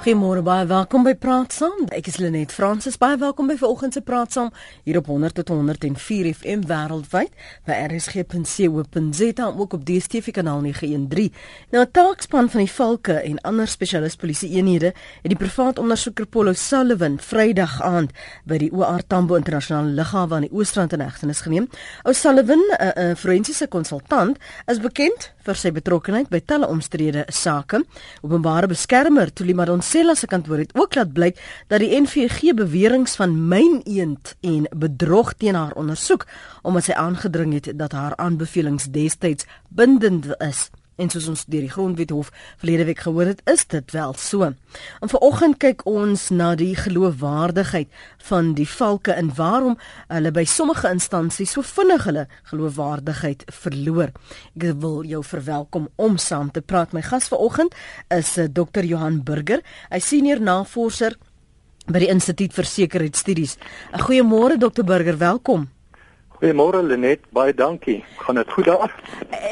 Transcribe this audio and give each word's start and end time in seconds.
Goeiemôre 0.00 0.40
baie 0.40 0.64
welkom 0.64 1.02
by 1.04 1.12
Praat 1.12 1.52
Saam. 1.52 1.82
Ek 1.92 2.06
is 2.08 2.14
Lenet 2.16 2.54
Fransis. 2.56 2.94
Baie 2.96 3.18
welkom 3.20 3.50
by 3.50 3.58
vanoggend 3.60 3.92
se 3.92 4.00
Praat 4.00 4.32
Saam 4.32 4.46
hier 4.86 4.96
op 4.96 5.10
100 5.12 5.34
tot 5.36 5.50
104 5.52 6.30
FM 6.38 6.62
wêreldwyd 6.70 7.34
by 7.68 7.76
rsg.co.za 7.90 9.48
ook 9.50 9.76
op 9.76 9.84
DStv 9.84 10.32
kanaal 10.38 10.62
913. 10.64 11.34
Nou 11.76 11.84
'n 11.84 11.90
taakspan 11.92 12.48
van 12.48 12.60
die 12.64 12.72
Valke 12.72 13.12
en 13.12 13.40
ander 13.40 13.68
spesialis 13.68 14.16
polisie 14.16 14.48
eenhede 14.56 14.94
het 15.20 15.28
die 15.34 15.36
privaat 15.36 15.78
ondersoeker 15.78 16.26
Paulo 16.26 16.52
Sullivan 16.52 17.18
Vrydag 17.20 17.82
aand 17.82 18.10
by 18.44 18.56
die 18.56 18.72
OR 18.72 19.04
Tambo 19.06 19.36
internasionale 19.36 19.92
lughawe 19.92 20.34
aan 20.34 20.48
die 20.48 20.52
Oostrand 20.52 20.92
in 20.92 21.00
hegtenis 21.00 21.40
geneem. 21.40 21.68
Ou 22.04 22.14
Sullivan, 22.14 22.62
'n 22.96 23.16
forensiese 23.16 23.68
konsultant, 23.68 24.38
is 24.66 24.80
bekend 24.80 25.32
vir 25.44 25.54
sy 25.54 25.70
betrokkeheid 25.70 26.28
by 26.30 26.40
talle 26.40 26.66
omstrede 26.66 27.24
sake. 27.28 27.84
Openbare 28.22 28.66
beskermer 28.66 29.32
Tulimadon 29.32 29.82
Sella 29.90 30.14
se 30.14 30.26
kantoor 30.26 30.60
het 30.62 30.74
ook 30.78 30.94
laat 30.94 31.12
blyk 31.12 31.38
dat 31.66 31.82
die 31.82 32.00
NVG 32.00 32.54
beweringe 32.54 33.10
van 33.18 33.32
myneend 33.48 34.36
en 34.40 34.68
bedrog 34.70 35.32
teen 35.34 35.58
haar 35.58 35.74
ondersoek 35.74 36.26
omdat 36.62 36.86
sy 36.86 36.94
aangedring 36.94 37.56
het 37.58 37.72
dat 37.74 37.96
haar 37.98 38.14
aanbevelings 38.16 38.86
destyds 38.94 39.48
bindend 39.68 40.30
is. 40.38 40.68
En 41.00 41.08
soos 41.08 41.30
ons 41.32 41.42
deur 41.48 41.64
die 41.64 41.72
grondwethof 41.72 42.28
verlede 42.60 42.84
week 42.90 42.98
gehoor 43.06 43.30
het, 43.32 43.40
is 43.48 43.64
dit 43.72 43.92
wel 43.96 44.12
so. 44.20 44.50
En 45.00 45.08
vanoggend 45.08 45.56
kyk 45.62 45.86
ons 45.88 46.26
na 46.34 46.50
die 46.60 46.74
geloofwaardigheid 46.76 47.88
van 48.28 48.52
die 48.58 48.68
valke 48.68 49.14
en 49.16 49.30
waarom 49.38 49.78
hulle 50.10 50.34
by 50.36 50.44
sommige 50.44 50.90
instansies 50.92 51.56
so 51.56 51.64
vinnig 51.64 52.04
hulle 52.04 52.26
geloofwaardigheid 52.52 53.46
verloor. 53.62 54.12
Ek 54.60 54.76
wil 54.84 55.00
jou 55.08 55.24
verwelkom 55.24 55.88
om 55.96 56.20
saam 56.20 56.52
te 56.52 56.60
praat. 56.60 56.92
My 56.92 57.02
gas 57.06 57.32
vanoggend 57.32 57.74
is 58.12 58.36
eh, 58.36 58.50
Dr. 58.52 58.84
Johan 58.84 59.22
Burger, 59.24 59.64
'n 59.90 60.00
senior 60.00 60.40
navorser 60.40 61.16
by 61.88 61.98
die 61.98 62.12
Instituut 62.12 62.52
vir 62.52 62.64
Sekuriteitsstudies. 62.64 63.56
Goeiemôre 64.04 64.58
Dr. 64.58 64.84
Burger, 64.84 65.16
welkom. 65.16 65.70
Goeiemôre 66.40 66.80
Lenet, 66.80 67.20
baie 67.36 67.52
dankie. 67.52 67.98
Gaan 68.16 68.38
dit 68.40 68.52
goed 68.52 68.64
daar? 68.64 68.92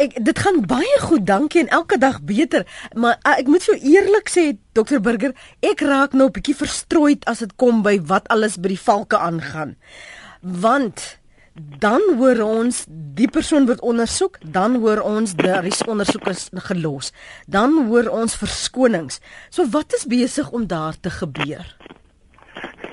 Ek 0.01 0.15
dit 0.25 0.39
gaan 0.41 0.63
baie 0.65 1.01
goed, 1.03 1.27
dankie 1.29 1.61
en 1.61 1.69
elke 1.77 1.99
dag 2.01 2.23
beter. 2.25 2.65
Maar 2.97 3.19
uh, 3.29 3.35
ek 3.43 3.51
moet 3.53 3.61
so 3.67 3.77
eerlik 3.77 4.33
sê, 4.33 4.55
Dr 4.73 5.03
Burger, 5.05 5.35
ek 5.61 5.85
raak 5.85 6.17
nou 6.17 6.31
'n 6.31 6.37
bietjie 6.39 6.57
verstrooid 6.57 7.29
as 7.29 7.45
dit 7.45 7.53
kom 7.61 7.83
by 7.85 7.99
wat 8.09 8.25
alles 8.33 8.57
by 8.57 8.73
die 8.73 8.81
valke 8.81 9.21
aangaan. 9.21 9.77
Want 10.41 11.21
dan 11.85 12.01
hoor 12.17 12.41
ons 12.41 12.87
die 12.89 13.29
persoon 13.29 13.69
word 13.69 13.85
ondersoek, 13.85 14.41
dan 14.41 14.81
hoor 14.81 15.05
ons 15.05 15.37
daar 15.37 15.69
is 15.69 15.85
ondersoekers 15.85 16.49
gelos. 16.73 17.13
Dan 17.45 17.85
hoor 17.93 18.09
ons 18.09 18.33
verskonings. 18.33 19.21
So 19.51 19.69
wat 19.69 19.93
is 19.93 20.09
besig 20.09 20.49
om 20.57 20.65
daar 20.65 20.97
te 20.97 21.13
gebeur? 21.13 21.69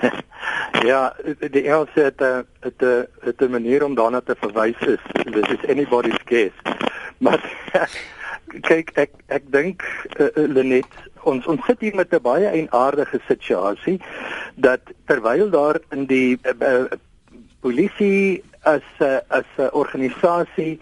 Ja, 0.84 1.14
die 1.40 1.62
Engels 1.62 1.94
het 1.94 2.20
'n 2.20 2.44
het 2.60 2.82
'n 2.82 3.06
het 3.20 3.40
'n 3.40 3.50
manier 3.50 3.84
om 3.84 3.94
daarna 3.94 4.20
te 4.20 4.36
verwys 4.38 4.80
is. 4.80 5.00
This 5.24 5.48
is 5.48 5.68
anybody's 5.68 6.20
guess. 6.24 6.56
Maar 7.24 7.40
kyk 8.60 8.90
ek 8.94 9.10
ek 9.26 9.42
dink 9.50 9.82
uh, 10.20 10.28
Lenet 10.34 10.92
ons 11.22 11.46
ons 11.46 11.64
sit 11.66 11.80
hier 11.80 11.94
met 11.94 12.12
'n 12.12 12.22
baie 12.22 12.46
eienaardige 12.46 13.20
situasie 13.26 14.00
dat 14.54 14.80
terwyl 15.06 15.50
daar 15.50 15.80
in 15.90 16.06
die 16.06 16.38
uh, 16.42 16.52
uh, 16.60 16.84
polisie 17.60 18.42
as 18.62 18.86
uh, 19.00 19.18
as 19.28 19.48
'n 19.58 19.62
uh, 19.62 19.68
organisasie 19.72 20.80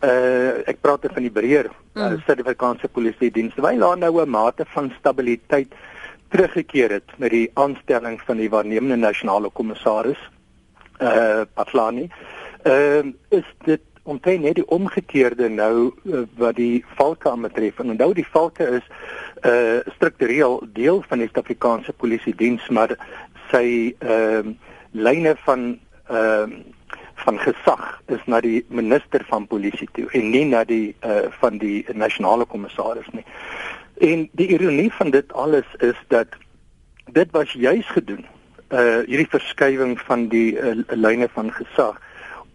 uh 0.00 0.68
ek 0.70 0.80
praat 0.80 1.04
van 1.12 1.22
die 1.22 1.36
breër 1.40 1.68
uh, 1.94 2.12
Suid-Afrikaanse 2.24 2.88
polisie 2.88 3.30
diens 3.30 3.54
terwyl 3.54 3.78
daar 3.78 3.98
nou 3.98 4.22
'n 4.22 4.30
mate 4.30 4.64
van 4.74 4.92
stabiliteit 4.98 5.74
teruggekeer 6.30 6.90
het 6.90 7.12
met 7.16 7.30
die 7.30 7.50
aanstelling 7.54 8.20
van 8.26 8.36
die 8.36 8.50
waarnemende 8.50 8.96
nasionale 8.96 9.50
kommissaris 9.50 10.20
uh 11.00 11.42
Patlani. 11.54 12.08
Ehm 12.62 13.06
uh, 13.06 13.38
is 13.38 13.46
dit 13.64 13.80
omtrent 14.02 14.42
net 14.42 14.54
die 14.54 14.66
omgekeerde 14.68 15.48
nou 15.48 15.92
uh, 16.04 16.22
wat 16.36 16.56
die 16.56 16.84
valke 16.96 17.32
betref. 17.40 17.78
En 17.78 17.90
onthou 17.90 18.12
die 18.14 18.26
valke 18.26 18.66
is 18.80 18.86
uh 19.44 19.78
struktureel 19.94 20.60
deel 20.72 21.04
van 21.08 21.18
die 21.18 21.28
Suid-Afrikaanse 21.28 21.92
polisie 21.92 22.34
diens, 22.34 22.68
maar 22.68 22.96
sy 23.50 23.94
ehm 23.98 24.52
uh, 24.52 24.58
lyne 24.90 25.36
van 25.46 25.78
ehm 26.08 26.52
uh, 26.52 26.60
van 27.20 27.38
gesag 27.38 28.00
is 28.06 28.22
na 28.24 28.40
die 28.40 28.64
minister 28.68 29.24
van 29.28 29.46
polisie 29.46 29.88
toe 29.92 30.06
en 30.16 30.30
nie 30.32 30.44
na 30.48 30.64
die 30.64 30.94
uh 31.04 31.28
van 31.42 31.58
die 31.58 31.84
nasionale 31.92 32.44
kommissaris 32.44 33.10
nie. 33.12 33.24
En 34.00 34.28
die 34.32 34.46
ironie 34.48 34.92
van 34.92 35.10
dit 35.10 35.32
alles 35.32 35.66
is 35.78 35.98
dat 36.08 36.26
dit 37.12 37.30
was 37.30 37.52
juis 37.52 37.86
gedoen 37.86 38.24
uh 38.70 39.02
hierdie 39.04 39.28
verskywing 39.28 39.96
van 40.06 40.28
die 40.30 40.54
uh, 40.54 40.76
lyne 40.88 41.26
van 41.34 41.50
gesag 41.52 41.98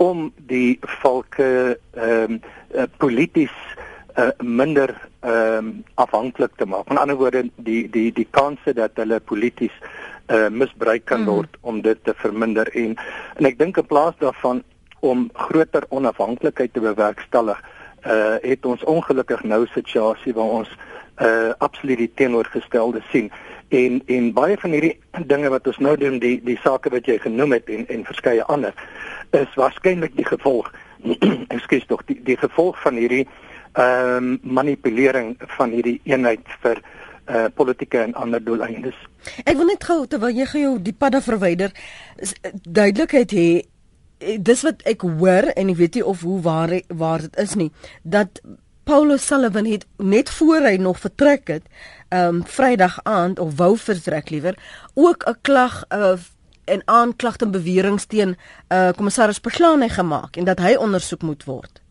om 0.02 0.32
die 0.48 0.80
valke 1.02 1.78
ehm 1.94 2.32
um, 2.32 2.40
uh, 2.74 2.88
polities 2.98 3.54
uh, 4.16 4.30
minder 4.40 4.96
ehm 5.20 5.58
um, 5.58 5.84
afhanklik 5.94 6.56
te 6.56 6.66
maak. 6.66 6.90
Met 6.90 6.98
ander 6.98 7.20
woorde 7.20 7.50
die 7.56 7.90
die 7.90 8.12
die 8.14 8.28
kanse 8.32 8.74
dat 8.74 8.96
hulle 8.96 9.20
polities 9.20 9.76
uh 10.32 10.48
misbruik 10.50 11.06
kan 11.06 11.22
mhm. 11.22 11.30
word 11.30 11.52
mm. 11.52 11.70
om 11.70 11.82
dit 11.82 12.04
te 12.04 12.14
verminder 12.18 12.72
en 12.74 12.96
en 13.36 13.46
ek 13.46 13.60
dink 13.60 13.78
in 13.78 13.86
plaas 13.86 14.18
daarvan 14.18 14.64
om 15.00 15.30
groter 15.34 15.86
onafhanklikheid 15.90 16.74
te 16.74 16.82
bewerkstellig 16.82 17.62
uh 18.06 18.36
het 18.42 18.66
ons 18.66 18.84
ongelukkig 18.84 19.44
nou 19.44 19.62
'n 19.64 19.74
situasie 19.74 20.34
waar 20.34 20.52
ons 20.60 20.70
uh 21.22 21.52
absoluut 21.58 21.98
die 21.98 22.12
teenoorgestelde 22.16 23.02
sien 23.12 23.32
en 23.70 24.02
en 24.06 24.34
baie 24.34 24.58
van 24.58 24.72
hierdie 24.72 25.00
dinge 25.26 25.50
wat 25.50 25.68
ons 25.68 25.78
nou 25.78 25.98
doen 25.98 26.20
die 26.20 26.42
die 26.44 26.60
sake 26.64 26.90
wat 26.90 27.06
jy 27.06 27.18
genoem 27.20 27.52
het 27.52 27.70
en 27.70 27.88
en 27.88 28.06
verskeie 28.06 28.44
ander 28.44 28.74
is 29.32 29.56
waarskynlik 29.56 30.16
die 30.16 30.26
gevolg 30.26 30.72
ekskuus 31.56 31.86
tog 31.86 32.06
die 32.06 32.20
die 32.24 32.38
gevolg 32.38 32.82
van 32.82 32.96
hierdie 32.96 33.28
ehm 33.76 34.18
um, 34.18 34.40
manipulering 34.42 35.36
van 35.58 35.72
hierdie 35.72 36.00
eenheid 36.04 36.46
vir 36.64 36.80
uh 37.26 37.46
politieke 37.54 37.98
en 38.00 38.14
ander 38.14 38.44
doeleindes. 38.44 38.96
Ek 39.44 39.58
wil 39.58 39.66
net 39.66 39.84
gou 39.84 40.06
terwyl 40.08 40.36
jy 40.38 40.46
gou 40.46 40.62
jou 40.62 40.74
die 40.82 40.94
padda 40.94 41.22
verwyder 41.26 41.72
duidelikheid 42.64 43.32
hê 43.34 43.48
dis 44.18 44.62
wat 44.62 44.82
ek 44.84 45.02
hoor 45.02 45.52
en 45.56 45.70
ek 45.70 45.76
weet 45.76 45.94
nie 45.94 46.06
of 46.06 46.22
hoe 46.22 46.42
waar 46.42 46.82
waar 46.88 47.22
dit 47.22 47.36
is 47.38 47.56
nie 47.56 47.72
dat 48.04 48.42
Paulus 48.86 49.26
Sullivan 49.26 49.66
het 49.66 49.86
net 49.98 50.30
voor 50.30 50.62
hy 50.62 50.76
nog 50.78 51.00
vertrek 51.00 51.48
het, 51.48 51.64
ehm 52.14 52.36
um, 52.36 52.44
Vrydag 52.46 53.00
aand 53.04 53.40
of 53.40 53.56
wou 53.58 53.78
vertrek 53.78 54.30
liewer, 54.30 54.58
ook 54.94 55.26
'n 55.26 55.38
klag 55.42 55.84
uh, 55.90 56.14
en 56.66 56.82
aanklagte 56.86 57.46
en 57.46 57.52
beweringe 57.52 58.06
teen 58.08 58.38
uh, 58.70 58.90
kommissaris 58.96 59.40
Paglane 59.40 59.90
gemaak 59.90 60.38
en 60.38 60.46
dat 60.46 60.60
hy 60.60 60.76
ondersoek 60.76 61.22
moet 61.22 61.44
word. 61.44 61.82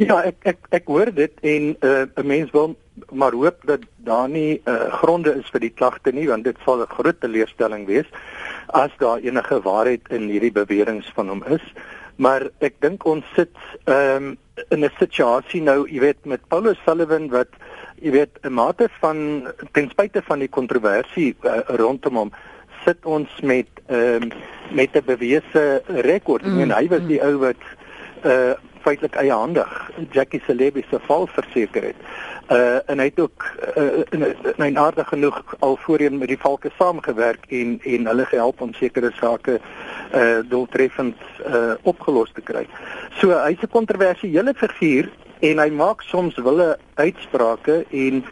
Ja, 0.00 0.22
ek 0.24 0.46
ek 0.48 0.68
ek 0.78 0.86
hoor 0.88 1.10
dit 1.12 1.42
en 1.44 1.74
uh, 1.84 2.06
'n 2.16 2.26
mens 2.26 2.50
wil 2.56 2.76
maar 3.12 3.32
hoop 3.36 3.60
dat 3.68 3.80
daar 3.96 4.28
nie 4.28 4.60
uh, 4.64 4.88
gronde 5.00 5.34
is 5.36 5.50
vir 5.52 5.60
die 5.60 5.72
klagte 5.76 6.12
nie 6.12 6.24
want 6.28 6.44
dit 6.44 6.56
sal 6.64 6.80
'n 6.80 6.88
groot 6.88 7.20
teleurstelling 7.20 7.84
wees 7.86 8.08
as 8.72 8.90
daar 8.98 9.20
enige 9.20 9.60
waarheid 9.60 10.00
in 10.08 10.28
hierdie 10.32 10.52
beweringe 10.52 11.04
van 11.14 11.28
hom 11.28 11.42
is. 11.44 11.64
Maar 12.16 12.48
ek 12.60 12.80
dink 12.80 13.04
ons 13.04 13.24
sit 13.36 13.52
ehm 13.84 14.16
um, 14.24 14.38
in 14.70 14.84
'n 14.84 14.90
situasie 14.98 15.60
nou, 15.60 15.88
jy 15.88 16.00
weet, 16.00 16.24
met 16.24 16.48
Paulus 16.48 16.80
Sullivan 16.84 17.28
wat 17.28 17.52
jy 18.00 18.10
weet 18.10 18.40
'n 18.42 18.52
mate 18.52 18.88
van 19.00 19.48
ten 19.72 19.90
spyte 19.90 20.22
van 20.22 20.38
die 20.38 20.48
kontroversie 20.48 21.36
uh, 21.44 21.60
rondom 21.76 22.16
hom 22.16 22.32
sit 22.84 23.04
ons 23.04 23.28
met 23.42 23.68
ehm 23.88 24.22
um, 24.22 24.32
met 24.72 24.96
'n 24.96 25.04
bewese 25.04 25.82
rekord. 25.86 26.44
Mm, 26.44 26.60
en 26.60 26.70
hy 26.70 26.88
was 26.88 27.04
die 27.06 27.20
mm. 27.20 27.26
ou 27.28 27.36
wat 27.36 27.62
uh 28.24 28.56
feitelik 28.80 29.14
eiehandig 29.14 29.90
Jackie 30.12 30.42
Celebi 30.46 30.84
se 30.90 30.98
val 31.06 31.26
verseker 31.26 31.82
het. 31.82 31.96
Uh 32.50 32.78
en 32.90 32.98
hy 32.98 33.04
het 33.10 33.20
ook 33.20 33.46
uh 33.76 34.02
in, 34.10 34.24
in 34.56 34.78
aardig 34.78 35.08
genoeg 35.08 35.54
al 35.58 35.76
voorheen 35.76 36.18
met 36.18 36.28
die 36.28 36.38
valke 36.38 36.70
saamgewerk 36.78 37.46
en 37.48 37.80
en 37.84 38.06
hulle 38.06 38.26
gehelp 38.26 38.60
om 38.60 38.74
sekere 38.74 39.12
sake 39.20 39.60
uh 40.14 40.38
doeltreffend 40.48 41.16
uh 41.46 41.74
opgelos 41.82 42.32
te 42.34 42.40
kry. 42.40 42.66
So 43.20 43.30
hy's 43.30 43.62
'n 43.62 43.70
kontroversiële 43.70 44.54
figuur 44.54 45.10
en 45.40 45.58
hy 45.58 45.70
maak 45.72 46.02
soms 46.04 46.36
wille 46.36 46.76
uitsprake 46.94 47.84
en 47.90 48.24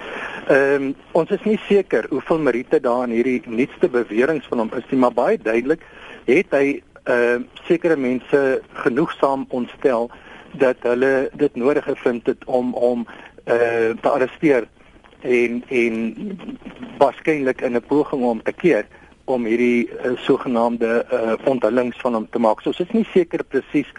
ehm 0.49 0.83
um, 0.83 0.95
ons 1.13 1.31
is 1.31 1.43
nie 1.45 1.59
seker 1.69 2.07
hoeveel 2.09 2.39
meriete 2.39 2.81
daar 2.81 3.05
in 3.05 3.15
hierdie 3.17 3.43
nuutste 3.47 3.89
beweringe 3.89 4.45
van 4.49 4.63
hom 4.63 4.71
is 4.77 4.87
nie, 4.91 5.01
maar 5.01 5.13
baie 5.13 5.39
duidelik 5.39 5.85
het 6.25 6.55
hy 6.57 6.67
ehm 7.05 7.45
uh, 7.45 7.65
sekere 7.69 7.97
mense 7.97 8.61
genoegsaam 8.85 9.47
ontstel 9.49 10.11
dat 10.53 10.77
hulle 10.81 11.31
dit 11.33 11.57
nodig 11.57 11.85
gevind 11.85 12.27
het 12.27 12.45
om 12.45 12.75
om 12.75 13.07
uh 13.47 13.91
te 14.01 14.09
arresteer 14.09 14.69
en 15.21 15.65
en 15.69 15.95
waarskynlik 16.99 17.61
in 17.61 17.77
'n 17.77 17.87
poging 17.87 18.23
om 18.23 18.43
te 18.43 18.53
keer 18.53 18.87
om 19.25 19.45
hierdie 19.45 19.89
uh, 19.89 20.17
sogenaamde 20.17 21.07
uh 21.13 21.35
onthullings 21.45 22.01
van 22.01 22.15
hom 22.15 22.29
te 22.31 22.39
maak. 22.39 22.61
So 22.61 22.69
ons 22.69 22.81
is 22.81 22.93
nie 22.93 23.07
seker 23.13 23.45
presies 23.45 23.93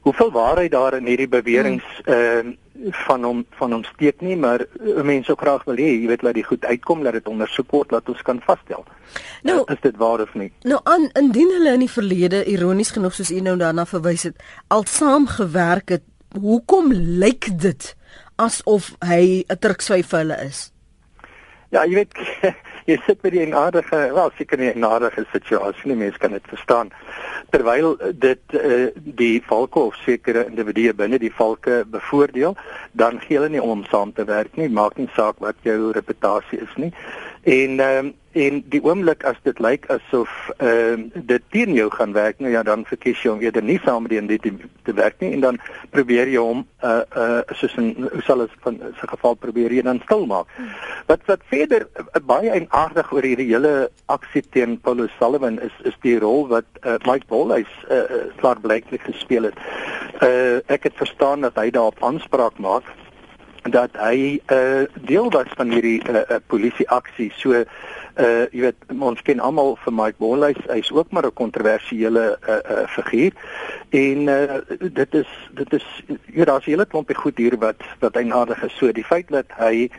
hoeveel 0.00 0.30
waarheid 0.32 0.70
daar 0.70 0.94
in 0.94 1.06
hierdie 1.06 1.28
beweringe 1.28 1.82
uh 2.06 2.52
van 3.06 3.24
hom 3.24 3.44
van 3.58 3.72
hom 3.72 3.84
steek 3.84 4.20
nie, 4.20 4.36
maar 4.36 4.64
mense 5.02 5.26
sou 5.30 5.36
graag 5.38 5.64
wil 5.66 5.80
hê, 5.80 5.88
jy 5.98 6.06
weet, 6.10 6.22
laat 6.22 6.38
die 6.38 6.46
goed 6.46 6.64
uitkom, 6.64 7.02
laat 7.02 7.18
dit 7.18 7.30
ondersoek 7.30 7.70
word, 7.74 7.92
laat 7.94 8.08
ons 8.08 8.22
kan 8.26 8.40
vasstel. 8.46 8.84
Nou, 9.42 9.62
is 9.72 9.80
dit 9.82 9.96
waar 9.98 10.22
of 10.22 10.34
nie? 10.38 10.50
Nou 10.68 10.80
aan 10.84 11.08
indien 11.18 11.50
hulle 11.56 11.74
in 11.78 11.84
die 11.86 11.90
verlede 11.90 12.44
ironies 12.50 12.94
genoeg 12.94 13.16
soos 13.18 13.32
u 13.34 13.40
nou 13.44 13.56
daarna 13.58 13.86
verwys 13.88 14.28
het, 14.30 14.42
al 14.68 14.86
saam 14.86 15.26
gewerk 15.26 15.96
het, 15.96 16.06
hoekom 16.38 16.92
lyk 16.92 17.50
dit 17.58 17.94
asof 18.38 18.92
hy 19.02 19.44
'n 19.48 19.58
trukswyf 19.58 20.08
vir 20.12 20.18
hulle 20.18 20.38
is? 20.46 20.70
Ja, 21.70 21.84
jy 21.84 21.94
weet 21.94 22.14
jy 22.88 22.96
sit 23.04 23.20
by 23.20 23.30
die 23.34 23.42
enaardige, 23.44 23.98
wel 24.16 24.30
seker 24.38 24.58
nie 24.58 24.70
'n 24.70 24.80
enaardige 24.80 25.26
situasie 25.32 25.90
nie, 25.90 25.96
mense 25.96 26.18
kan 26.18 26.32
dit 26.32 26.46
verstaan. 26.48 26.90
Terwyl 27.52 27.96
dit 28.14 28.40
uh, 28.54 28.88
die 28.94 29.42
valke 29.44 29.78
of 29.78 29.94
sekere 30.04 30.46
individue 30.48 30.94
binne 30.94 31.18
die 31.18 31.32
valke 31.32 31.84
bevoordeel, 31.86 32.56
dan 32.92 33.20
gee 33.20 33.36
hulle 33.36 33.48
nie 33.48 33.62
om 33.62 33.84
saam 33.84 34.12
te 34.12 34.24
werk 34.24 34.56
nie, 34.56 34.68
maak 34.68 34.96
nie 34.96 35.08
saak 35.16 35.38
wat 35.44 35.56
jou 35.62 35.92
reputasie 35.92 36.60
is 36.60 36.76
nie. 36.76 36.92
En 37.48 37.80
ehm 37.80 38.06
um, 38.06 38.14
en 38.38 38.58
die 38.70 38.80
oomblik 38.84 39.22
as 39.26 39.38
dit 39.42 39.58
lyk 39.64 39.86
asof 39.90 40.32
ehm 40.60 41.06
uh, 41.08 41.22
dit 41.30 41.44
teen 41.54 41.72
jou 41.74 41.86
gaan 41.90 42.12
werk 42.12 42.42
nou 42.44 42.50
ja 42.52 42.60
dan 42.62 42.84
verkies 42.86 43.22
jy 43.24 43.30
om 43.32 43.40
eerder 43.40 43.64
nie 43.64 43.78
saam 43.84 44.04
met 44.04 44.12
die 44.12 44.20
individu 44.20 44.68
te 44.84 44.92
werk 44.92 45.16
nie 45.24 45.30
en 45.32 45.40
dan 45.46 45.60
probeer 45.94 46.28
jy 46.28 46.42
hom 46.44 46.60
uh 46.84 47.00
uh 47.22 47.40
soos 47.60 47.78
'n 47.80 48.20
sal 48.26 48.44
dit 48.44 48.58
van 48.66 48.76
sy 49.00 49.08
geval 49.14 49.34
probeer 49.46 49.72
jy 49.72 49.82
dan 49.82 50.00
stil 50.04 50.26
maak. 50.26 50.52
Wat 51.08 51.24
wat 51.30 51.48
verder 51.54 51.88
uh, 51.96 52.20
baie 52.34 52.50
eienaardig 52.50 53.12
oor 53.12 53.30
hierdie 53.30 53.48
hele 53.48 53.90
aksie 54.06 54.44
teen 54.50 54.78
Paulus 54.78 55.16
Sullivan 55.18 55.58
is 55.70 55.74
is 55.84 55.96
die 56.04 56.18
rol 56.18 56.48
wat 56.52 56.68
uh, 56.84 57.00
Mike 57.08 57.26
Bolhuis 57.32 57.72
uh, 57.88 57.96
uh 57.96 58.24
klaar 58.36 58.60
blyklik 58.60 59.08
gespeel 59.08 59.48
het. 59.48 59.58
Uh 60.22 60.60
ek 60.68 60.82
het 60.82 61.00
verstaan 61.00 61.40
dat 61.40 61.56
hy 61.56 61.70
daarop 61.70 62.04
aanspraak 62.04 62.58
maak 62.58 62.84
dat 63.70 63.90
hy 63.96 64.40
'n 64.46 64.54
uh, 64.54 64.84
deel 65.06 65.30
was 65.30 65.50
van 65.56 65.70
hierdie 65.70 66.02
uh, 66.08 66.16
uh, 66.16 66.36
polisie 66.46 66.88
aksie. 66.88 67.32
So 67.36 67.52
uh 68.18 68.46
jy 68.50 68.60
weet 68.60 68.98
ons 68.98 69.22
ken 69.22 69.40
almal 69.40 69.76
vir 69.84 69.94
Mike 69.94 70.18
Bonlys, 70.18 70.58
hy's 70.66 70.90
ook 70.90 71.10
maar 71.10 71.26
'n 71.26 71.32
kontroversiële 71.32 72.38
uh, 72.48 72.54
uh 72.54 72.86
figuur. 72.88 73.32
En 73.90 74.18
uh 74.28 74.58
dit 74.92 75.14
is 75.14 75.30
dit 75.54 75.72
is 75.72 75.86
ja 76.26 76.44
daar's 76.44 76.66
'n 76.66 76.70
hele 76.70 76.86
klompie 76.86 77.16
goed 77.16 77.38
hier 77.38 77.58
wat 77.58 77.80
wat 78.00 78.14
hy 78.14 78.22
nadig 78.22 78.62
is. 78.62 78.76
So 78.76 78.92
die 78.92 79.04
feit 79.04 79.28
dat 79.28 79.46
hy 79.56 79.90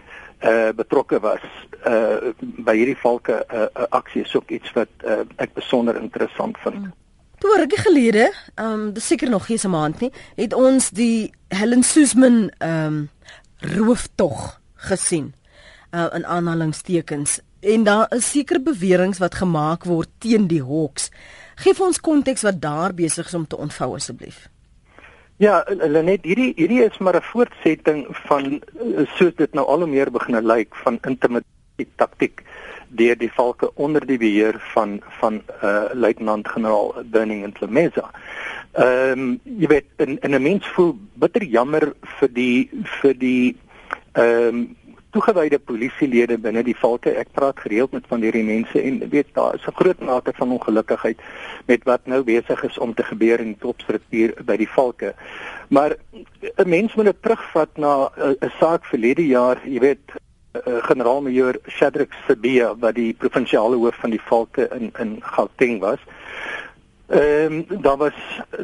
uh 0.44 0.70
betrokke 0.76 1.20
was 1.20 1.44
uh 1.88 2.34
by 2.40 2.76
hierdie 2.76 2.98
valke 2.98 3.46
uh, 3.54 3.62
uh 3.62 3.86
aksie 3.90 4.22
is 4.22 4.36
ook 4.36 4.50
iets 4.50 4.72
wat 4.74 4.92
uh, 5.06 5.24
ek 5.36 5.54
besonder 5.54 5.96
interessant 5.96 6.58
vind. 6.58 6.76
Hmm. 6.76 6.94
Toe 7.40 7.58
rukkie 7.58 7.80
gelede, 7.80 8.34
ehm 8.56 8.72
um, 8.72 8.94
dis 8.94 9.08
seker 9.08 9.30
nog 9.30 9.46
geen 9.46 9.60
se 9.60 9.68
maand 9.68 10.00
nie, 10.00 10.12
het 10.36 10.54
ons 10.54 10.90
die 10.90 11.32
Helen 11.48 11.84
Suzman 11.84 12.52
ehm 12.58 12.86
um, 12.86 13.10
rooftog 13.60 14.60
gesien 14.76 15.34
uh, 15.92 16.08
in 16.14 16.26
aanhalingstekens 16.26 17.40
en 17.60 17.84
daar 17.84 18.08
is 18.16 18.30
seker 18.32 18.62
beweringe 18.64 19.20
wat 19.20 19.36
gemaak 19.36 19.84
word 19.84 20.10
teen 20.18 20.48
die 20.48 20.64
Hawks. 20.64 21.10
Geef 21.60 21.82
ons 21.84 22.00
konteks 22.00 22.46
wat 22.48 22.62
daar 22.62 22.94
besig 22.96 23.28
is 23.28 23.36
om 23.36 23.48
te 23.48 23.58
ontvou 23.58 23.96
asseblief. 23.96 24.48
Ja, 25.40 25.64
Lenet, 25.68 26.24
hierdie 26.28 26.54
hierdie 26.56 26.84
is 26.84 26.98
maar 26.98 27.16
'n 27.16 27.30
voortsetting 27.32 28.08
van 28.28 28.46
uh, 28.54 29.08
soos 29.16 29.36
dit 29.36 29.54
nou 29.54 29.66
al 29.68 29.80
hoe 29.80 29.88
meer 29.88 30.12
begin 30.12 30.46
lyk 30.46 30.76
van 30.76 31.00
intimidasie 31.04 31.88
taktik 31.96 32.44
deur 32.90 33.18
die 33.18 33.32
valke 33.32 33.72
onder 33.76 34.06
die 34.06 34.18
beheer 34.18 34.60
van 34.74 35.00
van 35.20 35.42
uh 35.64 35.84
luitenant-generaal 35.94 36.94
Burning 37.06 37.44
in 37.44 37.52
Tlemesa. 37.52 38.12
Ehm 38.74 39.20
um, 39.20 39.40
jy 39.44 39.68
weet 39.68 39.86
in 39.98 40.20
in 40.22 40.36
'n 40.36 40.42
mens 40.42 40.68
voel 40.68 40.98
bitter 41.14 41.44
jammer 41.44 41.94
vir 42.20 42.30
die 42.34 42.70
vir 43.02 43.14
die 43.14 43.56
ehm 44.14 44.48
um, 44.48 44.78
toegewyde 45.10 45.58
polisielede 45.60 46.38
binne 46.38 46.62
die 46.64 46.78
valke. 46.78 47.16
Ek 47.18 47.32
praat 47.34 47.60
gereeld 47.60 47.92
met 47.92 48.06
van 48.08 48.22
hierdie 48.22 48.46
mense 48.46 48.82
en 48.82 49.02
weet 49.10 49.34
daar 49.34 49.56
is 49.56 49.66
'n 49.66 49.78
groot 49.82 50.00
mate 50.00 50.34
van 50.36 50.52
ongelukkigheid 50.52 51.20
met 51.66 51.84
wat 51.84 52.06
nou 52.06 52.24
besig 52.24 52.64
is 52.64 52.78
om 52.78 52.94
te 52.94 53.04
gebeur 53.04 53.40
in 53.40 53.54
die 53.54 53.62
topstruktuur 53.62 54.34
by 54.46 54.58
die 54.58 54.70
valke. 54.70 55.14
Maar 55.70 55.98
'n 56.58 56.70
mens 56.70 56.94
moet 56.94 57.06
dit 57.06 57.22
terugvat 57.22 57.78
na 57.78 58.12
'n 58.18 58.52
saak 58.60 58.86
verlede 58.86 59.28
jaar, 59.28 59.58
jy 59.66 59.80
weet 59.80 60.06
uh, 60.54 60.84
generaal-majoor 60.84 61.60
Shadrack 61.68 62.14
Sibia 62.28 62.76
wat 62.80 62.96
die 62.96 63.14
provinsiale 63.14 63.76
hoof 63.76 63.96
van 63.96 64.10
die 64.10 64.22
valke 64.22 64.70
in 64.80 64.92
in 65.00 65.18
Gauteng 65.22 65.80
was. 65.80 66.00
Ehm 67.10 67.64
um, 67.70 67.82
daar 67.82 67.98
was 67.98 68.14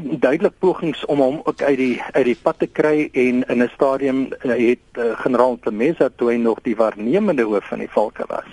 duidelik 0.01 0.53
pogings 0.59 1.05
om 1.05 1.19
hom 1.19 1.41
ook 1.43 1.61
uit 1.61 1.77
die 1.77 2.01
uit 2.11 2.25
die 2.25 2.37
pad 2.41 2.59
te 2.59 2.67
kry 2.67 3.09
en 3.11 3.43
in 3.47 3.63
'n 3.63 3.71
stadium 3.73 4.27
uh, 4.45 4.69
het 4.69 4.85
uh, 4.93 5.19
generaal 5.19 5.57
Temesa 5.61 6.09
toe 6.15 6.29
hy 6.29 6.35
nog 6.37 6.61
die 6.61 6.75
waarnemende 6.75 7.43
hoof 7.43 7.65
van 7.67 7.79
die 7.79 7.89
valke 7.89 8.23
was. 8.27 8.49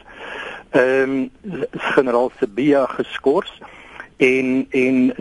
Ehm 0.71 1.11
um, 1.11 1.31
generaal 1.73 2.31
Sibia 2.39 2.87
geskort 2.87 3.53
en 4.17 4.67
en 4.71 5.12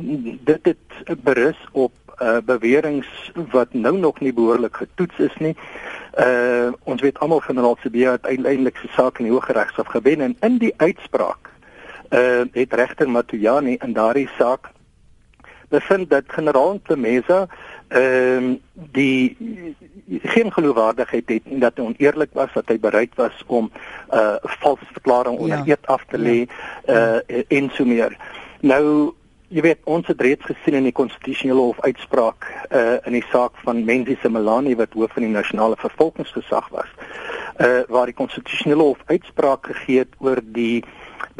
dit 0.43 0.65
het 0.65 1.21
berus 1.23 1.67
op 1.71 1.91
uh, 2.21 2.37
beweringe 2.45 3.03
wat 3.51 3.73
nou 3.73 3.97
nog 3.97 4.19
nie 4.19 4.33
behoorlik 4.33 4.75
getoets 4.75 5.19
is 5.19 5.35
nie. 5.37 5.55
Uh 6.19 6.71
ons 6.83 7.01
weet 7.01 7.19
almal 7.19 7.39
generaal 7.39 7.77
Sibia 7.81 8.11
het 8.11 8.25
uiteindelik 8.25 8.77
sy 8.77 8.87
saak 8.95 9.19
in 9.19 9.25
die 9.25 9.33
Hooggeregshof 9.33 9.87
gewen 9.87 10.21
en 10.21 10.35
in 10.39 10.57
die 10.57 10.73
uitspraak 10.77 11.50
uh, 12.11 12.43
het 12.51 12.73
regter 12.73 13.09
Matuyani 13.09 13.77
in 13.79 13.93
daardie 13.93 14.29
saak 14.37 14.71
bevind 15.71 16.09
dat 16.09 16.23
generaal 16.27 16.79
Plemesa 16.83 17.47
ehm 17.87 18.51
uh, 18.51 18.55
die 18.73 19.37
geen 20.23 20.51
geloofwaardigheid 20.53 21.29
het 21.29 21.43
en 21.45 21.59
dat 21.59 21.77
hy 21.77 21.83
oneerlik 21.83 22.29
was 22.33 22.53
dat 22.53 22.67
hy 22.67 22.79
bereid 22.79 23.15
was 23.15 23.43
om 23.47 23.71
'n 23.71 24.15
uh, 24.15 24.35
valse 24.63 24.85
verklaring 24.91 25.37
onder 25.37 25.57
ja. 25.57 25.75
eed 25.75 25.87
af 25.87 26.05
te 26.07 26.17
lê 26.17 26.39
ja. 26.85 27.21
uh, 27.27 27.43
en 27.47 27.69
so 27.73 27.85
meer. 27.85 28.17
Nou 28.59 29.13
jy 29.47 29.61
weet 29.61 29.79
ons 29.83 30.07
het 30.07 30.21
reeds 30.21 30.45
gesien 30.45 30.77
in 30.79 30.87
die 30.87 30.95
konstitusionele 30.95 31.59
hof 31.59 31.79
uitspraak 31.83 32.47
uh, 32.71 32.99
in 33.05 33.17
die 33.19 33.25
saak 33.31 33.57
van 33.63 33.83
Menzi 33.83 34.15
Simelane 34.21 34.75
wat 34.79 34.93
hoof 34.95 35.11
van 35.11 35.25
die 35.27 35.31
nasionale 35.31 35.75
vervolgingsgesag 35.75 36.69
was. 36.69 36.91
Uh 37.59 37.81
waar 37.87 38.07
die 38.07 38.15
konstitusionele 38.15 38.83
hof 38.83 39.01
uitspraak 39.05 39.67
gegee 39.67 39.99
het 40.05 40.15
oor 40.19 40.39
die 40.43 40.83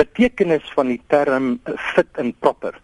betekenis 0.02 0.72
van 0.76 0.92
die 0.94 1.02
term 1.14 1.60
fit 1.94 2.20
and 2.22 2.38
proper. 2.40 2.78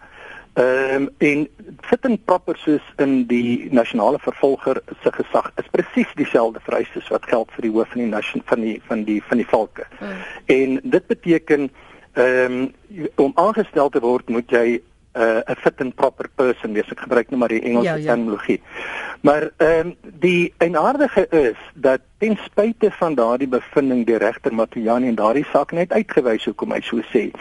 Ehm 0.58 1.04
um, 1.04 1.10
en 1.22 1.48
fit 1.86 2.06
and 2.10 2.24
proper 2.26 2.58
soos 2.58 2.86
in 3.04 3.28
die 3.30 3.68
nasionale 3.72 4.18
vervolger 4.20 4.82
se 5.04 5.12
gesag 5.14 5.52
is 5.62 5.70
presies 5.72 6.14
dieselfde 6.18 6.62
vereistes 6.66 7.12
wat 7.14 7.28
geld 7.30 7.52
vir 7.56 7.68
die 7.68 7.74
hoof 7.76 7.92
van 7.94 8.02
die 8.02 8.10
nation 8.14 8.42
van 8.46 8.66
die 8.66 8.78
van 8.88 9.04
die 9.10 9.20
van 9.30 9.38
die 9.38 9.50
valke. 9.54 9.86
Hmm. 10.00 10.24
En 10.58 10.80
dit 10.84 11.08
beteken 11.14 11.70
ehm 12.14 12.58
um, 12.58 13.06
om 13.16 13.32
aangestel 13.36 13.90
te 13.94 14.02
word 14.02 14.30
moet 14.34 14.50
jy 14.50 14.82
uh, 15.18 15.42
'n 15.46 15.56
fit 15.56 15.82
and 15.82 15.96
proper 15.96 16.30
person 16.36 16.74
wees. 16.74 16.90
Ek 16.92 17.00
gebruik 17.00 17.30
nou 17.30 17.40
maar 17.40 17.54
die 17.54 17.62
Engelse 17.62 17.90
ja, 17.90 17.96
ja. 17.96 18.06
terminologie. 18.06 18.62
Maar 19.22 19.50
ehm 19.58 19.88
um, 19.88 19.96
die 20.20 20.54
enaardige 20.58 21.28
is 21.30 21.58
dat 21.74 22.00
ten 22.18 22.38
spyte 22.44 22.92
van 22.92 23.16
daardie 23.16 23.48
bevinding 23.48 24.06
die 24.06 24.18
regter 24.18 24.54
Matuyani 24.54 25.08
en 25.08 25.16
daardie 25.16 25.46
saak 25.52 25.72
net 25.72 25.92
uitgewys 25.92 26.46
hoekom 26.46 26.72
hy 26.72 26.82
so 26.82 27.02
sê, 27.14 27.32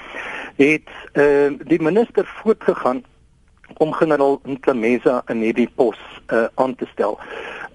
het 0.56 0.88
ehm 1.12 1.52
uh, 1.52 1.68
die 1.68 1.82
minister 1.82 2.24
voortgegaan 2.42 3.04
om 3.76 3.92
generaal 3.92 4.40
Nklemesa 4.44 5.22
in 5.26 5.40
hierdie 5.42 5.70
pos 5.74 5.98
uh, 6.32 6.46
aan 6.54 6.74
te 6.74 6.86
stel. 6.92 7.18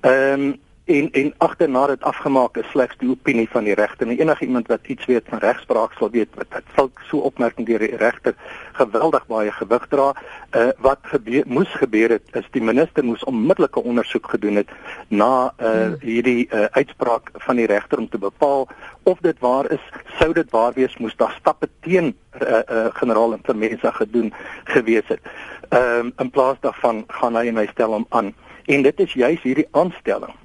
Ehm 0.02 0.42
um, 0.42 0.60
en 0.86 1.12
en 1.12 1.34
agterna 1.38 1.88
dit 1.88 2.02
afgemaak 2.02 2.58
is 2.58 2.70
slegs 2.70 2.98
die 2.98 3.10
opinie 3.10 3.48
van 3.50 3.64
die 3.64 3.74
regter. 3.74 4.08
En 4.08 4.18
enige 4.18 4.46
iemand 4.46 4.68
wat 4.68 4.88
iets 4.88 5.06
weet 5.06 5.24
van 5.30 5.40
regspraak 5.40 5.94
sal 5.94 6.10
weet 6.10 6.30
wat 6.36 6.52
dit 6.52 6.64
sal 6.76 6.90
so 7.10 7.18
opmerking 7.18 7.68
deur 7.68 7.80
die 7.80 7.96
regter 7.96 8.34
geweldig 8.74 9.28
baie 9.28 9.52
gewig 9.52 9.86
dra. 9.88 10.08
Uh 10.56 10.70
wat 10.78 11.00
gebeur 11.14 11.44
moes 11.46 11.70
gebeur 11.84 12.10
het 12.10 12.36
is 12.42 12.50
die 12.52 12.64
minister 12.64 13.06
moes 13.06 13.24
onmiddellike 13.24 13.84
ondersoek 13.84 14.30
gedoen 14.30 14.56
het 14.56 14.74
na 15.08 15.54
uh 15.60 15.94
hierdie 16.02 16.48
uh, 16.50 16.66
uitspraak 16.72 17.32
van 17.46 17.56
die 17.56 17.70
regter 17.70 17.98
om 17.98 18.10
te 18.10 18.18
bepaal 18.18 18.68
of 19.04 19.20
dit 19.22 19.40
waar 19.40 19.72
is, 19.72 19.86
sou 20.18 20.34
dit 20.34 20.50
waar 20.50 20.74
wees 20.74 20.98
moes 20.98 21.16
daar 21.16 21.36
stappe 21.40 21.70
teen 21.82 22.16
uh, 22.42 22.60
uh 22.70 22.86
generaal 22.94 23.34
Intermesa 23.34 23.92
gedoen 23.92 24.34
gewees 24.64 25.08
het. 25.08 25.22
Ehm 25.70 26.06
uh, 26.06 26.12
in 26.18 26.30
plaas 26.30 26.58
daarvan 26.60 27.04
gaan 27.08 27.36
hy 27.36 27.48
en 27.48 27.58
hy 27.58 27.68
stel 27.72 27.92
hom 27.92 28.06
aan. 28.10 28.34
En 28.66 28.82
dit 28.82 29.00
is 29.00 29.14
juis 29.14 29.42
hierdie 29.42 29.68
aanstelling 29.72 30.41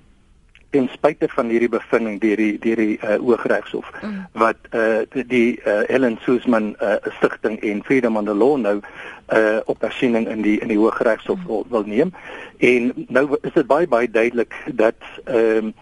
ten 0.70 0.88
spyte 0.92 1.28
van 1.28 1.50
hierdie 1.52 1.70
bevinding 1.72 2.20
deur 2.20 2.36
die 2.36 2.58
deur 2.62 2.80
die 2.80 2.96
uh, 2.98 3.16
Hooggeregshof 3.22 3.90
mm. 4.02 4.22
wat 4.32 4.56
uh, 4.72 5.02
die, 5.10 5.58
uh, 5.64 5.84
Ellen 5.88 6.18
Suzman 6.24 6.74
uh, 6.80 6.96
stigting 7.18 7.60
en 7.62 7.84
Freedom 7.84 8.16
on 8.16 8.24
the 8.24 8.34
Law 8.34 8.56
nou 8.60 8.80
uh, 8.80 9.60
op 9.64 9.80
hersiening 9.80 10.28
in 10.28 10.42
die 10.42 10.58
in 10.60 10.72
die 10.72 10.78
Hooggeregshof 10.78 11.38
mm. 11.38 11.46
wil, 11.46 11.66
wil 11.70 11.86
neem 11.86 12.12
en 12.58 12.92
nou 13.08 13.28
is 13.42 13.54
dit 13.54 13.66
baie 13.66 13.88
baie 13.88 14.10
duidelik 14.10 14.54
dat 14.66 14.98
ehm 15.24 15.70
um, 15.70 15.74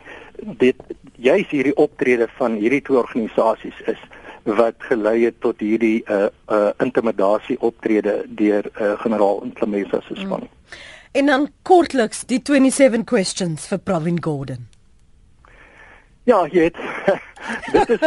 dit 0.59 0.77
juis 1.17 1.47
hierdie 1.49 1.77
optrede 1.79 2.27
van 2.37 2.57
hierdie 2.59 2.83
twee 2.83 2.99
organisasies 2.99 3.79
is 3.87 4.01
wat 4.45 4.75
gelei 4.89 5.25
het 5.25 5.41
tot 5.41 5.61
hierdie 5.63 6.03
uh, 6.11 6.27
uh, 6.53 6.69
intimidasie 6.83 7.57
optrede 7.65 8.25
deur 8.29 8.67
uh, 8.75 8.93
generaal 9.01 9.41
Nklemesa 9.47 10.03
se 10.05 10.19
span. 10.19 10.45
Mm. 10.45 10.79
En 11.15 11.27
dan 11.27 11.49
kortliks 11.63 12.25
die 12.27 12.41
27 12.43 13.05
questions 13.05 13.69
vir 13.71 13.79
Pravin 13.79 14.19
Gordhan. 14.23 14.74
Ja, 16.25 16.47
jy 16.49 16.61
weet. 16.61 16.77
dit 17.75 17.91
is 17.91 18.05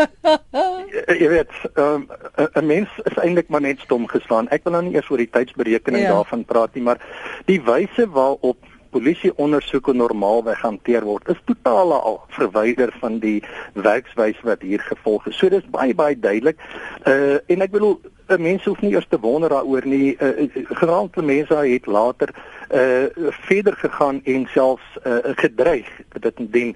jy 1.22 1.28
weet, 1.30 1.52
um, 1.78 2.08
'n 2.54 2.66
mens 2.66 2.90
is 3.04 3.20
eintlik 3.22 3.48
maar 3.54 3.62
net 3.62 3.80
stom 3.80 4.08
geslaan. 4.08 4.50
Ek 4.50 4.64
wil 4.66 4.74
nou 4.74 4.84
nie 4.88 4.96
eers 4.98 5.10
oor 5.10 5.22
die 5.22 5.30
tydsberekening 5.30 6.08
ja. 6.08 6.16
daarvan 6.18 6.46
praat 6.46 6.74
nie, 6.74 6.84
maar 6.84 7.02
die 7.46 7.62
wyse 7.62 8.10
waarop 8.10 8.58
polisie 8.90 9.32
ondersoeke 9.38 9.94
normaalweg 9.94 10.62
hanteer 10.62 11.06
word, 11.06 11.30
is 11.30 11.42
totaal 11.46 11.94
al 11.94 12.22
verwyder 12.34 12.94
van 13.02 13.20
die 13.20 13.44
werkswyse 13.74 14.42
wat 14.48 14.62
hier 14.66 14.82
gevolg 14.82 15.28
is. 15.28 15.38
So 15.38 15.50
dis 15.54 15.66
baie 15.70 15.94
baie 15.96 16.18
duidelik. 16.20 16.58
Uh 17.06 17.38
en 17.52 17.62
ek 17.62 17.76
bedoel, 17.76 18.00
mense 18.42 18.70
hoef 18.70 18.82
nie 18.82 18.96
eers 18.96 19.08
te 19.10 19.20
wonder 19.22 19.54
daaroor 19.54 19.86
nie. 19.86 20.16
Uh, 20.18 20.48
Geraamde 20.82 21.22
mense 21.22 21.56
het 21.56 21.86
later 21.86 22.34
uh 22.74 23.30
verder 23.48 23.78
gegaan 23.78 24.22
en 24.26 24.48
selfs 24.54 24.98
uh, 25.04 25.20
gedreig 25.40 25.88
dat 26.16 26.32
dit 26.32 26.48
dien 26.52 26.76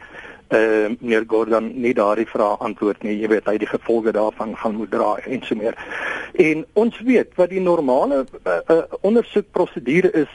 eh 0.51 0.60
uh, 0.60 0.91
meneer 1.00 1.24
Gordon 1.27 1.72
nie 1.81 1.93
daardie 1.93 2.27
vraag 2.27 2.60
antwoord 2.60 3.03
nie. 3.03 3.20
Jy 3.22 3.27
weet 3.31 3.46
hy 3.48 3.58
die 3.58 3.70
gevolge 3.72 4.12
daarvan 4.12 4.55
gaan 4.58 4.75
moet 4.75 4.91
dra 4.91 5.15
en 5.25 5.43
so 5.48 5.55
meer. 5.55 5.77
En 6.34 6.65
ons 6.74 7.00
weet 7.08 7.36
wat 7.39 7.50
die 7.50 7.63
normale 7.63 8.25
uh, 8.43 8.58
uh, 8.67 8.81
ondersoekprosedure 9.01 10.12
is. 10.12 10.34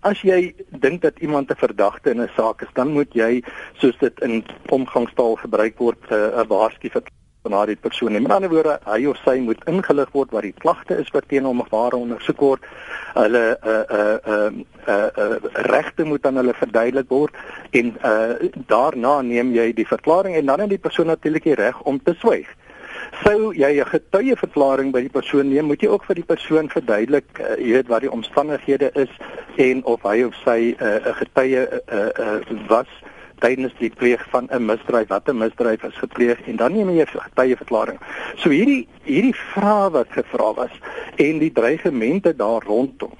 As 0.00 0.22
jy 0.24 0.54
dink 0.82 1.02
dat 1.02 1.18
iemand 1.20 1.50
'n 1.50 1.62
verdagte 1.62 2.10
in 2.10 2.22
'n 2.22 2.30
saak 2.36 2.62
is, 2.62 2.74
dan 2.74 2.92
moet 2.92 3.14
jy 3.14 3.42
soos 3.78 3.98
dit 3.98 4.20
in 4.20 4.44
omgangstaal 4.66 5.34
gebruik 5.36 5.78
word 5.78 6.10
'n 6.10 6.14
uh, 6.14 6.46
waarskuwing 6.48 7.19
van 7.42 7.50
daardie 7.50 7.76
persoon. 7.76 8.14
In 8.14 8.26
ander 8.26 8.50
woorde, 8.52 8.78
hy 8.84 9.06
of 9.08 9.20
sy 9.24 9.38
moet 9.40 9.62
ingelig 9.70 10.10
word 10.12 10.32
wat 10.36 10.44
die 10.44 10.56
klagte 10.60 10.98
is 11.00 11.08
wat 11.14 11.28
teen 11.28 11.46
hom 11.48 11.62
of 11.64 11.72
haar 11.72 11.96
ondersoek 11.96 12.40
word. 12.44 12.66
Hulle 13.14 13.44
uh 13.64 13.76
uh 13.98 14.18
uh 14.32 14.50
uh, 14.86 15.08
uh 15.24 15.36
regte 15.72 16.04
moet 16.04 16.26
aan 16.26 16.40
hulle 16.42 16.54
verduidelik 16.54 17.08
word 17.08 17.34
en 17.70 17.94
uh 18.04 18.50
daarna 18.68 19.20
neem 19.24 19.54
jy 19.56 19.70
die 19.72 19.88
verklaring 19.88 20.36
en 20.36 20.46
dan 20.52 20.66
het 20.66 20.74
die 20.74 20.84
persoon 20.88 21.08
natuurlik 21.08 21.48
die 21.48 21.56
reg 21.58 21.80
om 21.88 22.02
te 22.02 22.14
swyg. 22.20 22.48
Sou 23.24 23.54
jy 23.56 23.72
'n 23.80 23.88
getuieverklaring 23.88 24.92
by 24.92 25.00
die 25.00 25.12
persoon 25.12 25.48
neem, 25.48 25.64
moet 25.64 25.80
jy 25.82 25.88
ook 25.88 26.04
vir 26.04 26.14
die 26.20 26.28
persoon 26.28 26.68
verduidelik, 26.68 27.40
uh, 27.40 27.56
jy 27.56 27.72
weet 27.72 27.88
wat 27.88 28.04
die 28.04 28.12
omstandighede 28.12 28.90
is 28.94 29.10
en 29.56 29.84
of 29.84 30.02
hy 30.02 30.22
of 30.22 30.34
sy 30.44 30.76
'n 30.76 30.84
uh, 30.84 31.16
getuie 31.16 31.64
uh, 31.88 32.08
uh, 32.20 32.68
was 32.68 32.88
tydens 33.40 33.74
die 33.78 33.90
pleeg 33.90 34.22
van 34.30 34.48
'n 34.50 34.64
misdrijf 34.64 35.08
wat 35.08 35.28
'n 35.28 35.38
misdrijf 35.38 35.82
is 35.82 35.96
gepleeg 35.96 36.40
en 36.46 36.56
dan 36.56 36.72
neem 36.72 36.90
jy 36.90 37.02
'n 37.02 37.20
getuieverklaring. 37.28 37.98
So 38.36 38.48
hierdie 38.50 38.88
hierdie 39.02 39.34
vrae 39.34 39.90
wat 39.90 40.06
gevra 40.10 40.54
was 40.54 40.74
en 41.16 41.38
die 41.38 41.52
dreigemente 41.52 42.36
daar 42.36 42.62
rondom 42.62 43.12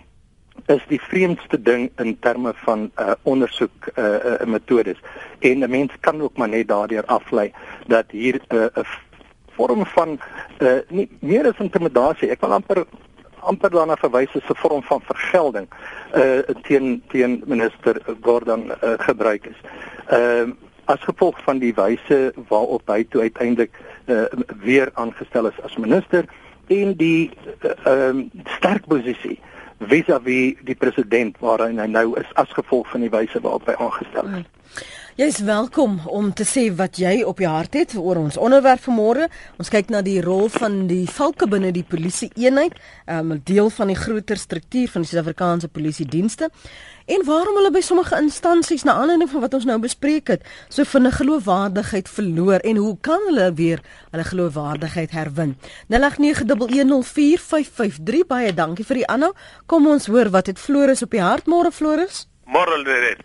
is 0.66 0.82
die 0.88 1.00
vreemdste 1.00 1.62
ding 1.62 1.90
in 1.96 2.18
terme 2.18 2.52
van 2.54 2.80
'n 2.80 2.92
uh, 3.00 3.12
ondersoek 3.22 3.86
'n 3.86 4.00
uh, 4.00 4.14
uh, 4.24 4.46
metodes. 4.46 5.00
En 5.38 5.58
'n 5.58 5.70
mens 5.70 5.92
kan 6.00 6.22
ook 6.22 6.36
maar 6.36 6.48
net 6.48 6.68
daardeur 6.68 7.04
aflei 7.04 7.52
dat 7.86 8.04
hier 8.10 8.40
'n 8.48 8.56
uh, 8.56 8.84
vorm 9.50 9.86
van 9.86 10.20
uh, 10.58 10.78
nie 10.88 11.08
meer 11.18 11.46
as 11.46 11.58
intimidasie. 11.58 12.30
Ek 12.30 12.40
wil 12.40 12.52
amper 12.52 12.86
amper 13.40 13.70
daarna 13.70 13.96
verwys 13.96 14.34
as 14.36 14.48
'n 14.48 14.60
vorm 14.62 14.82
van 14.82 15.00
vergelding 15.00 15.68
uh 16.14 16.42
teen 16.62 17.02
teen 17.08 17.42
minister 17.46 18.00
Gordon 18.22 18.70
uh, 18.70 18.94
gebruik 18.98 19.46
is. 19.46 19.60
Ehm 20.08 20.48
uh, 20.48 20.68
as 20.90 21.02
gevolg 21.06 21.38
van 21.46 21.58
die 21.62 21.74
wyse 21.74 22.32
waarop 22.48 22.88
hy 22.90 23.04
toe 23.08 23.20
uiteindelik 23.22 23.76
uh 24.06 24.24
weer 24.62 24.90
aangestel 24.94 25.46
is 25.46 25.60
as 25.62 25.76
minister 25.76 26.24
en 26.66 26.96
die 26.96 27.30
ehm 27.84 28.18
uh, 28.18 28.44
sterk 28.56 28.86
posisie 28.86 29.38
vis-à-vis 29.78 30.54
-vis 30.54 30.64
die 30.64 30.74
president 30.74 31.38
waarin 31.38 31.78
hy 31.78 31.86
nou 31.86 32.18
is 32.20 32.34
as 32.34 32.50
gevolg 32.58 32.90
van 32.90 33.00
die 33.00 33.10
wyse 33.10 33.40
waarop 33.40 33.66
hy 33.66 33.76
aangestel 33.78 34.24
is. 34.24 34.30
Hmm. 34.30 34.44
Jy 35.20 35.26
is 35.28 35.42
welkom 35.44 35.98
om 36.08 36.30
te 36.32 36.46
sê 36.48 36.62
wat 36.72 36.96
jy 36.96 37.20
op 37.28 37.42
jou 37.44 37.50
hart 37.52 37.74
het 37.76 37.92
oor 38.00 38.16
ons 38.16 38.40
onderwerp 38.40 38.80
vanmôre. 38.86 39.26
Ons 39.60 39.68
kyk 39.68 39.92
na 39.92 40.00
die 40.00 40.16
rol 40.24 40.48
van 40.54 40.86
die 40.88 41.04
valke 41.12 41.44
binne 41.44 41.68
die 41.76 41.84
polisie 41.84 42.32
eenheid, 42.40 42.72
'n 43.04 43.32
um, 43.32 43.40
deel 43.44 43.68
van 43.68 43.92
die 43.92 44.00
groter 44.00 44.40
struktuur 44.40 44.88
van 44.88 45.02
die 45.02 45.10
Suid-Afrikaanse 45.10 45.68
polisie 45.68 46.08
dienste 46.08 46.48
en 47.04 47.24
waarom 47.26 47.54
hulle 47.54 47.70
by 47.70 47.80
sommige 47.80 48.16
instansies 48.16 48.82
na 48.82 48.92
aanleiding 48.92 49.30
van 49.30 49.40
wat 49.40 49.54
ons 49.54 49.64
nou 49.64 49.78
bespreek 49.78 50.28
het, 50.28 50.42
so 50.70 50.84
vinnig 50.84 51.16
geloofwaardigheid 51.16 52.08
verloor 52.08 52.58
en 52.64 52.76
hoe 52.76 52.96
kan 53.00 53.20
hulle 53.26 53.52
weer 53.52 53.80
hulle 54.10 54.24
geloofwaardigheid 54.24 55.10
herwin? 55.10 55.56
0891104553 55.92 55.96
baie 58.26 58.54
dankie 58.54 58.84
vir 58.84 58.96
die 58.96 59.06
aanhou. 59.06 59.32
Kom 59.66 59.86
ons 59.86 60.06
hoor 60.06 60.30
wat 60.30 60.46
het 60.46 60.58
Floris 60.58 61.02
op 61.02 61.10
die 61.10 61.20
hart 61.20 61.46
môre 61.46 61.70
Floris? 61.70 62.26
Môre 62.46 62.82
net. 62.82 63.18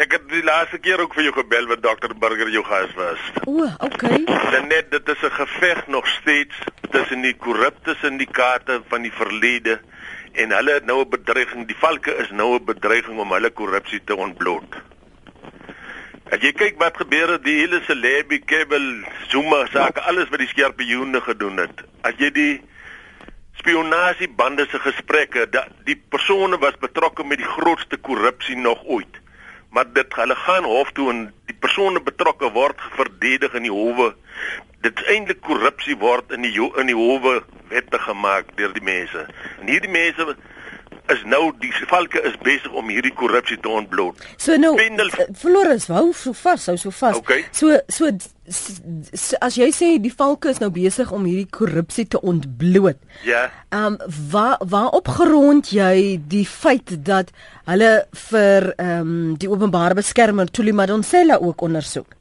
Ek 0.00 0.14
het 0.14 0.28
die 0.30 0.42
laaste 0.44 0.78
keer 0.80 1.00
ook 1.02 1.12
vir 1.16 1.26
jou 1.26 1.32
gebel 1.36 1.66
wat 1.68 1.82
dokter 1.84 2.12
Burger 2.16 2.48
jou 2.48 2.62
gas 2.64 2.92
was. 2.96 3.20
O, 3.44 3.66
okay. 3.84 4.22
Dan 4.24 4.70
net 4.70 4.90
dit 4.90 5.08
is 5.08 5.22
'n 5.22 5.30
geveg 5.30 5.86
nog 5.86 6.06
steeds 6.06 6.56
tussen 6.90 7.20
die 7.20 7.34
korrupte 7.36 7.94
syndikaate 8.00 8.82
van 8.88 9.02
die 9.02 9.12
verlede 9.12 9.80
en 10.32 10.50
hulle 10.50 10.72
het 10.72 10.84
nou 10.84 11.00
'n 11.04 11.08
bedreiging. 11.08 11.66
Die 11.66 11.76
valke 11.76 12.16
is 12.16 12.30
nou 12.30 12.54
'n 12.54 12.64
bedreiging 12.64 13.18
om 13.18 13.32
hulle 13.32 13.50
korrupsie 13.50 14.00
te 14.04 14.16
ontbloot. 14.16 14.76
As 16.30 16.40
jy 16.40 16.52
kyk 16.52 16.78
wat 16.78 16.96
gebeur 16.96 17.28
het 17.28 17.44
die 17.44 17.58
hele 17.58 17.82
Celebi 17.86 18.38
Kabel 18.38 19.04
Zuma 19.28 19.66
saak 19.66 19.98
alles 19.98 20.28
wat 20.28 20.38
die 20.38 20.48
skerpioene 20.48 21.20
gedoen 21.20 21.56
het. 21.56 21.84
As 22.00 22.14
jy 22.16 22.30
die 22.30 22.62
spionasiebande 23.54 24.66
se 24.70 24.78
gesprekke, 24.78 25.48
die 25.84 26.02
persone 26.08 26.58
was 26.58 26.78
betrokke 26.80 27.24
met 27.24 27.38
die 27.38 27.52
grootste 27.56 27.96
korrupsie 27.96 28.56
nog 28.56 28.84
ooit 28.84 29.21
maar 29.72 29.88
dit 29.92 30.14
hulle 30.14 30.34
gaan 30.36 30.64
hof 30.68 30.92
toe 30.92 31.08
en 31.10 31.20
die 31.48 31.56
persone 31.56 32.00
betrokke 32.04 32.50
word 32.52 32.80
verdedig 32.96 33.54
in 33.56 33.64
die 33.68 33.72
howe. 33.72 34.10
Dit 34.84 35.00
is 35.00 35.08
eintlik 35.14 35.40
korrupsie 35.46 35.96
word 35.96 36.34
in 36.36 36.44
die 36.44 36.52
in 36.52 36.90
die 36.90 36.98
howe 36.98 37.38
wette 37.72 38.00
gemaak 38.04 38.52
deur 38.58 38.74
die 38.76 38.84
mense. 38.84 39.24
En 39.60 39.70
hierdie 39.72 39.92
mense 39.92 40.36
is 41.10 41.22
nou 41.26 41.50
die 41.60 41.72
valke 41.90 42.20
is 42.28 42.36
besig 42.44 42.72
om 42.78 42.90
hierdie 42.92 43.12
korrupsie 43.16 43.58
te 43.60 43.68
ontbloot. 43.68 44.20
So 44.40 44.56
nou 44.60 44.74
Pendel, 44.78 45.10
eh, 45.18 45.26
Floris, 45.38 45.88
hou 45.92 46.12
so 46.12 46.32
vas, 46.32 46.66
hou 46.70 46.76
so 46.78 46.90
vas. 46.90 47.16
Okay. 47.16 47.44
So 47.50 47.78
so 47.88 48.10
as 49.40 49.56
jy 49.56 49.68
sê 49.74 49.88
die 50.02 50.12
valke 50.14 50.50
is 50.50 50.60
nou 50.62 50.70
besig 50.74 51.10
om 51.14 51.26
hierdie 51.28 51.50
korrupsie 51.50 52.06
te 52.06 52.20
ontbloot. 52.20 53.00
Ja. 53.26 53.48
Ehm 53.72 53.98
um, 53.98 53.98
waar 54.30 54.58
waar 54.60 54.90
opgerond 54.98 55.72
jy 55.74 56.20
die 56.28 56.46
feit 56.46 56.94
dat 57.04 57.34
hulle 57.66 57.92
vir 58.30 58.72
ehm 58.76 59.00
um, 59.00 59.36
die 59.36 59.50
openbare 59.50 59.98
beskermer 59.98 60.50
Thuli 60.50 60.72
Madonsela 60.72 61.38
ook 61.40 61.60
ondersoek? 61.60 62.18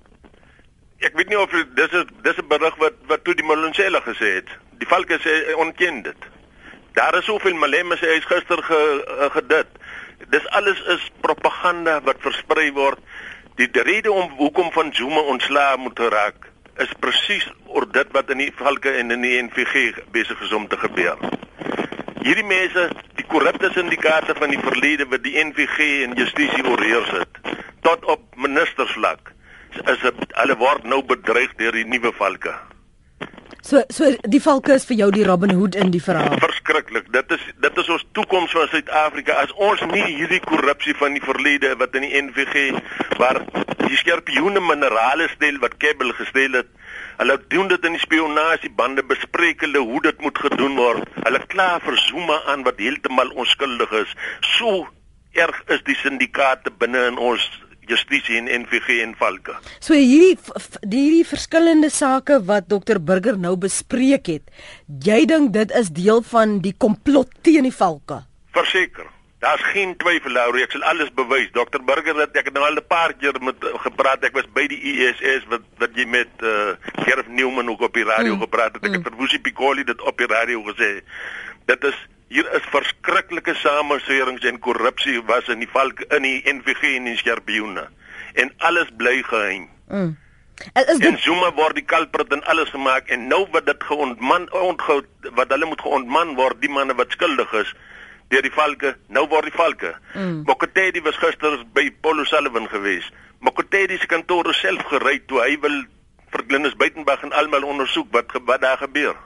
Ek 1.02 1.16
weet 1.18 1.30
nie 1.30 1.40
of 1.40 1.50
dis 1.76 1.94
is 1.98 2.06
dis 2.24 2.38
'n 2.38 2.48
berig 2.48 2.76
wat 2.78 2.94
wat 3.08 3.24
Thuli 3.24 3.44
Madonsela 3.44 4.02
gesê 4.02 4.36
het. 4.42 4.50
Die 4.80 4.88
valke 4.88 5.20
sê 5.22 5.56
onken 5.56 6.04
dit. 6.04 6.32
Daar 6.94 7.16
is 7.18 7.26
soveel 7.26 7.56
malemme 7.56 7.96
sê 7.96 8.16
hy's 8.16 8.26
gister 8.28 8.64
ge, 8.68 8.80
uh, 9.00 9.30
gedit. 9.32 9.70
Dis 10.30 10.48
alles 10.58 10.80
is 10.96 11.04
propaganda 11.24 12.02
wat 12.04 12.20
versprei 12.24 12.72
word. 12.76 13.00
Die 13.56 13.70
rede 13.72 14.12
om 14.12 14.32
hoekom 14.40 14.72
van 14.72 14.94
Zuma 14.94 15.22
ontslae 15.32 15.78
moet 15.78 16.00
raak 16.00 16.50
is 16.84 16.92
presies 17.00 17.46
oor 17.68 17.86
dit 17.92 18.12
wat 18.16 18.30
in 18.34 18.42
die 18.44 18.52
valke 18.56 18.92
en 19.00 19.12
in 19.12 19.24
die 19.26 19.38
NVG 19.44 20.04
besig 20.16 20.40
is 20.42 20.54
om 20.56 20.68
te 20.68 20.80
gebeur. 20.80 21.20
Hierdie 22.22 22.46
mense, 22.48 22.88
die 23.18 23.26
korrupte 23.28 23.72
syndikaate 23.74 24.36
van 24.38 24.54
die 24.54 24.60
verlede 24.62 25.08
wat 25.12 25.24
die 25.26 25.36
NVG 25.44 25.88
en 26.06 26.18
justisie 26.20 26.64
oorheers 26.68 27.12
het, 27.16 27.40
tot 27.86 28.06
op 28.06 28.24
ministersvlak, 28.36 29.34
is 29.80 30.04
dit 30.04 30.36
hulle 30.42 30.58
word 30.60 30.86
nou 30.86 31.02
bedreig 31.08 31.56
deur 31.60 31.76
die 31.76 31.88
nuwe 31.88 32.12
valke. 32.20 32.54
So 33.62 33.84
so 33.94 34.08
die 34.26 34.42
valke 34.42 34.74
is 34.74 34.86
vir 34.90 34.98
jou 34.98 35.08
die 35.14 35.24
Robin 35.28 35.52
Hood 35.54 35.76
in 35.78 35.92
die 35.94 36.02
verhaal. 36.02 36.40
Verskriklik. 36.42 37.12
Dit 37.14 37.34
is 37.36 37.44
dit 37.62 37.78
is 37.78 37.92
ons 37.94 38.06
toekoms 38.18 38.56
van 38.58 38.68
Suid-Afrika 38.72 39.36
as 39.44 39.54
ons 39.70 39.84
nie 39.92 40.02
hierdie 40.08 40.42
korrupsie 40.48 40.96
van 40.98 41.14
die 41.14 41.22
verlede 41.22 41.76
wat 41.78 41.94
in 42.00 42.08
die 42.08 42.24
NVG 42.26 42.72
waar 43.22 43.44
die 43.84 44.00
skerpioene 44.02 44.64
minerale 44.66 45.30
stel 45.36 45.62
wat 45.62 45.78
Kabel 45.84 46.10
gestel 46.18 46.58
het. 46.58 46.74
Hulle 47.22 47.38
doen 47.54 47.70
dit 47.70 47.86
in 47.86 48.00
die 48.00 48.02
spionasiebande 48.02 49.06
bespreek 49.06 49.62
hulle 49.68 49.86
hoe 49.92 50.02
dit 50.10 50.26
moet 50.26 50.42
gedoen 50.48 50.80
word. 50.82 51.18
Hulle 51.22 51.46
kla 51.54 51.76
vir 51.86 52.02
Zuma 52.08 52.42
aan 52.50 52.66
wat 52.66 52.82
heeltemal 52.82 53.30
onskuldig 53.38 53.94
is. 54.02 54.16
So 54.58 54.88
erg 55.38 55.62
is 55.70 55.86
die 55.86 56.00
syndikaate 56.02 56.74
binne 56.82 57.06
in 57.14 57.22
ons 57.22 57.46
justisie 57.88 58.38
en 58.38 58.50
NVG 58.62 59.02
en 59.06 59.16
Valke. 59.20 59.56
So 59.80 59.94
hierdie 59.94 60.38
hierdie 60.82 61.26
verskillende 61.28 61.90
sake 61.90 62.42
wat 62.50 62.70
dokter 62.70 63.02
Burger 63.04 63.38
nou 63.38 63.56
bespreek 63.58 64.28
het, 64.28 64.52
jy 64.88 65.26
dink 65.26 65.54
dit 65.54 65.72
is 65.78 65.90
deel 65.96 66.22
van 66.34 66.60
die 66.62 66.76
komplot 66.78 67.32
teen 67.42 67.68
die 67.68 67.76
Valke? 67.76 68.24
Verseker. 68.56 69.10
Daar's 69.42 69.64
geen 69.74 69.96
twyfel 69.98 70.36
daaroor. 70.38 70.62
Ek 70.62 70.74
sal 70.76 70.84
alles 70.86 71.10
bewys. 71.18 71.48
Dokter 71.56 71.82
Burger 71.82 72.20
het 72.22 72.36
ek 72.38 72.52
nou 72.54 72.62
al 72.62 72.78
'n 72.78 72.86
paar 72.86 73.14
keer 73.18 73.34
met 73.42 73.58
gepraat. 73.86 74.24
Ek 74.24 74.38
was 74.38 74.46
by 74.54 74.68
die 74.70 74.78
ISS 74.78 75.48
wat 75.50 75.66
wat 75.82 75.96
jy 75.98 76.06
met 76.06 76.30
uh 76.46 76.78
Gerf 77.06 77.28
Newman 77.28 77.70
ook 77.70 77.82
op 77.82 77.94
die 77.94 78.06
radio 78.06 78.36
mm. 78.36 78.42
gepraat 78.42 78.74
het. 78.78 78.84
Ek 78.86 78.90
mm. 78.90 78.98
het 79.02 79.08
vir 79.10 79.18
Wusi 79.18 79.40
Piccoli 79.42 79.84
dit 79.84 80.02
op 80.02 80.18
die 80.18 80.28
radio 80.28 80.62
gesê. 80.70 81.02
Dit 81.66 81.84
is 81.84 81.98
Hier 82.32 82.48
is 82.56 82.64
verskriklike 82.72 83.52
sameswerings 83.60 84.46
en 84.48 84.60
korrupsie 84.64 85.18
was 85.28 85.50
in 85.52 85.60
die 85.60 85.68
valke 85.68 86.06
in 86.16 86.24
die 86.24 86.38
NVG 86.48 86.94
en 86.96 87.10
in 87.12 87.18
Skerpioene. 87.20 87.90
En 88.40 88.52
alles 88.58 88.88
bly 88.98 89.18
geheim. 89.28 89.66
Mm. 89.90 90.14
Is 90.74 90.86
dit 90.86 91.06
En 91.10 91.18
Zuma 91.20 91.50
word 91.58 91.76
die 91.76 91.84
kalprit 91.84 92.32
en 92.32 92.44
alles 92.54 92.70
gemaak 92.72 93.10
en 93.12 93.26
nou 93.28 93.42
wat 93.52 93.66
dit 93.68 93.84
geontman 93.84 94.46
ontgou 94.56 95.02
wat 95.36 95.52
hulle 95.52 95.68
moet 95.68 95.84
geontman 95.84 96.32
word 96.38 96.62
die 96.62 96.72
manne 96.72 96.96
wat 96.96 97.12
skuldig 97.18 97.52
is 97.64 97.74
deur 98.32 98.46
die 98.48 98.54
valke. 98.56 98.94
Nou 99.12 99.26
word 99.28 99.50
die 99.50 99.58
valke. 99.58 99.92
Mm. 100.14 100.46
Mokotedi 100.48 101.02
was 101.04 101.20
gister 101.20 101.58
by 101.76 101.90
Paulo 102.00 102.24
Sullivan 102.24 102.70
geweest. 102.72 103.12
Mokotedi 103.44 103.98
se 104.00 104.08
kantoor 104.08 104.54
self 104.56 104.86
gery 104.94 105.18
toe 105.28 105.42
hy 105.44 105.58
wil 105.60 105.82
vir 106.32 106.46
Glenis 106.48 106.80
Buitenberg 106.80 107.28
en 107.28 107.36
almal 107.36 107.68
ondersoek 107.68 108.08
wat 108.16 108.32
wat 108.48 108.64
daar 108.64 108.80
gebeur. 108.86 109.20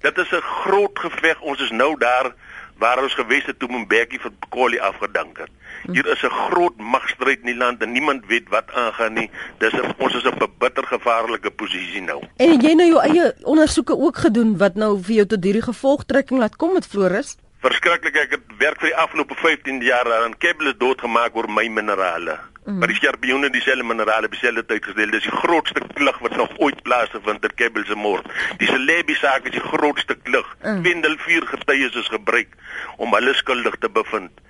Dit 0.00 0.18
is 0.18 0.30
'n 0.30 0.40
groot 0.40 0.98
geveg. 0.98 1.40
Ons 1.40 1.60
is 1.60 1.70
nou 1.70 1.98
daar 1.98 2.34
waar 2.78 3.02
ons 3.02 3.14
gewees 3.14 3.46
het 3.46 3.58
toe 3.58 3.68
Mbeki 3.68 4.18
vir 4.18 4.30
Bekoli 4.40 4.78
afgedank 4.78 5.38
het. 5.38 5.50
Hier 5.92 6.06
is 6.06 6.22
'n 6.22 6.30
groot 6.30 6.76
magstryd 6.76 7.38
in 7.38 7.46
die 7.46 7.56
land 7.56 7.82
en 7.82 7.92
niemand 7.92 8.26
weet 8.26 8.48
wat 8.48 8.72
aangaan 8.72 9.12
nie. 9.12 9.30
Dis 9.58 9.74
a, 9.74 9.94
ons 9.98 10.14
is 10.14 10.24
op 10.24 10.42
'n 10.42 10.52
bitter 10.58 10.84
gevaarlike 10.86 11.50
posisie 11.50 12.02
nou. 12.02 12.22
En 12.36 12.60
jy 12.60 12.72
nou 12.74 12.88
jou 12.88 13.00
eie 13.02 13.34
ondersoeke 13.42 13.98
ook 13.98 14.16
gedoen 14.16 14.56
wat 14.56 14.74
nou 14.74 15.02
vir 15.02 15.14
jou 15.14 15.26
tot 15.26 15.44
hierdie 15.44 15.62
gevolgtrekking 15.62 16.40
laat 16.40 16.56
kom 16.56 16.72
met 16.72 16.86
Floris? 16.86 17.36
Verskriklik, 17.58 18.14
ek 18.14 18.34
het 18.36 18.52
werk 18.60 18.78
vir 18.78 18.92
die 18.92 18.98
afgelope 19.02 19.34
15 19.34 19.80
jaar 19.82 20.06
aan 20.20 20.36
Kebble 20.38 20.76
doodgemaak 20.78 21.34
oor 21.34 21.48
my 21.50 21.64
minerale. 21.66 22.36
Mm. 22.68 22.76
Maar 22.78 22.90
die 22.92 22.96
skerpioene 23.00 23.48
dieselfde 23.50 23.82
minerale 23.82 24.28
dieselfde 24.30 24.62
tyd 24.68 24.84
gestel. 24.86 25.10
Dis 25.10 25.24
die 25.26 25.38
grootste 25.40 25.80
klug 25.96 26.18
wat 26.22 26.36
nog 26.38 26.52
ooit 26.62 26.82
plaasgevind 26.86 27.42
het 27.42 27.56
Kebbel 27.58 27.82
se 27.88 27.96
moord. 27.98 28.28
Die 28.60 28.68
Celebi 28.70 29.16
saak 29.18 29.48
is 29.50 29.56
die 29.56 29.64
grootste 29.64 30.14
klug. 30.22 30.52
Mm. 30.62 30.84
Wendel 30.84 31.16
vier 31.24 31.46
getuies 31.50 31.96
is 31.98 32.10
gebruik 32.12 32.54
om 32.96 33.16
hulle 33.16 33.34
skuldig 33.34 33.78
te 33.82 33.90
bevind. 33.90 34.44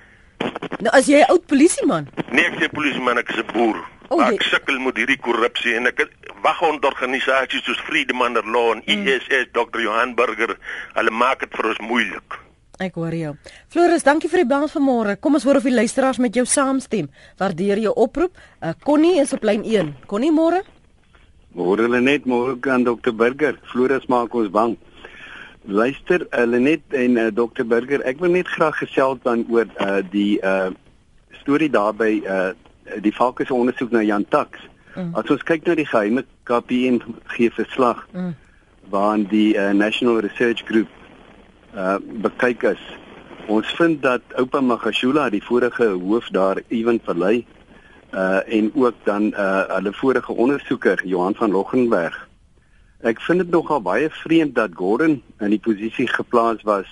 Nou 0.85 0.93
as 0.93 1.09
jy 1.09 1.23
'n 1.23 1.31
oud 1.33 1.47
polisieman. 1.47 2.11
Nee, 2.31 2.45
ek 2.45 2.59
is 2.61 2.67
'n 2.67 2.75
polisieman, 2.77 3.19
ek 3.19 3.31
is 3.31 3.41
'n 3.41 3.53
boer. 3.53 3.81
Oh, 4.09 4.21
ek 4.27 4.43
sukkel 4.43 4.79
met 4.81 4.97
hierdie 4.97 5.21
korrupsie 5.21 5.75
en 5.77 5.87
ek 5.87 6.09
wag 6.43 6.61
onder 6.63 6.91
organisasies 6.91 7.65
soos 7.65 7.81
Freedom 7.89 8.21
Under 8.23 8.45
Law 8.45 8.73
en 8.73 8.83
mm. 8.85 9.07
ISS 9.07 9.49
Dr. 9.53 9.81
Johan 9.81 10.15
Burger. 10.15 10.57
Hulle 10.93 11.11
maak 11.11 11.41
dit 11.41 11.57
vir 11.57 11.69
ons 11.69 11.79
moeilik. 11.79 12.48
Ek 12.79 12.95
hoor 12.95 13.15
jou. 13.15 13.35
Floris, 13.75 14.05
dankie 14.07 14.31
vir 14.31 14.45
die 14.45 14.51
bel 14.51 14.69
vanmôre. 14.71 15.17
Kom 15.19 15.35
ons 15.35 15.45
hoor 15.47 15.59
of 15.59 15.67
die 15.67 15.75
luisteraars 15.75 16.21
met 16.23 16.37
jou 16.39 16.45
saamstem. 16.47 17.09
Waardeer 17.41 17.81
jou 17.83 17.95
oproep. 17.99 18.37
Uh, 18.63 18.71
Connie 18.87 19.19
is 19.19 19.33
op 19.35 19.43
lyn 19.43 19.65
1. 19.67 19.95
Connie, 20.07 20.31
môre? 20.31 20.63
Môre 21.59 21.89
hulle 21.89 22.01
net 22.05 22.29
môre 22.31 22.55
kan 22.63 22.85
Dr 22.87 23.11
Burger. 23.11 23.59
Floris 23.73 24.07
maak 24.07 24.35
ons 24.39 24.51
bang. 24.55 24.77
Luister, 25.67 26.23
hulle 26.31 26.61
net 26.63 26.95
en 26.95 27.19
uh, 27.19 27.27
Dr 27.35 27.67
Burger, 27.67 28.05
ek 28.07 28.23
wil 28.23 28.37
net 28.39 28.49
graag 28.49 28.79
gesels 28.79 29.19
dan 29.27 29.43
oor 29.51 29.67
uh, 29.83 29.99
die 30.15 30.39
uh 30.41 30.71
storie 31.43 31.71
daarby 31.73 32.19
uh 32.29 32.53
die 33.05 33.13
fokus 33.13 33.51
ondersoek 33.53 33.91
na 33.93 34.01
Jan 34.05 34.25
Tax. 34.33 34.63
Mm. 34.95 35.13
As 35.17 35.29
ons 35.31 35.45
kyk 35.45 35.67
na 35.67 35.75
die 35.77 35.87
geheime 35.89 36.25
KPN 36.49 37.03
gee 37.35 37.51
verslag 37.53 38.01
mm. 38.15 38.33
waarin 38.93 39.27
die 39.29 39.53
uh, 39.57 39.73
National 39.77 40.23
Research 40.25 40.65
Group 40.69 40.89
uh 41.75 41.97
bekyk 42.23 42.63
is. 42.63 42.83
Ons 43.49 43.69
vind 43.77 44.03
dat 44.03 44.23
oupa 44.37 44.61
Magashula, 44.61 45.31
die 45.31 45.43
vorige 45.43 45.87
hoof 45.97 46.29
daar 46.29 46.63
Ewen 46.69 47.01
verlei 47.05 47.47
uh 48.13 48.41
en 48.47 48.71
ook 48.75 48.95
dan 49.05 49.33
uh 49.33 49.65
hulle 49.75 49.93
vorige 49.93 50.33
ondersoeker 50.33 51.07
Johan 51.07 51.35
van 51.35 51.51
Loggenberg. 51.51 52.29
Ek 53.01 53.21
vind 53.21 53.39
dit 53.39 53.51
nogal 53.51 53.83
baie 53.83 54.11
vreemd 54.11 54.55
dat 54.55 54.71
Gordon 54.75 55.23
in 55.39 55.51
die 55.51 55.63
posisie 55.63 56.09
geplaas 56.09 56.63
was 56.63 56.89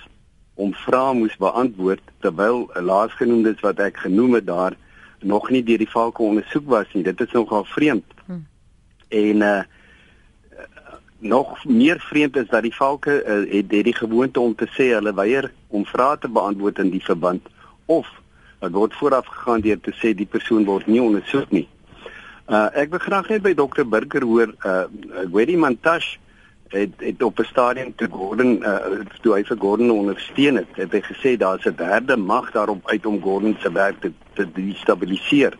om 0.55 0.73
vrae 0.73 1.13
moes 1.13 1.37
beantwoord 1.37 2.01
terwyl 2.19 2.69
'n 2.73 2.83
laasgenoemdes 2.83 3.59
wat 3.61 3.79
ek 3.79 3.97
genoem 3.97 4.33
het 4.33 4.45
daar 4.45 4.73
nog 5.19 5.49
nie 5.49 5.63
deur 5.63 5.77
die 5.77 5.89
valke 5.89 6.21
ondersoek 6.21 6.65
was 6.65 6.93
nie. 6.93 7.03
Dit 7.03 7.21
is 7.21 7.31
nogal 7.31 7.65
vreemd. 7.65 8.05
Hmm. 8.25 8.47
En 9.09 9.41
uh 9.41 9.63
nog 11.19 11.65
meer 11.65 11.99
vreemd 11.99 12.35
is 12.35 12.47
dat 12.47 12.61
die 12.61 12.75
valke 12.75 13.23
uh, 13.23 13.53
het, 13.53 13.71
het 13.71 13.83
die 13.83 13.95
gewoonte 13.95 14.39
om 14.39 14.55
te 14.55 14.67
sê 14.77 14.93
hulle 14.93 15.13
weier 15.13 15.51
om 15.67 15.85
vrae 15.85 16.17
te 16.17 16.29
beantwoord 16.29 16.79
in 16.79 16.89
die 16.89 17.03
verband 17.03 17.47
of 17.85 18.07
dit 18.59 18.73
word 18.73 18.93
vooraf 18.93 19.25
gegaan 19.25 19.61
deur 19.61 19.79
te 19.81 19.93
sê 20.01 20.13
die 20.17 20.29
persoon 20.29 20.65
word 20.65 20.87
nie 20.87 21.01
ondersoek 21.01 21.51
nie. 21.53 21.67
Uh 22.47 22.67
ek 22.79 22.93
wil 22.93 23.03
graag 23.03 23.29
net 23.29 23.43
by 23.45 23.53
dokter 23.53 23.85
Burger 23.85 24.25
hoor 24.25 24.53
uh 24.65 24.85
Gwedi 25.27 25.57
Mantash 25.57 26.15
het 26.73 26.93
het 27.03 27.23
op 27.23 27.39
'n 27.39 27.45
stadium 27.45 27.93
te 27.95 28.07
Gordon 28.11 28.57
uh 28.63 29.03
toe 29.21 29.35
hy 29.35 29.43
vir 29.43 29.57
Gordon 29.57 29.91
ondersteun 29.91 30.55
het, 30.55 30.71
het 30.75 30.91
hy 30.91 31.01
gesê 31.01 31.37
daar's 31.37 31.65
'n 31.65 31.75
derde 31.75 32.17
mag 32.17 32.51
daarop 32.51 32.89
uit 32.89 33.05
om 33.05 33.21
Gordon 33.21 33.57
se 33.59 33.71
werk 33.71 34.01
te, 34.01 34.11
te 34.33 34.47
destabiliseer. 34.53 35.57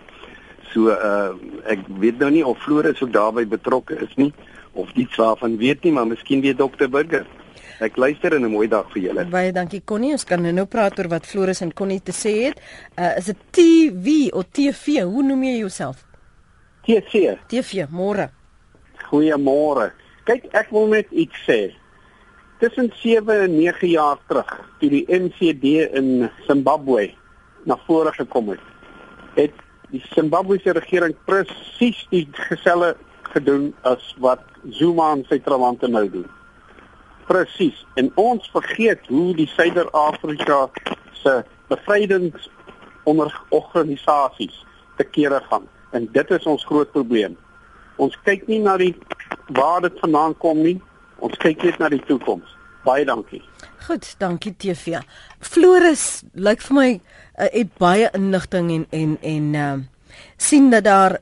So 0.71 0.89
uh 0.89 1.35
ek 1.65 1.79
weet 1.99 2.17
nou 2.17 2.31
nie 2.31 2.45
of 2.45 2.57
Floris 2.63 3.01
ook 3.01 3.13
daarbey 3.13 3.47
betrokke 3.47 3.99
is 3.99 4.15
nie 4.15 4.33
of 4.77 4.93
iets 4.93 5.15
waarvan 5.15 5.57
weet 5.57 5.83
nie, 5.83 5.91
maar 5.91 6.07
miskien 6.07 6.41
weet 6.41 6.57
dokter 6.57 6.89
Burger. 6.89 7.25
Ek 7.79 7.97
luister 7.97 8.33
en 8.33 8.41
'n 8.41 8.51
mooi 8.51 8.67
dag 8.67 8.89
vir 8.91 9.01
julle. 9.01 9.25
Baie 9.25 9.51
dankie 9.51 9.81
Connie. 9.85 10.11
Ons 10.11 10.23
kan 10.23 10.41
nou 10.41 10.65
praat 10.65 10.97
oor 10.99 11.07
wat 11.07 11.25
Floris 11.25 11.61
en 11.61 11.73
Connie 11.73 12.01
te 12.01 12.11
sê 12.11 12.45
het. 12.45 12.61
Uh 12.97 13.17
is 13.17 13.25
dit 13.25 13.37
TV 13.51 14.33
of 14.33 14.45
TV? 14.51 15.03
Hoe 15.03 15.23
noem 15.23 15.43
jy 15.43 15.57
jouself? 15.57 16.05
TV. 16.85 17.37
TV, 17.47 17.85
môre. 17.89 18.29
Goeiemôre. 19.09 19.91
Kyk, 20.23 20.47
ek 20.51 20.69
wil 20.71 20.87
net 20.87 21.11
iets 21.11 21.37
sê. 21.45 21.73
Tussen 22.59 22.91
7 22.95 23.41
en 23.43 23.57
9 23.57 23.87
jaar 23.87 24.17
terug, 24.27 24.49
toe 24.79 24.89
die 24.89 25.05
MCD 25.07 25.93
in 25.93 26.29
Zimbabwe 26.47 27.13
na 27.65 27.77
vore 27.85 28.11
gekom 28.11 28.49
het, 28.49 28.63
het 29.35 29.53
die 29.91 30.01
Zimbabwese 30.15 30.71
regering 30.71 31.15
presies 31.25 31.99
dieselfde 32.09 32.95
gedoen 33.33 33.75
as 33.81 34.15
wat 34.23 34.39
Zuma 34.69 35.11
en 35.15 35.25
sy 35.29 35.39
trawante 35.43 35.87
nou 35.87 36.09
doen. 36.11 36.25
Presies. 37.27 37.85
En 37.99 38.11
ons 38.15 38.49
vergeet 38.53 38.99
hoe 39.07 39.35
die 39.35 39.49
Suider-Afrika 39.51 40.69
se 41.21 41.43
bevrydingsonderorganisasies 41.67 44.65
te 44.97 45.03
kere 45.03 45.41
gaan. 45.49 45.67
En 45.91 46.09
dit 46.11 46.31
is 46.31 46.45
ons 46.45 46.65
groot 46.65 46.91
probleem. 46.91 47.37
Ons 47.97 48.19
kyk 48.23 48.47
nie 48.47 48.59
na 48.63 48.77
die 48.77 48.95
waar 49.57 49.81
dit 49.81 49.99
vandaan 49.99 50.37
kom 50.37 50.61
nie. 50.63 50.81
Ons 51.23 51.37
kyk 51.41 51.63
net 51.65 51.79
na 51.81 51.89
die 51.89 52.03
toekoms. 52.07 52.55
Baie 52.85 53.05
dankie. 53.07 53.41
Goed, 53.87 54.05
dankie 54.21 54.53
TV. 54.55 55.01
Floris 55.43 56.23
lyk 56.33 56.61
vir 56.67 56.75
my 56.77 56.89
uh, 56.95 57.47
het 57.51 57.73
baie 57.81 58.09
inligting 58.15 58.71
en 58.75 58.85
en 58.95 59.17
en 59.21 59.53
uh, 59.53 59.77
sien 60.37 60.69
dat 60.71 60.83
daar 60.87 61.17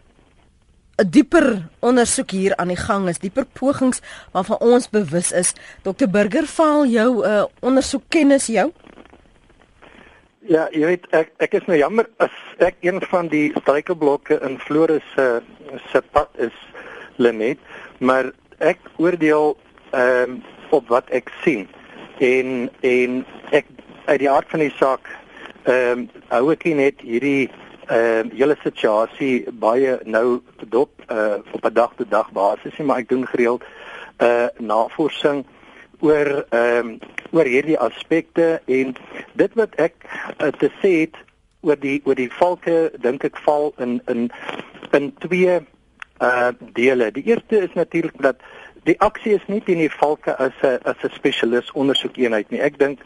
'n 0.96 1.10
dieper 1.12 1.68
ondersoek 1.80 2.32
hier 2.32 2.56
aan 2.56 2.72
die 2.72 2.80
gang 2.80 3.10
is, 3.10 3.20
dieper 3.20 3.46
pogings 3.54 4.02
waarvan 4.32 4.60
ons 4.60 4.90
bewus 4.90 5.32
is. 5.32 5.54
Dr 5.84 6.08
Burger, 6.08 6.48
val 6.48 6.86
jou 6.88 7.10
uh, 7.26 7.44
ondersoek 7.60 8.04
kennis 8.10 8.48
jou? 8.48 8.72
Ja, 10.48 10.68
jy 10.72 10.86
weet 10.86 11.08
ek 11.12 11.34
ek 11.42 11.58
is 11.60 11.68
nou 11.68 11.78
jammer 11.78 12.08
as 12.24 12.34
ek 12.64 12.78
een 12.86 13.02
van 13.12 13.28
die 13.28 13.50
struikelblokke 13.58 14.38
in 14.46 14.60
Floris 14.62 15.04
se 15.16 15.26
uh, 15.42 15.80
se 15.92 16.02
pad 16.14 16.30
is 16.38 16.56
Lenet, 17.18 17.60
maar 18.00 18.32
ek 18.60 18.80
oordeel 19.02 19.56
ehm 19.92 20.38
um, 20.38 20.44
op 20.74 20.88
wat 20.90 21.10
ek 21.14 21.30
sien 21.44 21.68
en 22.24 22.70
en 22.88 23.20
ek 23.52 23.68
uit 24.06 24.20
die 24.20 24.30
aard 24.30 24.50
van 24.54 24.64
die 24.64 24.74
saak 24.80 25.10
ehm 25.66 26.06
um, 26.06 26.10
hou 26.32 26.52
ek 26.54 26.64
net 26.78 27.04
hierdie 27.04 27.50
ehm 27.88 28.28
uh, 28.32 28.38
julle 28.38 28.58
situasie 28.64 29.46
baie 29.52 30.00
nou 30.04 30.42
dop 30.70 30.92
uh 31.12 31.38
op 31.52 31.66
'n 31.66 31.74
dag 31.74 31.94
tot 31.96 32.10
dag 32.10 32.32
basis 32.32 32.78
maar 32.78 32.98
ek 32.98 33.10
doen 33.10 33.28
gereeld 33.28 33.64
uh 34.22 34.48
navorsing 34.58 35.46
oor 36.00 36.46
ehm 36.50 36.88
um, 36.88 37.00
oor 37.32 37.46
hierdie 37.46 37.80
aspekte 37.80 38.62
en 38.66 38.96
dit 39.34 39.54
wat 39.54 39.76
ek 39.76 39.96
uh, 40.42 40.48
te 40.48 40.70
sê 40.82 40.92
het 41.06 41.16
oor 41.62 41.80
die 41.80 42.02
oor 42.06 42.16
die 42.16 42.32
valke 42.32 42.92
dink 43.02 43.24
ek 43.24 43.38
val 43.46 43.74
in 43.78 44.02
in 44.08 44.30
in 44.92 45.14
twee 45.20 45.60
uh 46.22 46.52
dele. 46.60 47.12
Die 47.12 47.24
eerste 47.24 47.58
is 47.58 47.74
natuurlik 47.74 48.22
dat 48.22 48.40
die 48.84 49.00
aksie 49.02 49.34
is 49.36 49.48
nie 49.48 49.62
teen 49.66 49.82
die 49.84 49.92
valke 49.92 50.36
as 50.38 50.54
'n 50.62 50.80
as 50.84 51.04
'n 51.04 51.14
spesialis 51.16 51.72
ondersoekeenheid 51.72 52.50
nie. 52.50 52.62
Ek 52.62 52.78
dink 52.80 53.00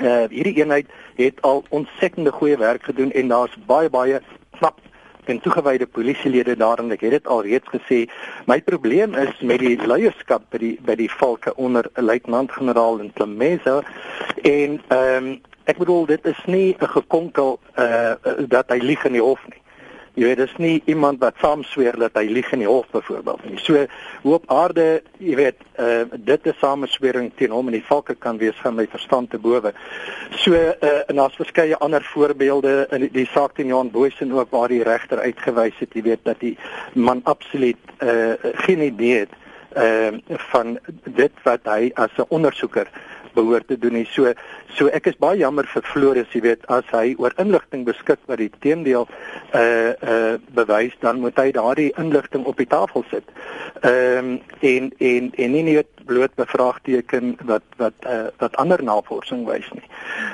uh 0.00 0.24
hierdie 0.30 0.56
eenheid 0.56 0.86
het 1.16 1.42
al 1.42 1.64
ontsettende 1.68 2.32
goeie 2.32 2.56
werk 2.58 2.82
gedoen 2.82 3.12
en 3.12 3.28
daar's 3.28 3.56
baie 3.66 3.90
baie 3.90 4.20
knap 4.58 4.80
en 5.24 5.40
toegewyde 5.40 5.86
polisielede 5.86 6.56
daarin. 6.56 6.92
Ek 6.92 7.00
het 7.00 7.10
dit 7.10 7.26
al 7.26 7.42
reeds 7.46 7.68
gesê. 7.72 8.04
My 8.46 8.60
probleem 8.62 9.14
is 9.14 9.40
met 9.40 9.62
die 9.62 9.78
leierskap 9.80 10.50
by 10.52 10.60
die 10.60 10.74
by 10.84 10.96
die 11.00 11.10
volke 11.10 11.54
onder 11.56 11.90
'n 11.94 12.04
luitenant-generaal 12.04 12.98
in 13.00 13.12
Tlemesa 13.12 13.82
en 14.42 14.80
ehm 14.88 15.24
um, 15.24 15.40
ek 15.64 15.78
bedoel 15.78 16.06
dit 16.06 16.26
is 16.26 16.40
nie 16.46 16.76
'n 16.78 16.88
gekonkel 16.88 17.58
uh 17.78 18.14
dat 18.48 18.68
hy 18.68 18.78
lieg 18.78 19.04
in 19.04 19.12
die 19.12 19.22
hof 19.22 19.40
nie. 19.48 19.63
Jy 20.14 20.28
weet, 20.28 20.38
dis 20.38 20.52
nie 20.62 20.82
iemand 20.86 21.18
wat 21.18 21.40
saamsweer 21.42 21.96
dat 21.98 22.14
hy 22.14 22.28
lieg 22.30 22.52
in 22.54 22.62
die 22.62 22.68
hof 22.70 22.86
byvoorbeeld 22.94 23.44
nie. 23.48 23.58
So 23.58 23.80
hoe 24.22 24.34
op 24.36 24.44
aarde, 24.52 25.02
jy 25.18 25.34
weet, 25.40 25.62
uh, 25.82 26.04
dit 26.14 26.46
is 26.46 26.58
sameswering 26.62 27.32
teen 27.34 27.50
hom 27.50 27.70
en 27.70 27.74
die 27.74 27.86
valke 27.88 28.14
kan 28.14 28.38
wees 28.38 28.58
van 28.62 28.76
my 28.78 28.86
verstand 28.92 29.32
te 29.32 29.40
bowe. 29.42 29.72
So 30.38 30.54
uh, 30.54 30.92
en 31.08 31.18
daar's 31.18 31.38
verskeie 31.40 31.78
ander 31.82 32.04
voorbeelde 32.12 32.86
in 32.94 33.08
die, 33.08 33.12
die 33.24 33.28
saak 33.32 33.56
teen 33.58 33.72
Johan 33.72 33.90
Boysen 33.90 34.32
ook 34.32 34.54
waar 34.54 34.70
die 34.70 34.84
regter 34.86 35.18
uitgewys 35.18 35.82
het, 35.82 35.98
jy 35.98 36.04
weet, 36.06 36.22
dat 36.22 36.38
die 36.44 36.54
man 36.94 37.24
absoluut 37.24 37.96
uh, 37.98 38.38
geen 38.66 38.86
idee 38.86 39.24
het 39.24 39.40
ehm 39.74 40.20
uh, 40.30 40.38
van 40.52 40.78
dit 41.02 41.32
wat 41.42 41.66
hy 41.66 41.90
as 41.98 42.14
'n 42.16 42.30
ondersoeker 42.30 42.86
behoort 43.34 43.68
te 43.68 43.78
doen 43.78 43.92
nie. 43.98 44.06
So 44.10 44.32
so 44.74 44.88
ek 44.88 45.06
is 45.12 45.18
baie 45.20 45.38
jammer 45.38 45.66
vir 45.70 45.86
Floris, 45.86 46.30
jy 46.34 46.42
weet, 46.48 46.64
as 46.72 46.86
hy 46.92 47.14
oor 47.22 47.34
inligting 47.42 47.84
beskik 47.86 48.22
wat 48.30 48.40
die 48.42 48.50
teendeel 48.64 49.06
uh 49.54 49.92
uh 50.02 50.36
bewys, 50.56 50.96
dan 51.00 51.20
moet 51.22 51.38
hy 51.38 51.50
daardie 51.54 51.92
inligting 52.00 52.46
op 52.50 52.58
die 52.58 52.68
tafel 52.70 53.04
sit. 53.10 53.28
Ehm 53.82 54.18
um, 54.18 54.40
en 54.60 54.92
en 54.98 55.32
en 55.34 55.52
nie 55.52 55.64
net 55.70 55.90
bloot 56.04 56.34
bevraagteken 56.34 57.36
wat 57.48 57.62
wat 57.76 58.06
uh 58.06 58.26
wat 58.42 58.56
ander 58.56 58.82
navorsing 58.82 59.44
wys 59.48 59.70
nie. 59.72 59.86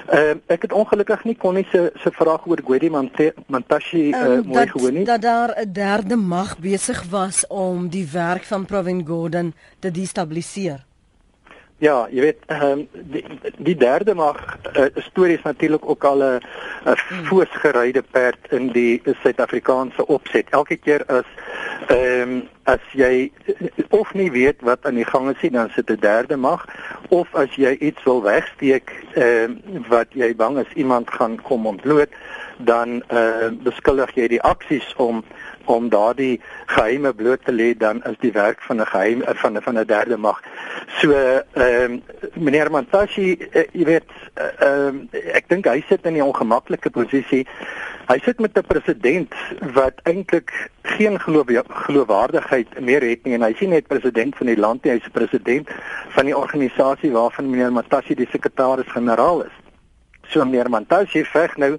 Ehm 0.08 0.40
uh, 0.40 0.54
ek 0.56 0.68
het 0.68 0.76
ongelukkig 0.76 1.24
nie 1.24 1.36
kon 1.36 1.54
nie 1.54 1.66
se 1.72 1.90
se 2.02 2.12
vraag 2.16 2.46
oor 2.46 2.62
Gwedi 2.64 2.90
Mantashi 2.90 4.10
uh, 4.10 4.24
um, 4.24 4.46
mooi 4.46 4.66
gehoor 4.68 4.92
nie. 4.92 5.04
Dat 5.04 5.22
daar 5.22 5.54
'n 5.56 5.72
derde 5.72 6.16
mag 6.16 6.58
besig 6.58 7.04
was 7.10 7.46
om 7.46 7.88
die 7.88 8.08
werk 8.12 8.44
van 8.44 8.64
Provin 8.64 9.06
Gordon 9.06 9.54
te 9.78 9.90
destabiliseer. 9.90 10.89
Ja, 11.80 12.04
jy 12.12 12.20
weet, 12.26 12.42
ehm 12.52 12.82
um, 12.82 13.04
die, 13.12 13.22
die 13.56 13.74
derde 13.80 14.12
mag 14.14 14.36
uh, 14.76 14.90
storie 15.06 15.38
is 15.38 15.44
natuurlik 15.48 15.86
ook 15.88 16.04
al 16.04 16.22
'n 16.22 16.40
'n 16.84 16.96
hmm. 17.08 17.24
voorsgeryde 17.24 18.02
perd 18.02 18.52
in 18.52 18.68
die 18.72 19.02
Suid-Afrikaanse 19.22 20.06
opset. 20.06 20.50
Elke 20.50 20.76
keer 20.76 21.04
as 21.06 21.24
ehm 21.88 22.20
um, 22.22 22.48
as 22.64 22.84
jy 22.92 23.32
of 23.88 24.12
nie 24.14 24.30
weet 24.30 24.60
wat 24.60 24.84
aan 24.86 25.00
die 25.00 25.08
gang 25.08 25.30
is 25.30 25.40
nie, 25.40 25.50
dan 25.50 25.70
sit 25.70 25.90
'n 25.90 26.00
derde 26.00 26.36
mag 26.36 26.66
of 27.08 27.34
as 27.34 27.54
jy 27.56 27.72
iets 27.80 28.04
wil 28.04 28.22
wegsteek 28.22 28.92
ehm 29.14 29.56
um, 29.72 29.84
wat 29.88 30.12
jy 30.12 30.36
bang 30.36 30.58
is 30.58 30.72
iemand 30.74 31.10
gaan 31.10 31.40
kom 31.42 31.66
ontbloot, 31.66 32.12
dan 32.64 33.03
eh 33.09 33.18
uh, 33.18 33.51
beskuldig 33.62 34.14
jy 34.14 34.29
die 34.29 34.42
aksies 34.42 34.94
om 34.96 35.25
om 35.64 35.88
daardie 35.88 36.40
geheime 36.66 37.12
bloot 37.14 37.44
te 37.44 37.53
lê 37.53 37.77
dan 37.79 38.03
is 38.05 38.16
die 38.20 38.33
werk 38.33 38.62
van 38.62 38.81
'n 38.81 38.87
geheim 38.87 39.23
van 39.27 39.62
van 39.62 39.79
'n 39.79 39.87
derde 39.87 40.16
mag. 40.16 40.42
So 41.01 41.12
ehm 41.12 41.92
um, 41.92 42.03
meneer 42.35 42.70
Mantashi, 42.70 43.38
uh, 43.55 43.64
jy 43.73 43.85
weet 43.85 44.11
ehm 44.35 45.07
uh, 45.12 45.37
ek 45.37 45.49
dink 45.49 45.64
hy 45.66 45.85
sit 45.88 46.07
in 46.07 46.16
'n 46.16 46.23
ongemaklike 46.23 46.90
posisie. 46.90 47.46
Hy 48.07 48.18
sit 48.25 48.40
met 48.40 48.59
'n 48.59 48.66
president 48.66 49.35
wat 49.75 49.94
eintlik 50.03 50.70
geen 50.83 51.20
geloofwaardigheid 51.20 52.81
meer 52.81 53.03
het 53.03 53.25
nie 53.25 53.35
en 53.35 53.42
hy 53.42 53.51
is 53.51 53.61
nie 53.61 53.68
net 53.68 53.87
president 53.87 54.37
van 54.37 54.46
die 54.46 54.57
land 54.57 54.85
nie, 54.85 54.92
hy 54.92 54.99
is 54.99 55.12
president 55.12 55.68
van 56.09 56.25
die 56.25 56.37
organisasie 56.37 57.12
waarvan 57.12 57.51
meneer 57.51 57.73
Mantashi 57.73 58.14
die 58.14 58.29
sekretaris-generaal 58.31 59.44
is 59.44 59.60
so 60.30 60.44
meer 60.44 60.70
Mantashe 60.70 61.24
veg 61.32 61.56
nou 61.58 61.76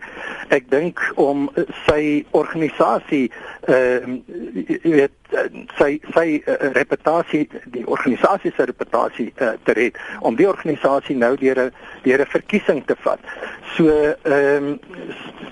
ek 0.52 0.70
dink 0.72 1.00
om 1.16 1.50
sy 1.86 2.26
organisasie 2.38 3.30
ehm 3.72 4.20
uh, 4.20 4.78
weet 4.84 5.18
sy 5.78 6.00
sy 6.12 6.26
uh, 6.44 6.56
reputasie 6.76 7.46
die 7.72 7.86
organisasie 7.88 8.52
se 8.56 8.66
reputasie 8.68 9.30
uh, 9.40 9.54
te 9.64 9.76
red 9.78 10.00
om 10.20 10.36
die 10.36 10.48
organisasie 10.50 11.16
nou 11.16 11.36
deur 11.40 11.60
'n 11.68 11.72
deur 12.04 12.22
'n 12.22 12.34
verkiesing 12.36 12.84
te 12.86 12.96
vat. 13.06 13.20
So 13.76 13.88
ehm 13.88 14.68
um, 14.74 14.80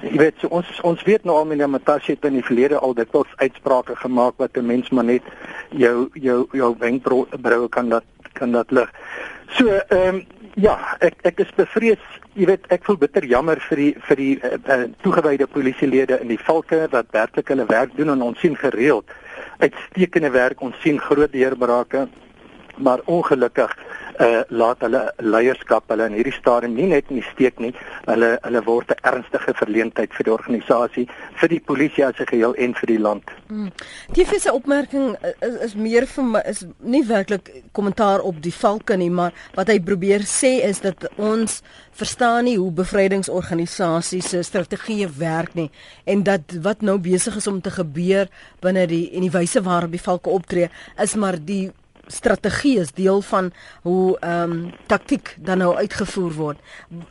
jy 0.01 0.17
weet 0.17 0.35
so 0.39 0.47
ons 0.47 0.67
ons 0.81 1.03
weet 1.03 1.23
nou 1.23 1.35
al 1.37 1.45
meneer 1.45 1.69
Mantashe 1.69 2.11
het 2.11 2.25
in 2.25 2.39
die 2.39 2.47
verlede 2.49 2.79
al 2.79 2.93
tot 2.93 3.27
uitsprake 3.35 3.95
gemaak 3.95 4.35
wat 4.37 4.57
'n 4.57 4.65
mens 4.65 4.89
maar 4.89 5.05
net 5.05 5.23
jou 5.69 6.09
jou 6.13 6.47
jou 6.51 6.75
wenkbroue 6.79 7.69
kan 7.69 7.89
dat 7.89 8.03
kan 8.33 8.51
dat 8.51 8.71
lig. 8.71 8.91
So 9.57 9.79
ehm 9.89 10.15
um, 10.15 10.25
Ja, 10.59 10.73
ek 11.05 11.21
ek 11.23 11.37
is 11.39 11.51
bevrees, 11.55 12.01
jy 12.35 12.47
weet, 12.49 12.65
ek 12.73 12.83
voel 12.83 12.97
bitter 12.99 13.23
jammer 13.23 13.61
vir 13.69 13.79
die 13.79 13.91
vir 14.07 14.19
die 14.19 14.31
uh, 14.41 14.57
uh, 14.57 14.85
toegewyde 15.05 15.45
polisielede 15.47 16.17
in 16.19 16.31
die 16.33 16.39
valke 16.41 16.81
wat 16.91 17.13
werklik 17.15 17.51
hulle 17.53 17.67
werk 17.69 17.93
doen 17.95 18.09
en 18.11 18.25
ons 18.25 18.39
sien 18.41 18.57
gereeld 18.59 19.07
uitstekende 19.59 20.31
werk, 20.31 20.61
ons 20.63 20.75
sien 20.83 20.99
groot 20.99 21.31
deurbrake, 21.31 22.07
maar 22.77 23.03
ongelukkig 23.11 23.71
uh 24.19 24.41
laat 24.49 24.81
hulle 24.83 25.01
leierskap 25.23 25.91
hulle 25.91 26.09
in 26.09 26.17
hierdie 26.17 26.35
stadium 26.35 26.75
nie 26.75 26.87
net 26.91 27.09
in 27.09 27.21
die 27.21 27.27
steek 27.31 27.59
nie. 27.63 27.71
Hulle 28.07 28.37
hulle 28.43 28.61
word 28.65 28.91
'n 28.91 28.99
ernstige 29.11 29.53
verleentheid 29.55 30.13
vir 30.17 30.23
die 30.27 30.33
organisasie, 30.33 31.07
vir 31.41 31.49
die 31.49 31.59
polisie 31.59 32.05
as 32.05 32.19
'n 32.19 32.25
geheel 32.25 32.53
en 32.55 32.73
vir 32.73 32.87
die 32.87 32.99
land. 32.99 33.23
Hmm. 33.47 33.71
Die 34.13 34.25
fisse 34.25 34.53
opmerking 34.53 35.15
is, 35.41 35.55
is 35.67 35.75
meer 35.75 36.05
vir 36.07 36.23
my 36.23 36.41
is 36.45 36.65
nie 36.79 37.03
werklik 37.03 37.63
kommentaar 37.71 38.19
op 38.21 38.41
die 38.41 38.53
valke 38.53 38.97
nie, 38.97 39.09
maar 39.09 39.31
wat 39.55 39.67
hy 39.67 39.79
probeer 39.79 40.21
sê 40.27 40.63
is 40.63 40.81
dat 40.81 41.07
ons 41.17 41.61
verstaan 41.91 42.43
nie 42.43 42.57
hoe 42.57 42.71
bevrydingsorganisasies 42.71 44.29
se 44.29 44.43
strategieë 44.43 45.09
werk 45.17 45.55
nie 45.55 45.69
en 46.05 46.23
dat 46.23 46.55
wat 46.63 46.81
nou 46.81 46.97
besig 46.97 47.35
is 47.35 47.47
om 47.47 47.61
te 47.61 47.71
gebeur 47.71 48.29
binne 48.63 48.85
die 48.87 49.09
en 49.15 49.25
die 49.25 49.33
wyse 49.33 49.63
waarop 49.65 49.91
die 49.91 50.05
valke 50.07 50.29
optree 50.29 50.69
is 51.03 51.15
maar 51.15 51.39
die 51.51 51.71
strategie 52.09 52.79
is 52.79 52.91
deel 52.97 53.21
van 53.21 53.51
hoe 53.81 54.17
ehm 54.19 54.51
um, 54.51 54.71
taktik 54.85 55.35
dan 55.37 55.57
nou 55.57 55.75
uitgevoer 55.75 56.33
word. 56.33 56.59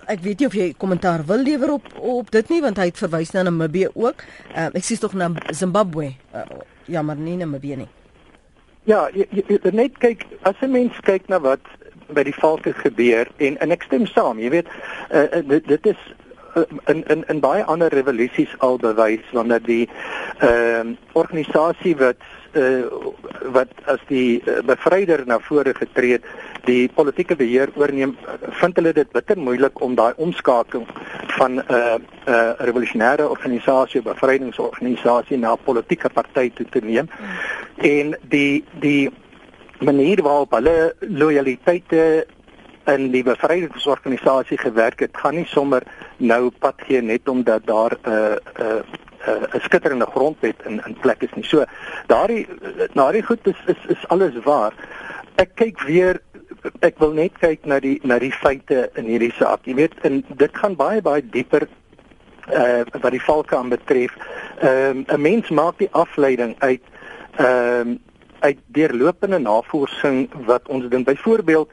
Ek 0.07 0.21
weet 0.21 0.39
nie 0.39 0.47
of 0.47 0.55
jy 0.55 0.73
kommentaar 0.77 1.25
wil 1.27 1.43
lewer 1.43 1.73
op 1.73 1.87
op 1.99 2.31
dit 2.31 2.49
nie 2.49 2.61
want 2.63 2.77
hy 2.77 2.91
het 2.91 2.99
verwys 2.99 3.31
na 3.33 3.43
Namibië 3.43 3.89
ook. 3.95 4.25
Ehm 4.55 4.75
uh, 4.75 4.81
ek 4.81 4.85
sien 4.85 4.99
tog 4.99 5.15
na 5.15 5.31
Zimbabwe. 5.51 6.13
Uh, 6.35 6.45
ja, 6.87 7.03
maar 7.03 7.17
nie 7.17 7.37
Namibië 7.37 7.77
nie. 7.77 7.89
Ja, 8.85 9.09
jy, 9.13 9.27
jy, 9.31 9.59
net 9.73 9.99
kyk 9.99 10.25
as 10.43 10.57
'n 10.61 10.71
mens 10.71 11.01
kyk 11.03 11.29
na 11.29 11.41
wat 11.41 11.65
by 12.09 12.23
die 12.25 12.35
valke 12.35 12.73
gebeur 12.73 13.29
en 13.37 13.59
en 13.61 13.71
ek 13.71 13.83
stem 13.83 14.07
saam, 14.07 14.39
jy 14.39 14.51
weet, 14.51 14.67
uh, 15.13 15.43
dit, 15.45 15.67
dit 15.69 15.87
is 15.87 16.01
in 16.87 17.05
in 17.07 17.25
in 17.29 17.41
baie 17.41 17.65
ander 17.65 17.89
revolusies 17.89 18.55
al 18.59 18.79
bewys 18.79 19.25
wanneer 19.33 19.63
die 19.63 19.89
ehm 20.39 20.89
uh, 20.89 20.97
organisasie 21.13 21.97
wat 21.97 22.23
uh, 22.55 22.85
wat 23.53 23.69
as 23.85 24.01
die 24.09 24.41
uh, 24.45 24.61
bevryder 24.67 25.25
na 25.27 25.39
vore 25.39 25.75
getree 25.75 26.13
het, 26.13 26.25
die 26.65 26.89
politieke 26.89 27.37
beheer 27.37 27.71
oorneem, 27.75 28.17
vind 28.61 28.77
hulle 28.77 28.93
dit 28.93 29.13
bitter 29.13 29.39
moeilik 29.39 29.81
om 29.81 29.95
daai 29.95 30.13
omskakeling 30.17 30.87
van 31.39 31.59
'n 31.59 31.65
uh, 31.69 31.95
'n 31.95 32.03
uh, 32.29 32.53
revolusionêre 32.59 33.29
organisasie, 33.29 34.03
bevrydingsorganisasie 34.03 35.39
na 35.39 35.53
'n 35.53 35.65
politieke 35.65 36.09
party 36.09 36.51
toe 36.51 36.67
te 36.71 36.81
neem. 36.81 37.09
En 37.77 38.17
die 38.29 38.65
die 38.81 39.11
manier 39.79 40.23
waarop 40.23 40.51
hulle 40.51 40.95
lojaliteite 41.01 42.27
in 42.87 43.11
die 43.11 43.23
bevrydingsorganisasie 43.23 44.59
gewerk 44.59 45.01
het, 45.01 45.17
gaan 45.17 45.35
nie 45.35 45.47
sommer 45.47 45.83
nou 46.17 46.51
pad 46.59 46.75
gee 46.87 47.03
net 47.03 47.29
omdat 47.29 47.67
daar 47.67 47.97
'n 48.03 48.11
uh, 48.11 48.37
'n 48.59 48.63
uh, 48.63 48.83
'n 49.29 49.57
uh, 49.57 49.63
skitterende 49.65 50.07
grondwet 50.07 50.57
in 50.65 50.83
in 50.87 50.97
plek 51.01 51.23
is 51.23 51.35
nie. 51.35 51.45
So 51.45 51.65
daardie 52.07 52.47
daardie 52.95 53.23
goed 53.23 53.47
is 53.47 53.61
is 53.67 53.83
is 53.89 54.09
alles 54.09 54.35
waar. 54.45 54.73
Ek 55.37 55.55
kyk 55.55 55.81
weer 55.87 56.21
ek 56.81 56.99
wil 56.99 57.13
net 57.13 57.39
kyk 57.41 57.67
na 57.67 57.79
die 57.81 57.99
na 58.03 58.19
die 58.19 58.33
feite 58.33 58.89
in 58.95 59.05
hierdie 59.05 59.33
saak. 59.39 59.67
Jy 59.67 59.75
weet, 59.75 59.95
en 60.03 60.25
dit 60.29 60.57
gaan 60.57 60.77
baie 60.77 61.03
baie 61.03 61.23
dieper 61.23 61.69
uh 62.49 62.83
wat 63.03 63.13
die 63.13 63.23
valke 63.23 63.57
aan 63.57 63.69
betref. 63.69 64.15
Ehm 64.61 65.05
uh, 65.09 65.15
'n 65.17 65.21
mens 65.21 65.51
maak 65.51 65.79
die 65.79 65.93
afleiding 65.93 66.55
uit 66.59 66.83
ehm 67.37 67.91
uh, 67.91 67.97
uit 68.39 68.59
deurlopende 68.67 69.39
navorsing 69.39 70.31
wat 70.47 70.69
ons 70.69 70.89
doen. 70.89 71.05
Byvoorbeeld 71.05 71.71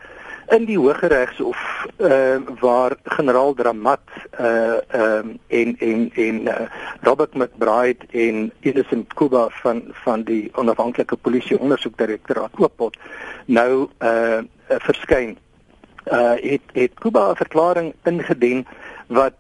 in 0.54 0.66
die 0.66 0.78
Hooggeregshof 0.78 1.86
uh, 1.98 2.38
waar 2.60 2.96
generaal 3.04 3.54
Dramat 3.54 4.02
uh 4.40 4.78
um 4.94 5.40
en 5.48 5.76
en 5.80 6.12
en 6.14 6.42
uh, 6.42 6.68
Robert 7.02 7.34
McBride 7.34 8.06
en 8.12 8.52
Innocent 8.60 9.14
Kuba 9.14 9.48
van 9.50 9.84
van 10.04 10.24
die 10.24 10.52
onafhanklike 10.54 11.16
polisie 11.16 11.60
ondersoekdirektoraat 11.60 12.52
Oopot 12.58 12.98
nou 13.46 13.90
uh 14.00 14.42
verskyn. 14.68 15.38
Uh 16.06 16.36
het 16.42 16.66
het 16.74 16.94
Kuba 17.00 17.32
'n 17.32 17.36
verklaring 17.36 17.94
ingedien 18.04 18.66
wat 19.08 19.38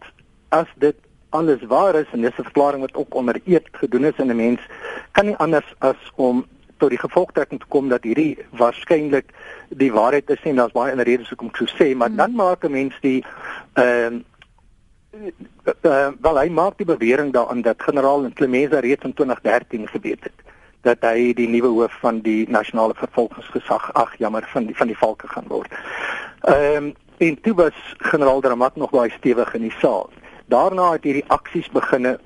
as 0.50 0.68
dit 0.76 0.96
alles 1.30 1.62
waar 1.68 1.96
is 1.96 2.12
en 2.12 2.22
dis 2.22 2.38
'n 2.38 2.50
verklaring 2.50 2.82
wat 2.82 2.96
ook 2.96 3.14
onder 3.14 3.42
eed 3.46 3.68
gedoen 3.72 4.06
is 4.06 4.18
en 4.18 4.28
'n 4.28 4.36
mens 4.36 4.62
kan 5.12 5.26
nie 5.26 5.36
anders 5.36 5.74
as 5.80 6.12
om 6.16 6.46
tot 6.78 6.90
die 6.90 7.00
gevolgtrekking 7.00 7.60
te 7.60 7.70
kom 7.70 7.90
dat 7.90 8.04
hierdie 8.04 8.38
waarskynlik 8.50 9.32
die 9.70 9.92
waarheid 9.94 10.30
is 10.30 10.44
en 10.44 10.56
daar's 10.56 10.76
baie 10.76 10.92
ander 10.92 11.08
redes 11.08 11.30
hoekom 11.30 11.52
ek 11.54 11.62
so 11.64 11.66
sê, 11.76 11.96
maar 11.96 12.12
hmm. 12.12 12.18
dan 12.18 12.36
maak 12.36 12.64
'n 12.64 12.72
mens 12.72 12.96
die 13.02 13.24
ehm 13.74 14.22
uh, 15.16 15.32
uh, 15.82 16.10
wel 16.22 16.38
hy 16.40 16.50
maak 16.50 16.78
die 16.78 16.86
bewering 16.86 17.32
daaraan 17.34 17.62
dat 17.62 17.84
generaal 17.84 18.28
Clemenza 18.34 18.80
reeds 18.80 19.06
in 19.06 19.14
2013 19.14 19.88
geweet 19.88 20.24
het 20.24 20.44
dat 20.82 21.02
hy 21.02 21.34
die 21.34 21.48
nuwe 21.50 21.68
hoof 21.68 21.96
van 22.02 22.20
die 22.26 22.46
nasionale 22.50 22.94
vervolgingsgesag 22.94 23.94
ag 23.94 24.18
jammer 24.22 24.46
van 24.54 24.66
die 24.66 24.76
van 24.78 24.88
die 24.88 24.98
valke 24.98 25.28
gaan 25.28 25.48
word. 25.48 25.72
Ehm 26.42 26.84
um, 26.84 26.94
en 27.18 27.42
toe 27.42 27.54
was 27.56 27.96
generaal 27.98 28.42
Dramat 28.42 28.76
nog 28.76 28.92
baie 28.92 29.12
stewig 29.12 29.54
in 29.54 29.62
die 29.62 29.76
saak. 29.80 30.12
Daarna 30.52 30.92
het 30.92 31.04
hierdie 31.08 31.24
aksies 31.28 31.70
beginne 31.72 32.20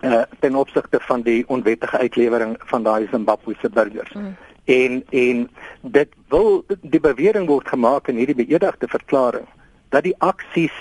uh 0.00 0.22
ten 0.40 0.54
opsigte 0.54 1.00
van 1.00 1.22
die 1.22 1.44
onwettige 1.48 1.98
uitlewering 1.98 2.56
van 2.58 2.82
daai 2.82 3.08
Zimbabwese 3.10 3.70
burgers. 3.70 4.12
Mm. 4.12 4.36
En 4.64 5.04
en 5.10 5.50
dit 5.80 6.08
wil 6.28 6.64
die 6.80 7.00
bewering 7.00 7.46
word 7.48 7.68
gemaak 7.68 8.08
in 8.08 8.16
hierdie 8.16 8.44
beëdigde 8.44 8.88
verklaring 8.88 9.46
dat 9.88 10.02
die 10.02 10.14
aksies 10.18 10.74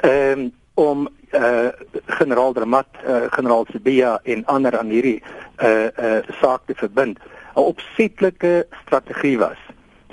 ehm 0.00 0.38
um, 0.38 0.52
om 0.74 1.08
uh 1.32 1.68
generaal 2.06 2.52
Dramat, 2.52 2.86
uh, 3.06 3.22
generaal 3.30 3.66
Sibia 3.70 4.20
en 4.22 4.44
ander 4.44 4.78
aan 4.78 4.88
hierdie 4.88 5.22
uh 5.62 5.88
uh 5.98 6.20
saak 6.40 6.66
te 6.66 6.74
verbind, 6.74 7.18
'n 7.54 7.60
opsetlike 7.60 8.66
strategie 8.84 9.38
was 9.38 9.58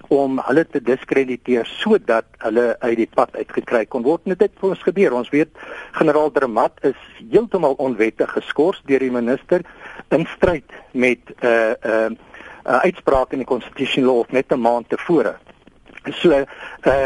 om 0.09 0.39
hulle 0.45 0.65
te 0.65 0.81
diskrediteer 0.81 1.65
sodat 1.79 2.25
hulle 2.43 2.75
uit 2.79 2.97
die 2.97 3.09
pad 3.15 3.35
uitgekry 3.35 3.85
kon 3.85 4.03
word. 4.03 4.25
Net 4.25 4.39
dit 4.39 4.49
het 4.49 4.61
vir 4.61 4.69
ons 4.69 4.87
gebeur. 4.87 5.13
Ons 5.13 5.29
weet 5.33 5.51
generaal 5.97 6.31
Dramat 6.31 6.81
is 6.91 6.97
heeltemal 7.19 7.77
onwettig 7.77 8.31
geskort 8.33 8.81
deur 8.89 8.99
die 8.99 9.13
minister 9.13 9.65
in 10.09 10.25
stryd 10.35 10.65
met 10.91 11.21
'n 11.29 11.45
uh, 11.45 11.73
'n 11.83 12.15
uh, 12.15 12.17
uh, 12.65 12.79
uitspraak 12.85 13.31
in 13.33 13.43
die 13.43 13.49
constitutional 13.49 14.15
law 14.15 14.25
net 14.29 14.51
'n 14.51 14.59
maand 14.59 14.89
tevore. 14.89 15.35
So 16.11 16.31
ehm 16.31 16.45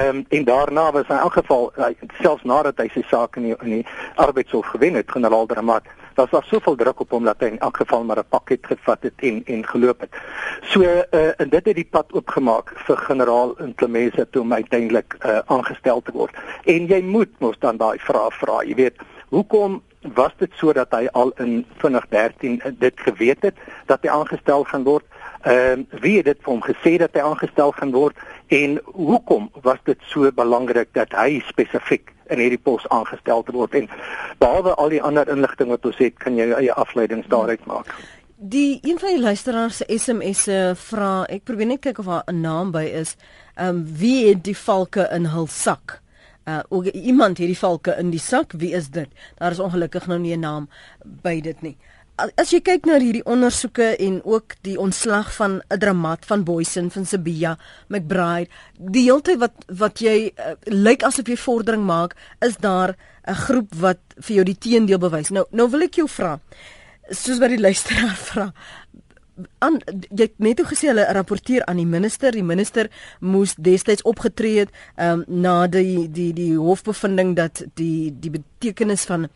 um, 0.07 0.25
en 0.29 0.43
daarna 0.43 0.91
was 0.91 1.07
hy 1.07 1.13
in 1.13 1.19
elk 1.19 1.33
geval 1.33 1.71
uh, 1.77 1.85
selfs 2.21 2.43
nadat 2.43 2.77
hy 2.77 2.89
sy 2.93 3.03
saak 3.09 3.35
in 3.35 3.43
die, 3.43 3.55
in 3.61 3.69
die 3.69 3.85
arbeidshof 4.15 4.65
gewen 4.65 4.93
het, 4.93 5.11
generaal 5.11 5.45
Dramat, 5.45 5.83
was 6.15 6.29
daar 6.29 6.43
soveel 6.43 6.75
druk 6.75 6.99
op 6.99 7.11
hom 7.11 7.23
dat 7.23 7.39
hy 7.39 7.53
in 7.53 7.59
elk 7.59 7.77
geval 7.77 8.03
maar 8.03 8.19
'n 8.19 8.29
pakket 8.29 8.65
gevat 8.65 9.03
het 9.03 9.13
en 9.17 9.41
en 9.45 9.65
geloop 9.67 9.99
het. 9.99 10.13
So 10.61 10.81
uh, 10.81 11.39
en 11.41 11.49
dit 11.49 11.65
het 11.65 11.75
die 11.75 11.89
pad 11.89 12.13
oopgemaak 12.13 12.73
vir 12.75 12.97
generaal 12.97 13.55
Implemesa 13.59 14.25
toe 14.29 14.41
om 14.41 14.53
uiteindelik 14.53 15.15
uh, 15.25 15.39
aangestel 15.45 16.01
te 16.01 16.11
word. 16.11 16.35
En 16.65 16.87
jy 16.87 17.01
moet 17.01 17.29
mos 17.39 17.59
dan 17.59 17.77
daai 17.77 17.99
vrae 17.99 18.31
vra, 18.31 18.61
jy 18.63 18.75
weet, 18.75 19.01
hoekom 19.29 19.81
was 20.13 20.31
dit 20.37 20.51
so 20.55 20.73
dat 20.73 20.91
hy 20.91 21.07
al 21.11 21.31
in 21.37 21.65
2013 21.77 22.61
dit 22.79 22.99
geweet 22.99 23.41
het 23.41 23.55
dat 23.85 24.01
hy 24.01 24.09
aangestel 24.09 24.63
gaan 24.63 24.83
word? 24.83 25.05
Ehm 25.41 25.79
uh, 25.79 25.99
wie 26.01 26.17
het 26.17 26.25
dit 26.25 26.39
vir 26.41 26.53
hom 26.53 26.63
gesê 26.63 26.97
dat 26.97 27.13
hy 27.13 27.21
aangestel 27.21 27.71
gaan 27.71 27.91
word? 27.91 28.15
En 28.47 28.79
hoekom 28.85 29.49
was 29.61 29.79
dit 29.83 29.99
so 30.07 30.31
belangrik 30.31 30.93
dat 30.93 31.11
hy 31.11 31.41
spesifiek 31.47 32.12
in 32.29 32.39
hierdie 32.39 32.61
pos 32.61 32.85
aangestel 32.89 33.43
word 33.51 33.75
en 33.75 33.89
behalwe 34.39 34.75
al 34.75 34.89
die 34.89 35.01
ander 35.01 35.29
inligting 35.29 35.69
wat 35.69 35.85
ons 35.85 35.97
het, 35.97 36.17
kan 36.19 36.37
jy 36.37 36.47
jou 36.51 36.59
eie 36.59 36.73
afleidings 36.73 37.27
daaruit 37.27 37.65
maak. 37.65 37.89
Die 38.37 38.79
een 38.83 38.99
van 38.99 39.15
die 39.15 39.23
luisteraars 39.23 39.77
se 39.77 39.85
SMS'e 39.87 40.73
vra, 40.75 41.23
ek 41.31 41.45
probeer 41.47 41.67
net 41.67 41.81
kyk 41.81 41.99
of 41.99 42.05
daar 42.05 42.23
'n 42.27 42.41
naam 42.41 42.71
by 42.71 42.83
is. 42.83 43.15
Ehm 43.55 43.69
um, 43.69 43.85
wie 43.97 44.27
het 44.27 44.43
die 44.43 44.57
valke 44.57 45.07
in 45.11 45.25
hul 45.25 45.47
sak? 45.47 46.01
Uh 46.47 46.59
ook 46.69 46.85
iemand 46.85 47.37
het 47.37 47.47
die 47.47 47.57
valke 47.57 47.95
in 47.97 48.09
die 48.09 48.19
sak. 48.19 48.51
Wie 48.51 48.73
is 48.73 48.89
dit? 48.89 49.07
Daar 49.37 49.51
is 49.51 49.59
ongelukkig 49.59 50.07
nou 50.07 50.19
nie 50.19 50.35
'n 50.35 50.39
naam 50.39 50.69
by 51.03 51.41
dit 51.41 51.61
nie 51.61 51.77
as 52.17 52.51
jy 52.53 52.59
kyk 52.61 52.85
na 52.85 52.99
hierdie 53.01 53.23
ondersoeke 53.29 53.93
en 54.05 54.19
ook 54.23 54.55
die 54.65 54.75
ontslag 54.79 55.31
van 55.33 55.61
'n 55.69 55.79
dramat 55.79 56.25
van 56.25 56.43
Boysen 56.43 56.91
van 56.91 57.05
Sibia 57.05 57.57
McBride 57.89 58.49
die 58.77 59.03
hele 59.03 59.21
tyd 59.21 59.39
wat 59.39 59.65
wat 59.67 59.99
jy 59.99 60.33
uh, 60.37 60.53
lyk 60.65 61.03
asof 61.03 61.27
jy 61.27 61.37
vordering 61.37 61.83
maak 61.85 62.15
is 62.41 62.57
daar 62.57 62.95
'n 63.27 63.35
groep 63.35 63.75
wat 63.75 63.99
vir 64.17 64.35
jou 64.35 64.45
die 64.45 64.57
teendeel 64.57 64.99
bewys. 64.99 65.29
Nou 65.29 65.45
nou 65.51 65.69
wil 65.69 65.81
ek 65.81 65.95
jou 65.95 66.07
vra 66.07 66.39
soos 67.09 67.39
wat 67.39 67.49
die 67.49 67.59
luisteraar 67.59 68.15
vra 68.29 68.53
aan 69.59 69.79
jy 70.13 70.27
net 70.37 70.61
gesê 70.69 70.91
hulle 70.91 71.05
rapporteer 71.13 71.65
aan 71.65 71.79
die 71.81 71.89
minister. 71.89 72.31
Die 72.31 72.43
minister 72.45 72.89
moes 73.19 73.55
destyds 73.57 74.05
opgetree 74.05 74.59
het 74.59 74.73
um, 74.97 75.23
na 75.27 75.67
die 75.67 76.11
die 76.11 76.33
die 76.33 76.53
hofbevinding 76.57 77.35
dat 77.35 77.63
die 77.79 78.13
die 78.13 78.29
betekenis 78.29 79.07
van 79.09 79.29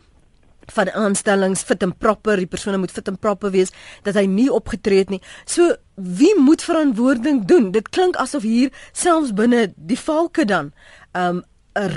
van 0.72 0.90
aanstellings 0.90 1.62
fit 1.62 1.82
en 1.82 1.96
proper, 1.96 2.36
die 2.36 2.46
persone 2.46 2.78
moet 2.78 2.92
fit 2.94 3.08
en 3.08 3.18
proper 3.18 3.50
wees 3.50 3.72
dat 4.02 4.14
hy 4.14 4.26
nie 4.26 4.48
opgetree 4.52 4.98
het 4.98 5.10
nie. 5.10 5.22
So 5.44 5.76
wie 5.94 6.34
moet 6.38 6.62
verantwoording 6.62 7.44
doen? 7.44 7.70
Dit 7.74 7.88
klink 7.88 8.16
asof 8.16 8.42
hier 8.42 8.70
selfs 8.92 9.34
binne 9.34 9.72
die 9.76 9.98
valke 9.98 10.44
dan 10.44 10.72
'n 11.14 11.20
um, 11.20 11.44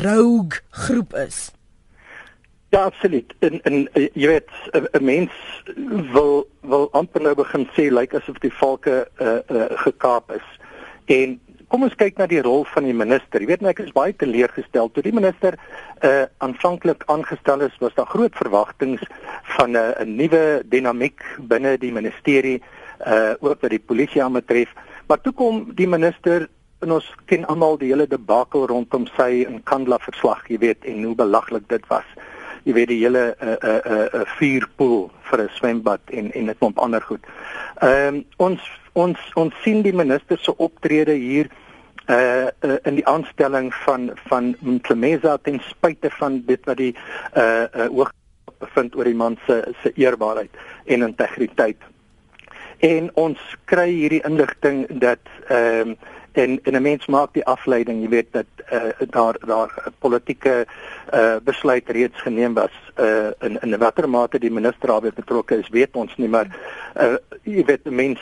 rogue 0.03 0.61
groep 0.69 1.13
is. 1.13 1.51
Ja, 2.71 2.83
absoluut. 2.83 3.33
En 3.39 3.61
en 3.61 3.89
eh, 3.93 4.07
jy 4.13 4.27
weet 4.27 4.49
'n 4.71 5.03
mens 5.03 5.31
wil 6.11 6.47
wil 6.61 6.91
amper 6.91 7.21
nou 7.21 7.35
begin 7.35 7.67
sê 7.75 7.89
lyk 7.91 7.99
like 7.99 8.17
asof 8.17 8.37
die 8.39 8.53
valke 8.53 9.07
uh, 9.19 9.39
uh, 9.47 9.65
gekaap 9.69 10.31
is. 10.31 10.47
En 11.05 11.39
kom 11.71 11.85
ons 11.87 11.95
kyk 11.95 12.17
na 12.19 12.27
die 12.27 12.41
rol 12.43 12.65
van 12.73 12.83
die 12.83 12.95
minister. 12.95 13.39
Jy 13.39 13.47
weet 13.47 13.61
net 13.63 13.77
ek 13.77 13.85
is 13.85 13.93
baie 13.95 14.11
teleurgestel 14.11 14.89
toe 14.91 15.03
die 15.05 15.15
minister 15.15 15.55
uh 16.03 16.25
aanvanklik 16.43 17.05
aangestel 17.13 17.63
is, 17.63 17.77
was 17.79 17.95
daar 17.95 18.09
groot 18.11 18.35
verwagtinge 18.35 18.99
van 19.55 19.71
'n 19.71 19.79
uh, 19.79 20.05
nuwe 20.05 20.63
dinamiek 20.67 21.23
binne 21.39 21.77
die 21.77 21.91
ministerie 21.91 22.59
uh 23.07 23.33
ook 23.39 23.61
wat 23.61 23.71
die 23.71 23.79
polisie 23.79 24.23
aanbetref. 24.23 24.73
Maar 25.07 25.21
toe 25.21 25.33
kom 25.33 25.71
die 25.75 25.87
minister 25.87 26.49
en 26.81 26.91
ons 26.91 27.07
ken 27.25 27.45
almal 27.45 27.77
die 27.77 27.91
hele 27.93 28.07
debakel 28.07 28.67
rondom 28.67 29.07
sy 29.15 29.45
in 29.47 29.63
Kandla 29.63 29.99
verslag, 29.99 30.43
jy 30.49 30.57
weet, 30.57 30.85
en 30.85 31.03
hoe 31.03 31.15
belaglik 31.15 31.69
dit 31.69 31.87
was. 31.87 32.07
Jy 32.63 32.73
weet 32.73 32.87
die 32.87 33.01
hele 33.05 33.35
'n 33.39 33.47
'n 33.47 33.81
'n 33.85 34.21
'n 34.21 34.25
vuurpoel 34.37 35.11
vir 35.29 35.39
'n 35.41 35.49
swembad 35.55 36.01
en 36.11 36.31
en 36.33 36.49
'n 36.49 36.57
klomp 36.59 36.79
ander 36.79 37.01
goed. 37.01 37.23
Ehm 37.81 38.15
um, 38.15 38.25
ons 38.37 38.61
ons 38.93 39.17
ons 39.35 39.53
sien 39.63 39.81
die 39.81 39.95
minister 39.95 40.37
se 40.37 40.57
optrede 40.57 41.13
hier 41.13 41.49
uh, 42.11 42.47
uh 42.61 42.77
in 42.83 42.95
die 42.99 43.07
aanstelling 43.07 43.73
van 43.85 44.11
van 44.27 44.55
Mklemeza 44.59 45.37
ten 45.41 45.59
spyte 45.69 46.09
van 46.19 46.41
dit 46.45 46.65
wat 46.65 46.77
die 46.77 46.95
uh 47.35 47.65
uh 47.71 47.87
hoog 47.87 48.13
bevind 48.59 48.95
oor 48.95 49.09
die 49.09 49.17
man 49.17 49.37
se 49.45 49.61
se 49.81 49.91
eerbaarheid 49.95 50.51
en 50.85 51.07
integriteit. 51.07 51.77
En 52.81 53.11
ons 53.13 53.39
kry 53.65 53.89
hierdie 53.89 54.23
inligting 54.25 54.87
dat 55.03 55.21
ehm 55.47 55.93
um, 55.93 55.95
en 56.31 56.59
en 56.63 56.75
'n 56.75 56.81
mens 56.81 57.05
maak 57.05 57.33
die 57.33 57.45
afleiding, 57.45 58.01
jy 58.01 58.09
weet 58.09 58.31
dat 58.31 58.45
uh 58.71 59.07
daar 59.09 59.37
daar 59.45 59.91
politieke 59.99 60.65
uh 61.13 61.35
besluit 61.43 61.89
reeds 61.89 62.21
geneem 62.21 62.53
was 62.53 62.71
uh 62.99 63.31
in 63.39 63.59
in 63.61 63.77
watter 63.77 64.09
mate 64.09 64.39
die 64.39 64.51
minister 64.51 64.87
daarbey 64.87 65.11
betrokke 65.15 65.57
is, 65.57 65.69
weet 65.69 65.95
ons 65.95 66.15
nie, 66.15 66.29
maar 66.29 66.47
uh 66.95 67.17
jy 67.43 67.65
weet 67.65 67.89
mense 67.89 68.21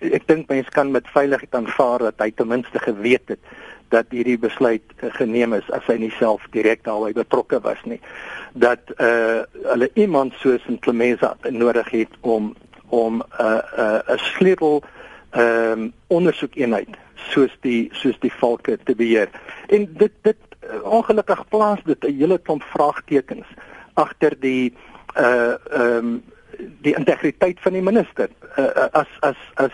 ek 0.00 0.26
dink 0.26 0.48
mense 0.48 0.70
kan 0.70 0.90
met 0.90 1.08
veiligheid 1.08 1.54
aanvaar 1.54 1.98
dat 1.98 2.18
hy 2.18 2.30
ten 2.30 2.48
minste 2.48 2.78
geweet 2.78 3.28
het 3.28 3.38
dat 3.88 4.06
hierdie 4.10 4.38
besluit 4.38 4.82
uh, 5.00 5.10
geneem 5.12 5.52
is 5.52 5.68
as 5.70 5.86
hy 5.86 5.98
nie 6.00 6.12
self 6.16 6.44
direk 6.56 6.84
daarbey 6.84 7.12
betrokke 7.12 7.60
was 7.60 7.80
nie. 7.84 8.00
Dat 8.52 8.92
uh 8.98 9.44
hulle 9.72 9.90
iemand 9.94 10.34
soos 10.40 10.64
in 10.68 10.78
Clemesa 10.78 11.36
nodig 11.50 11.90
het 11.90 12.16
om 12.20 12.54
om 12.88 13.20
'n 13.20 13.24
uh, 13.40 13.60
'n 13.76 13.80
uh, 13.80 14.16
'n 14.16 14.18
sleutel 14.18 14.82
ehm 15.30 15.80
um, 15.80 15.92
ondersoekeenheid 16.06 16.96
soos 17.14 17.52
die 17.60 17.88
soos 17.92 18.18
die 18.20 18.32
valke 18.32 18.78
te 18.84 18.94
beheer. 18.94 19.28
En 19.68 19.88
dit 19.96 20.12
dit 20.22 20.36
uh, 20.60 20.82
ongelukkig 20.84 21.48
plaas 21.48 21.80
dit 21.84 22.04
'n 22.04 22.16
hele 22.18 22.38
klomp 22.38 22.62
vraagtekens 22.62 23.46
agter 23.94 24.36
die 24.40 24.74
uh 25.16 25.54
ehm 25.70 25.96
um, 25.96 26.22
die 26.82 26.94
integriteit 26.98 27.60
van 27.60 27.72
die 27.72 27.82
minister 27.82 28.28
uh, 28.56 28.88
as 28.92 29.10
as 29.20 29.40
as 29.54 29.72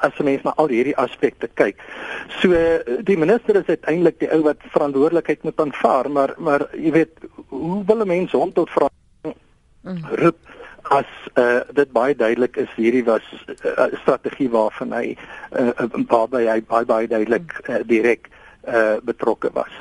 as 0.00 0.18
mens 0.18 0.42
na 0.46 0.54
al 0.56 0.68
hierdie 0.72 0.96
aspekte 0.96 1.48
kyk. 1.60 1.80
So 2.40 2.50
die 3.02 3.18
minister 3.18 3.56
is 3.60 3.70
uiteindelik 3.70 4.18
die 4.22 4.30
ou 4.34 4.42
wat 4.46 4.64
verantwoordelikheid 4.74 5.42
moet 5.42 5.60
aanvaar, 5.60 6.10
maar 6.10 6.34
maar 6.38 6.66
jy 6.72 6.92
weet 6.98 7.28
hoe 7.48 7.82
wil 7.86 8.02
'n 8.04 8.08
mens 8.08 8.32
hom 8.32 8.52
tot 8.52 8.70
vra 8.70 8.88
roep 10.22 10.38
as 10.92 11.08
uh, 11.40 11.60
dit 11.72 11.92
baie 11.92 12.14
duidelik 12.16 12.56
is 12.56 12.72
hierdie 12.76 13.04
was 13.04 13.24
'n 13.32 13.56
uh, 13.64 13.86
strategie 14.02 14.50
waarvan 14.50 14.92
hy 14.92 15.16
uh, 15.56 15.72
waarby 16.08 16.44
hy 16.46 16.60
baie 16.60 16.84
baie 16.84 17.08
duidelik 17.08 17.60
uh, 17.68 17.80
direk 17.86 18.28
uh, 18.68 18.96
betrokke 19.02 19.50
was. 19.52 19.72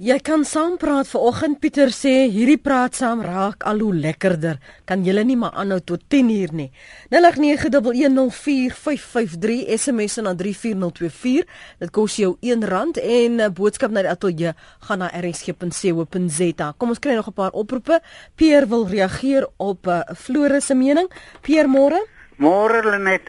Jy 0.00 0.14
kan 0.24 0.46
saam 0.48 0.78
praat 0.80 1.04
vanoggend 1.12 1.58
Pieter 1.60 1.90
sê 1.92 2.24
hierdie 2.32 2.56
praat 2.56 2.96
saam 2.96 3.20
raak 3.20 3.60
al 3.68 3.84
hoe 3.84 3.92
lekkerder. 3.92 4.56
Kan 4.88 5.04
julle 5.04 5.20
nie 5.28 5.36
maar 5.36 5.52
aanhou 5.60 5.76
tot 5.84 6.00
10 6.08 6.32
uur 6.32 6.56
nie. 6.56 6.72
0891104553 7.12 9.68
SMS 9.76 10.24
na 10.24 10.32
34024. 10.32 11.44
Dit 11.84 11.92
kos 11.92 12.16
jou 12.16 12.40
R1 12.40 12.96
en 12.96 13.44
'n 13.44 13.52
boodskap 13.52 13.92
na 13.92 14.00
die 14.00 14.08
ateljee 14.08 14.56
gaan 14.88 15.04
na 15.04 15.12
rsg.co.za. 15.20 16.72
Kom 16.78 16.88
ons 16.88 16.98
kry 16.98 17.14
nog 17.14 17.28
'n 17.28 17.36
paar 17.36 17.52
oproepe. 17.52 18.00
Pierre 18.36 18.66
wil 18.66 18.88
reageer 18.88 19.48
op 19.58 19.86
'n 19.86 19.90
uh, 19.90 20.00
eh, 20.00 20.14
Flore 20.16 20.60
se 20.60 20.74
mening. 20.74 21.10
Pierre 21.42 21.68
môre? 21.68 22.06
Môre 22.38 22.82
Lenet. 22.90 23.22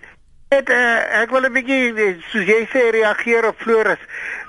Ek 0.52 0.70
uh, 0.70 1.22
ek 1.22 1.32
wil 1.32 1.46
'n 1.48 1.54
bietjie 1.54 2.22
soos 2.32 2.48
jy 2.48 2.68
sê 2.72 2.92
reageer 2.92 3.46
op 3.46 3.56
Floris 3.60 4.00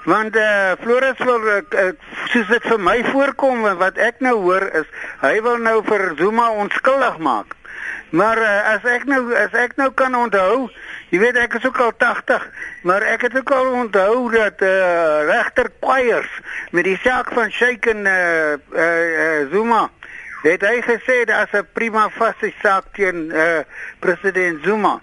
want 0.05 0.37
eh 0.37 0.43
uh, 0.43 0.73
Floris 0.81 1.19
wil 1.19 1.43
uh, 1.47 1.91
soos 2.33 2.47
dit 2.47 2.63
vir 2.63 2.81
my 2.81 2.99
voorkom 3.05 3.63
wat 3.79 3.97
ek 3.97 4.19
nou 4.19 4.35
hoor 4.43 4.65
is 4.83 4.89
hy 5.21 5.41
wil 5.43 5.59
nou 5.59 5.83
vir 5.87 6.13
Zuma 6.19 6.51
onskuldig 6.51 7.19
maak. 7.19 7.55
Maar 8.11 8.39
uh, 8.39 8.75
as 8.75 8.85
ek 8.85 9.07
nou 9.09 9.23
as 9.35 9.55
ek 9.57 9.77
nou 9.77 9.91
kan 9.97 10.15
onthou, 10.15 10.69
jy 11.11 11.21
weet 11.23 11.39
ek 11.41 11.55
is 11.61 11.65
ook 11.65 11.79
al 11.81 11.95
80, 11.97 12.45
maar 12.83 13.07
ek 13.15 13.29
het 13.29 13.39
ook 13.39 13.53
al 13.55 13.73
onthou 13.85 14.31
dat 14.35 14.61
eh 14.61 14.69
uh, 14.69 15.25
regter 15.31 15.71
Quires 15.81 16.33
met 16.71 16.85
die 16.85 16.99
saak 17.05 17.33
van 17.33 17.51
Sheikh 17.51 17.87
en 17.87 18.07
eh 18.07 18.59
uh, 18.75 18.85
uh, 18.85 19.49
Zuma 19.53 19.89
het 20.43 20.65
hy 20.67 20.83
gesê 20.83 21.23
daar's 21.25 21.55
'n 21.55 21.67
prima 21.73 22.11
facie 22.11 22.55
saak 22.63 22.85
teen 22.93 23.31
uh, 23.31 23.63
president 24.01 24.65
Zuma. 24.65 25.01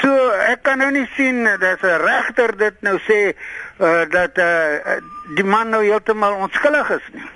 So 0.00 0.10
ek 0.30 0.62
kan 0.62 0.78
nou 0.78 0.90
nie 0.90 1.08
sien 1.16 1.44
dat 1.44 1.82
'n 1.82 2.00
regter 2.02 2.56
dit 2.56 2.76
nou 2.80 2.98
sê 3.08 3.34
uh, 3.78 4.04
dat 4.10 4.38
uh, 4.38 4.98
die 5.34 5.44
man 5.44 5.68
nou 5.74 5.82
heeltemal 5.84 6.34
onskuldig 6.46 6.90
is 6.98 7.08
nie. 7.12 7.26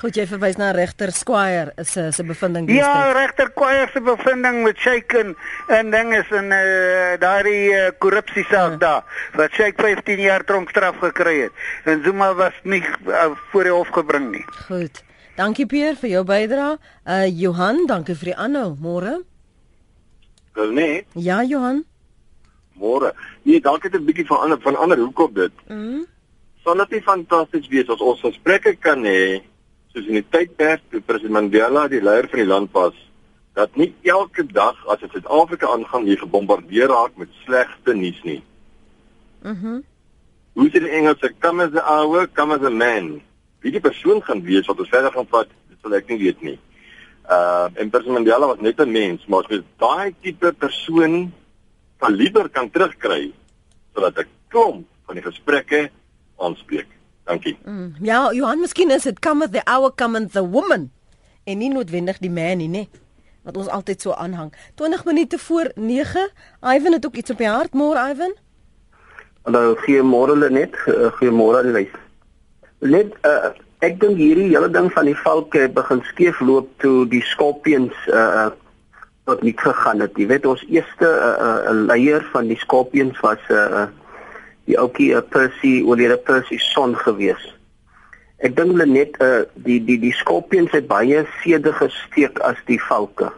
Goed, 0.00 0.16
jy 0.16 0.24
verwys 0.24 0.56
na 0.56 0.70
regter 0.72 1.10
Squire 1.12 1.74
se 1.84 2.06
se 2.16 2.24
bevinding 2.24 2.64
dis. 2.70 2.78
Ja, 2.78 3.10
regter 3.12 3.50
Squire 3.50 3.90
se 3.92 4.00
bevinding 4.00 4.62
met 4.64 4.78
Shaken 4.80 5.34
en 5.68 5.90
ding 5.92 6.14
is 6.16 6.30
in 6.32 6.48
uh, 6.56 7.18
daardie 7.20 7.74
uh, 7.74 7.90
korrupsie 8.00 8.46
saak 8.48 8.78
ja. 8.78 8.80
daar 8.84 9.26
wat 9.36 9.52
Shake 9.52 9.82
15 9.82 10.22
jaar 10.24 10.44
tronkstraf 10.48 10.96
gekry 11.02 11.36
het. 11.42 11.52
En 11.84 12.00
Zuma 12.04 12.32
was 12.34 12.56
nie 12.62 12.80
uh, 12.80 13.28
voor 13.50 13.68
die 13.68 13.76
hof 13.76 13.92
gebring 13.92 14.30
nie. 14.38 14.44
Goed. 14.70 15.02
Dankie 15.36 15.66
Pierre 15.68 16.00
vir 16.00 16.14
jou 16.14 16.24
bydrae. 16.24 16.78
Uh 17.04 17.28
Johan, 17.28 17.84
dankie 17.90 18.16
vir 18.16 18.32
die 18.32 18.38
aanhou. 18.40 18.72
Môre. 18.80 19.20
Wel 20.56 20.72
nee. 20.80 21.04
Ja, 21.12 21.42
Johan. 21.44 21.84
Môre. 22.80 23.12
Nee, 23.44 23.60
dalk 23.60 23.82
het 23.82 23.94
'n 23.94 24.04
bietjie 24.04 24.26
van 24.26 24.40
ander 24.40 24.60
van 24.60 24.76
ander 24.76 24.98
hoekom 24.98 25.32
dit. 25.34 25.52
Mhm. 25.68 26.02
Sal 26.64 26.76
dit 26.76 26.90
nie 26.90 27.02
fantasties 27.02 27.68
wees 27.68 27.88
as 27.88 28.00
ons 28.00 28.20
gesprekke 28.20 28.76
kan 28.76 29.04
hê 29.04 29.42
soos 29.92 30.06
in 30.06 30.14
die 30.14 30.28
tydperk 30.30 30.80
toe 30.90 31.00
president 31.00 31.32
Mandela 31.32 31.88
die 31.88 32.02
leier 32.02 32.28
van 32.28 32.38
die 32.38 32.46
land 32.46 32.72
was 32.72 32.94
dat 33.54 33.76
nie 33.76 33.94
elke 34.02 34.46
dag 34.46 34.76
as 34.86 35.00
dit 35.00 35.10
Suid-Afrika 35.10 35.66
aangaan 35.66 36.06
jy 36.06 36.16
gebombardeer 36.16 36.88
raak 36.88 37.16
met 37.16 37.28
slegte 37.44 37.94
nuus 37.94 38.22
nie. 38.22 38.42
Mhm. 39.42 39.66
Mm 39.66 39.84
Hoe 40.52 40.66
sê 40.68 40.80
die 40.82 40.90
Engelse 40.90 41.30
come 41.38 41.62
as 41.62 41.74
a 41.78 41.82
hour, 41.86 42.26
come 42.26 42.54
as 42.54 42.64
a 42.66 42.70
man. 42.70 43.20
Wie 43.62 43.70
die 43.70 43.80
persoon 43.80 44.18
gaan 44.22 44.42
wees 44.42 44.66
wat 44.66 44.80
ons 44.82 44.90
verder 44.90 45.12
gaan 45.14 45.28
vat, 45.30 45.48
dit 45.70 45.78
sal 45.82 45.94
ek 45.94 46.10
nie 46.10 46.18
weet 46.18 46.42
nie. 46.42 46.56
Uh 47.30 47.68
en 47.78 47.90
president 47.92 48.18
Mandela 48.18 48.48
was 48.50 48.60
net 48.60 48.80
'n 48.80 48.90
mens, 48.90 49.26
maar 49.26 49.44
as 49.44 49.50
jy 49.50 49.62
daai 49.78 50.14
tipe 50.22 50.52
persoon 50.52 51.32
kaliber 52.00 52.48
kan 52.48 52.70
terugkry 52.70 53.32
sodat 53.94 54.18
'n 54.18 54.28
klomp 54.48 54.86
van 55.06 55.14
die 55.14 55.24
gesprekke 55.24 55.90
aanspreek. 56.38 56.86
Dankie. 57.24 57.58
Mm. 57.64 57.94
Ja, 58.00 58.32
Johan, 58.32 58.60
miskien 58.60 58.90
is 58.90 59.02
dit 59.02 59.18
come 59.18 59.48
the 59.48 59.62
hour 59.64 59.92
come 59.94 60.26
the 60.26 60.48
woman 60.48 60.90
en 61.44 61.58
nie 61.58 61.70
noodwendig 61.70 62.18
die 62.18 62.30
man 62.30 62.58
nie, 62.58 62.68
nee. 62.68 62.88
Wat 63.42 63.56
ons 63.56 63.68
altyd 63.68 64.00
so 64.00 64.12
aanhang. 64.12 64.52
20 64.74 65.04
minute 65.04 65.38
voor 65.38 65.70
9. 65.74 66.30
Ivan 66.60 66.92
het 66.92 67.06
ook 67.06 67.16
iets 67.16 67.30
op 67.30 67.38
die 67.38 67.48
hart, 67.48 67.72
môre 67.72 68.10
Ivan. 68.10 68.34
Hallo, 69.42 69.74
goeiemôre 69.76 70.36
Lenet. 70.36 70.76
Uh, 70.86 71.08
goeiemôre 71.16 71.64
Lys. 71.64 71.94
Net 72.78 73.14
uh, 73.24 73.52
ek 73.80 74.00
dink 74.00 74.18
hierdie 74.20 74.50
hele 74.52 74.68
ding 74.70 74.90
van 74.92 75.08
die 75.08 75.16
valke 75.16 75.68
begin 75.72 76.02
skeefloop 76.12 76.68
toe 76.84 77.06
die 77.08 77.22
skorpions 77.32 77.96
uh 78.12 78.50
tot 79.30 79.42
nie 79.46 79.54
gegaan 79.56 80.02
het. 80.02 80.16
Jy 80.18 80.26
weet 80.30 80.46
ons 80.50 80.62
eerste 80.66 81.06
uh, 81.06 81.30
uh, 81.70 81.74
leier 81.86 82.24
van 82.34 82.50
die 82.50 82.58
skorpions 82.58 83.18
was 83.22 83.42
'n 83.48 83.54
uh, 83.54 83.86
die 84.66 84.78
ouetjie 84.78 85.12
uh, 85.14 85.22
Percy 85.34 85.74
oorlede 85.86 86.18
Percy 86.18 86.58
son 86.58 86.96
gewees. 86.98 87.44
Ek 88.42 88.56
dink 88.56 88.74
hulle 88.74 88.88
net 88.90 89.14
uh, 89.22 89.44
die 89.54 89.78
die 89.84 89.98
die 90.02 90.14
skorpions 90.22 90.74
het 90.74 90.88
baie 90.90 91.22
sede 91.42 91.72
gesteek 91.78 92.42
as 92.50 92.58
die 92.66 92.80
valke. 92.88 93.30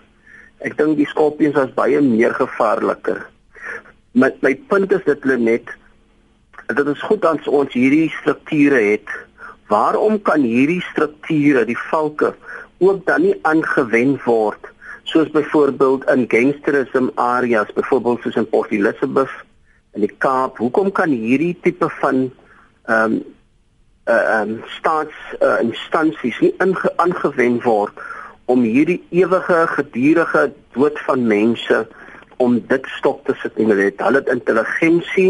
Ek 0.64 0.78
dink 0.80 0.96
die 0.96 1.10
skorpions 1.12 1.58
was 1.58 1.76
baie 1.76 2.00
meer 2.00 2.34
gevaarliker. 2.40 3.26
Met 4.14 4.40
my 4.42 4.54
punt 4.72 4.92
is 4.92 5.04
dit 5.04 5.24
hulle 5.24 5.38
net 5.38 5.68
dit 6.72 6.88
is 6.88 7.02
goed 7.04 7.20
dat 7.20 7.48
ons 7.48 7.72
hierdie 7.76 8.08
strukture 8.20 8.80
het. 8.80 9.08
Waarom 9.68 10.20
kan 10.22 10.40
hierdie 10.40 10.80
strukture, 10.92 11.64
die 11.68 11.80
valke, 11.90 12.32
ook 12.78 13.04
dan 13.06 13.26
nie 13.26 13.34
aangewend 13.48 14.22
word 14.24 14.71
soos 15.12 15.30
byvoorbeeld 15.30 16.08
in 16.10 16.24
gangsterisme 16.28 17.12
areas, 17.20 17.72
byvoorbeeld 17.76 18.22
soos 18.24 18.38
in 18.40 18.48
Port 18.48 18.70
Elizabeth 18.72 19.34
in 19.92 20.06
die 20.06 20.14
Kaap. 20.18 20.58
Hoekom 20.58 20.92
kan 20.96 21.12
hierdie 21.12 21.54
tipe 21.62 21.88
van 22.00 22.26
ehm 22.88 23.12
um, 23.12 23.22
uh 24.10 24.14
ehm 24.14 24.50
um, 24.50 24.62
staats 24.66 25.14
uh, 25.38 25.60
instansies 25.62 26.38
nie 26.42 26.54
aangewend 26.96 27.62
word 27.62 28.00
om 28.50 28.64
hierdie 28.66 28.98
ewige 29.14 29.60
gedurende 29.76 30.48
dood 30.74 30.98
van 31.06 31.26
mense 31.26 31.86
om 32.42 32.58
dit 32.66 32.88
stop 32.98 33.22
te 33.26 33.36
sit 33.42 33.60
en 33.62 33.70
hulle 33.70 33.86
het 33.92 34.02
hulle 34.02 34.24
intelligensie 34.34 35.28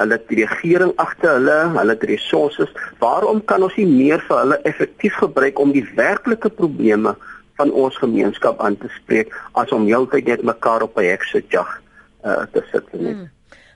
hulle 0.00 0.16
het 0.18 0.26
die 0.32 0.40
regering 0.42 0.90
agter 1.04 1.36
hulle 1.36 1.58
hulle 1.76 1.94
het 1.94 2.08
resources 2.10 2.74
waarom 3.04 3.44
kan 3.52 3.62
ons 3.62 3.78
nie 3.78 3.86
meer 3.86 4.26
vir 4.26 4.42
hulle 4.42 4.58
effektief 4.72 5.20
gebruik 5.22 5.62
om 5.62 5.70
die 5.76 5.86
werklike 5.94 6.50
probleme 6.58 7.14
van 7.60 7.74
ons 7.84 7.98
gemeenskap 8.04 8.60
aan 8.60 8.78
te 8.80 8.88
spreek 9.00 9.34
as 9.62 9.72
om 9.76 9.88
heeltyd 9.88 10.32
net 10.32 10.46
mekaar 10.52 10.86
op 10.88 10.96
'n 10.98 11.10
heksejag 11.12 11.76
uh, 12.24 12.42
te 12.52 12.64
sit 12.72 12.92
net 12.92 13.16
hmm. 13.16 13.28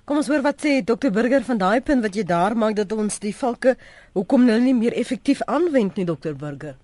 Kom 0.05 0.19
ons 0.21 0.29
hoor 0.29 0.43
wat 0.45 0.61
sê 0.61 0.83
Dr 0.85 1.09
Burger 1.17 1.41
van 1.47 1.59
daai 1.59 1.81
punt 1.81 2.05
wat 2.05 2.17
jy 2.17 2.25
daar 2.29 2.53
maak 2.61 2.75
dat 2.77 2.91
ons 2.93 3.15
die 3.23 3.33
valke 3.33 3.73
hoekom 4.13 4.43
hulle 4.45 4.61
nie 4.61 4.75
meer 4.77 4.93
effektief 5.03 5.41
aanwend 5.49 5.97
nie 5.97 6.05
Dr 6.05 6.35
Burger. 6.37 6.75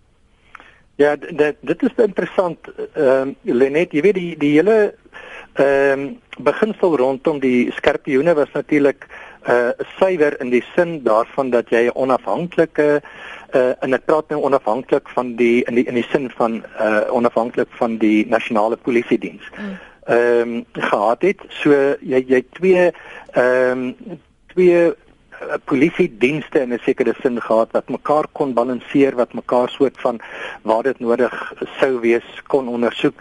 Ja, 0.97 1.17
dit 1.17 1.57
dit 1.61 1.83
is 1.83 2.01
interessant. 2.01 2.71
Ehm 2.95 3.35
uh, 3.45 3.55
Lenet, 3.61 3.93
jy 3.93 4.03
weet 4.07 4.17
die 4.17 4.33
die 4.41 4.55
hele 4.57 4.95
ehm 5.61 6.01
um, 6.01 6.07
beginsel 6.49 6.97
rondom 6.97 7.41
die 7.41 7.69
skorpioene 7.77 8.35
was 8.35 8.53
natuurlik 8.57 9.05
uh 9.49 9.53
eh, 9.53 9.87
suiwer 9.99 10.41
in 10.41 10.51
die 10.51 10.65
sin 10.75 11.03
daarvan 11.05 11.51
dat 11.51 11.69
jy 11.71 11.87
'n 11.87 11.95
onafhanklike 11.95 13.01
uh 13.55 13.73
en 13.81 13.95
ek 13.95 14.05
praat 14.05 14.29
nou 14.29 14.43
onafhanklik 14.47 15.09
van 15.09 15.35
die 15.37 15.65
in 15.65 15.75
die 15.75 15.85
in 15.85 15.95
die 15.95 16.07
sin 16.11 16.31
van 16.37 16.63
uh 16.81 17.03
onafhanklik 17.11 17.69
van 17.79 17.97
die 17.99 18.27
nasionale 18.29 18.77
polisie 18.77 19.19
diens. 19.19 19.47
Mm 19.59 19.79
ehm 20.11 20.49
um, 20.49 20.65
gehad 20.73 21.23
het. 21.23 21.41
So 21.49 21.71
jy 22.01 22.25
jy 22.27 22.43
twee 22.53 22.91
ehm 23.33 23.85
um, 24.11 24.19
twee 24.47 24.95
uh, 25.41 25.59
polisie 25.65 26.09
dienste 26.19 26.61
in 26.61 26.73
'n 26.73 26.81
sekere 26.83 27.15
sin 27.23 27.41
gehad 27.41 27.73
wat 27.73 27.89
mekaar 27.89 28.27
kon 28.33 28.55
balanseer, 28.55 29.15
wat 29.17 29.33
mekaar 29.33 29.69
soort 29.69 30.01
van 30.01 30.21
waar 30.63 30.83
dit 30.83 30.99
nodig 30.99 31.53
sou 31.79 32.01
wees 32.01 32.43
kon 32.47 32.69
ondersoek. 32.69 33.15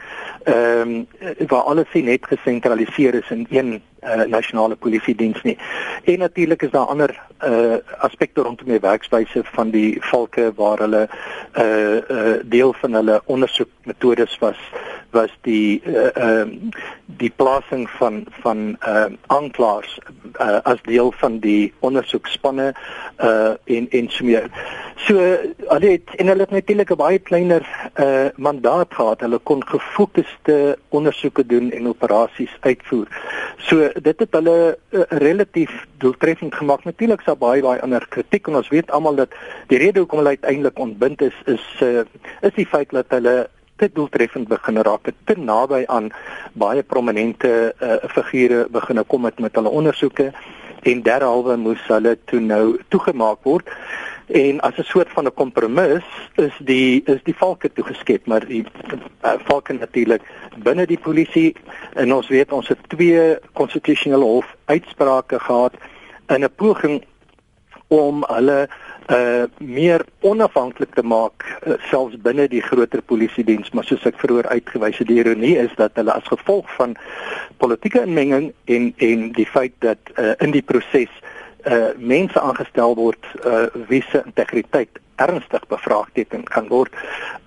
Ehm 0.44 0.82
um, 0.82 1.08
waar 1.48 1.62
alles 1.62 1.94
nie 1.94 2.04
net 2.04 2.26
gesentraliseer 2.26 3.14
is 3.14 3.30
in 3.30 3.48
een 3.50 3.82
uh, 4.04 4.24
nasionale 4.26 4.76
polisie 4.76 5.16
diens 5.16 5.42
nie. 5.44 5.58
En 6.04 6.20
natuurlik 6.20 6.62
is 6.62 6.72
daar 6.72 6.86
ander 6.86 7.22
uh, 7.46 7.76
aspekte 7.98 8.42
rondom 8.42 8.68
die 8.68 8.80
werkswyse 8.80 9.44
van 9.44 9.70
die 9.70 9.98
valke 10.02 10.52
waar 10.56 10.78
hulle 10.78 11.08
'n 11.08 11.62
uh, 11.62 11.96
uh, 12.10 12.40
deel 12.44 12.74
van 12.74 12.94
hulle 12.94 13.22
ondersoekmetodes 13.26 14.38
was 14.40 14.58
was 15.12 15.32
die 15.42 15.82
uh, 15.86 16.10
uh, 16.16 16.48
die 17.06 17.32
plasing 17.36 17.90
van 17.90 18.26
van 18.42 18.78
uh, 18.88 19.06
aanklaers 19.28 19.98
uh, 20.40 20.60
as 20.64 20.82
deel 20.86 21.12
van 21.18 21.40
die 21.40 21.74
ondersoekspanne 21.80 22.74
uh, 23.18 23.54
en 23.66 23.90
en 23.90 24.10
so 24.10 24.26
meer. 24.26 24.50
So 25.08 25.18
hulle 25.18 25.92
het 25.96 26.16
en 26.16 26.28
hulle 26.28 26.46
het 26.46 26.52
natuurlik 26.52 26.92
'n 26.92 27.02
baie 27.02 27.20
kleiner 27.20 27.66
uh, 27.96 28.30
mandaat 28.36 28.94
gehad. 28.94 29.20
Hulle 29.20 29.38
kon 29.38 29.68
gefokusde 29.68 30.78
ondersoeke 30.90 31.46
doen 31.46 31.72
en 31.72 31.88
operasies 31.88 32.58
uitvoer. 32.60 33.08
So 33.58 33.90
dit 34.02 34.20
het 34.20 34.32
hulle 34.32 34.78
uh, 34.90 35.02
relatief 35.10 35.88
doeltreffend 35.98 36.56
gemaak. 36.56 36.84
Natuurlik 36.84 37.26
daar 37.26 37.38
baie 37.38 37.62
baie 37.62 37.82
ander 37.82 38.06
kritiek 38.10 38.48
en 38.48 38.56
ons 38.56 38.70
weet 38.70 38.92
almal 38.92 39.16
dat 39.16 39.34
die 39.68 39.78
rede 39.78 40.00
hoekom 40.00 40.18
hulle 40.18 40.38
uiteindelik 40.38 40.80
ontbind 40.80 41.22
is 41.22 41.36
is 41.46 41.66
uh, 41.82 42.02
is 42.42 42.54
die 42.56 42.68
feit 42.68 42.90
dat 42.90 43.06
hulle 43.08 43.50
te 43.80 43.90
doeltreffend 43.94 44.48
begin 44.48 44.82
raak 44.86 45.06
het 45.10 45.16
te 45.26 45.36
naby 45.40 45.84
aan 45.88 46.12
baie 46.54 46.84
prominente 46.84 47.52
uh, 47.80 48.24
figure 48.30 48.68
begin 48.72 49.04
kom 49.08 49.22
met 49.22 49.40
met 49.40 49.56
hulle 49.56 49.72
ondersoeke 49.82 50.32
en 50.84 51.02
derhalwe 51.04 51.58
moes 51.58 51.82
hulle 51.88 52.18
toe 52.26 52.40
nou 52.40 52.80
toegemaak 52.88 53.44
word. 53.44 53.68
En 54.28 54.60
as 54.60 54.78
'n 54.78 54.84
soort 54.84 55.10
van 55.10 55.26
'n 55.26 55.34
kompromis 55.34 56.06
is 56.36 56.56
die 56.60 57.02
is 57.06 57.24
die 57.24 57.36
valke 57.36 57.72
toegeskep 57.74 58.28
maar 58.28 58.46
die 58.46 58.64
uh, 59.26 59.34
valke 59.50 59.74
natuurlik 59.74 60.22
binne 60.64 60.86
die 60.86 61.00
polisie. 61.00 61.56
En 61.94 62.14
ons 62.14 62.28
weet 62.28 62.52
ons 62.52 62.68
het 62.68 62.80
twee 62.88 63.38
konstitusionele 63.54 64.24
hof 64.24 64.56
uitsprake 64.66 65.40
gehad 65.40 65.74
in 66.28 66.44
'n 66.44 66.56
poging 66.56 67.04
om 67.88 68.24
hulle 68.28 68.70
uh 69.10 69.44
meer 69.58 70.06
onafhanklik 70.22 70.94
te 70.96 71.04
maak 71.04 71.46
uh, 71.66 71.74
selfs 71.90 72.18
binne 72.22 72.48
die 72.48 72.62
groter 72.62 73.02
polisie 73.02 73.44
diens 73.44 73.72
maar 73.74 73.88
soos 73.88 74.06
ek 74.06 74.20
vroeër 74.22 74.50
uitgewys 74.54 75.00
het 75.02 75.10
die 75.10 75.18
ironie 75.24 75.56
is 75.58 75.74
dat 75.82 75.98
hulle 75.98 76.14
as 76.14 76.30
gevolg 76.30 76.70
van 76.78 76.94
politieke 77.58 78.04
inmenging 78.06 78.52
en 78.66 78.94
en 78.98 79.32
die 79.38 79.48
feit 79.50 79.74
dat 79.86 80.14
uh, 80.16 80.36
in 80.46 80.54
die 80.54 80.62
proses 80.62 81.10
uh 81.66 81.90
mense 81.98 82.40
aangestel 82.40 82.96
word 82.96 83.26
uh 83.46 83.66
wie 83.90 84.04
se 84.12 84.22
integriteit 84.26 85.02
ernstig 85.16 85.68
bevraagteken 85.68 86.46
kan 86.54 86.70
word 86.70 86.94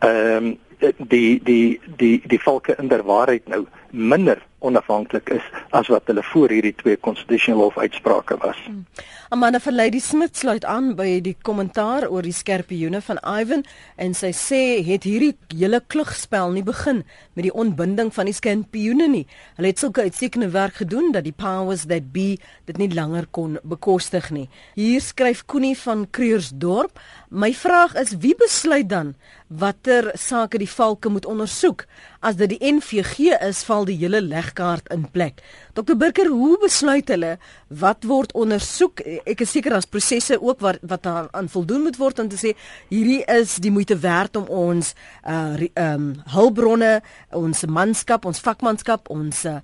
ehm 0.00 0.52
um, 0.52 0.58
die 0.98 1.42
die 1.42 1.80
die 1.96 2.22
die 2.26 2.42
valke 2.42 2.74
in 2.78 2.88
der 2.88 3.04
waarheid 3.06 3.48
nou 3.48 3.66
minder 3.92 4.40
onafhanklik 4.58 5.28
is 5.28 5.42
as 5.70 5.88
wat 5.92 6.06
hulle 6.06 6.22
voor 6.22 6.52
hierdie 6.54 6.74
twee 6.80 6.98
constitutional 7.00 7.62
hof 7.62 7.78
uitsprake 7.78 8.36
was. 8.42 8.58
Hmm. 8.66 8.84
Amanda 9.32 9.60
van 9.60 9.74
Lady 9.74 9.98
Smith 9.98 10.36
sluit 10.36 10.64
aan 10.68 10.92
by 10.96 11.20
die 11.24 11.34
kommentaar 11.42 12.04
oor 12.10 12.24
die 12.24 12.34
skerpioene 12.36 13.00
van 13.02 13.18
Ivan 13.24 13.64
en 13.96 14.14
sy 14.14 14.28
sê 14.36 14.60
het 14.86 15.06
hierdie 15.08 15.32
hele 15.54 15.80
klugspel 15.92 16.52
nie 16.52 16.64
begin 16.66 17.02
met 17.32 17.46
die 17.48 17.54
ontbinding 17.64 18.12
van 18.14 18.28
die 18.28 18.36
skerpioene 18.36 19.08
nie. 19.08 19.24
Hulle 19.56 19.72
het 19.72 19.82
sulke 19.82 20.04
uitstekende 20.04 20.50
werk 20.52 20.82
gedoen 20.82 21.10
dat 21.16 21.24
die 21.24 21.32
powers 21.36 21.86
that 21.88 22.12
be 22.12 22.36
dit 22.68 22.78
nie 22.78 22.90
langer 22.92 23.26
kon 23.32 23.58
bekostig 23.64 24.30
nie. 24.30 24.48
Hier 24.76 25.00
skryf 25.00 25.46
Koenie 25.48 25.76
van 25.80 26.06
Kreursdorp, 26.10 27.00
my 27.30 27.54
vraag 27.56 27.96
is 27.96 28.18
wie 28.20 28.36
besluit 28.38 28.90
dan 28.92 29.14
watter 29.48 30.10
sake 30.16 30.60
die 30.60 30.70
valke 30.70 31.08
moet 31.12 31.26
ondersoek? 31.28 31.86
As 32.20 32.36
dit 32.36 32.54
die 32.54 32.72
NVG 32.72 33.32
is, 33.40 33.64
val 33.66 33.81
die 33.88 33.96
hele 34.00 34.20
legkaart 34.20 34.88
in 34.94 35.04
plek. 35.10 35.42
Dr 35.74 35.96
Burger, 35.96 36.28
hoe 36.30 36.58
besluit 36.62 37.08
hulle 37.12 37.36
wat 37.68 38.06
word 38.08 38.32
ondersoek? 38.38 39.02
Ek 39.28 39.44
is 39.44 39.52
seker 39.54 39.76
daar's 39.76 39.90
prosesse 39.90 40.38
ook 40.40 40.60
wat 40.64 40.80
wat 40.82 41.02
daar 41.06 41.28
aan 41.32 41.50
voldoen 41.52 41.86
moet 41.88 41.98
word 42.00 42.22
om 42.22 42.28
te 42.32 42.40
sê 42.40 42.54
hierdie 42.90 43.22
is 43.38 43.56
die 43.62 43.72
moeite 43.74 43.98
werd 44.02 44.36
om 44.36 44.48
ons 44.48 44.94
uh 45.28 45.68
um, 45.74 46.08
hulpbronne, 46.34 47.00
ons 47.30 47.64
manskap, 47.66 48.24
ons 48.24 48.40
vakmanskap, 48.40 49.10
ons 49.10 49.44
uh 49.46 49.60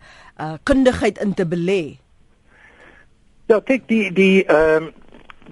kundigheid 0.64 1.18
in 1.22 1.34
te 1.34 1.46
belê. 1.46 1.98
Ja, 3.48 3.60
kyk 3.60 3.88
die 3.88 4.08
die 4.12 4.44
ehm 4.46 4.88
um, 4.88 4.94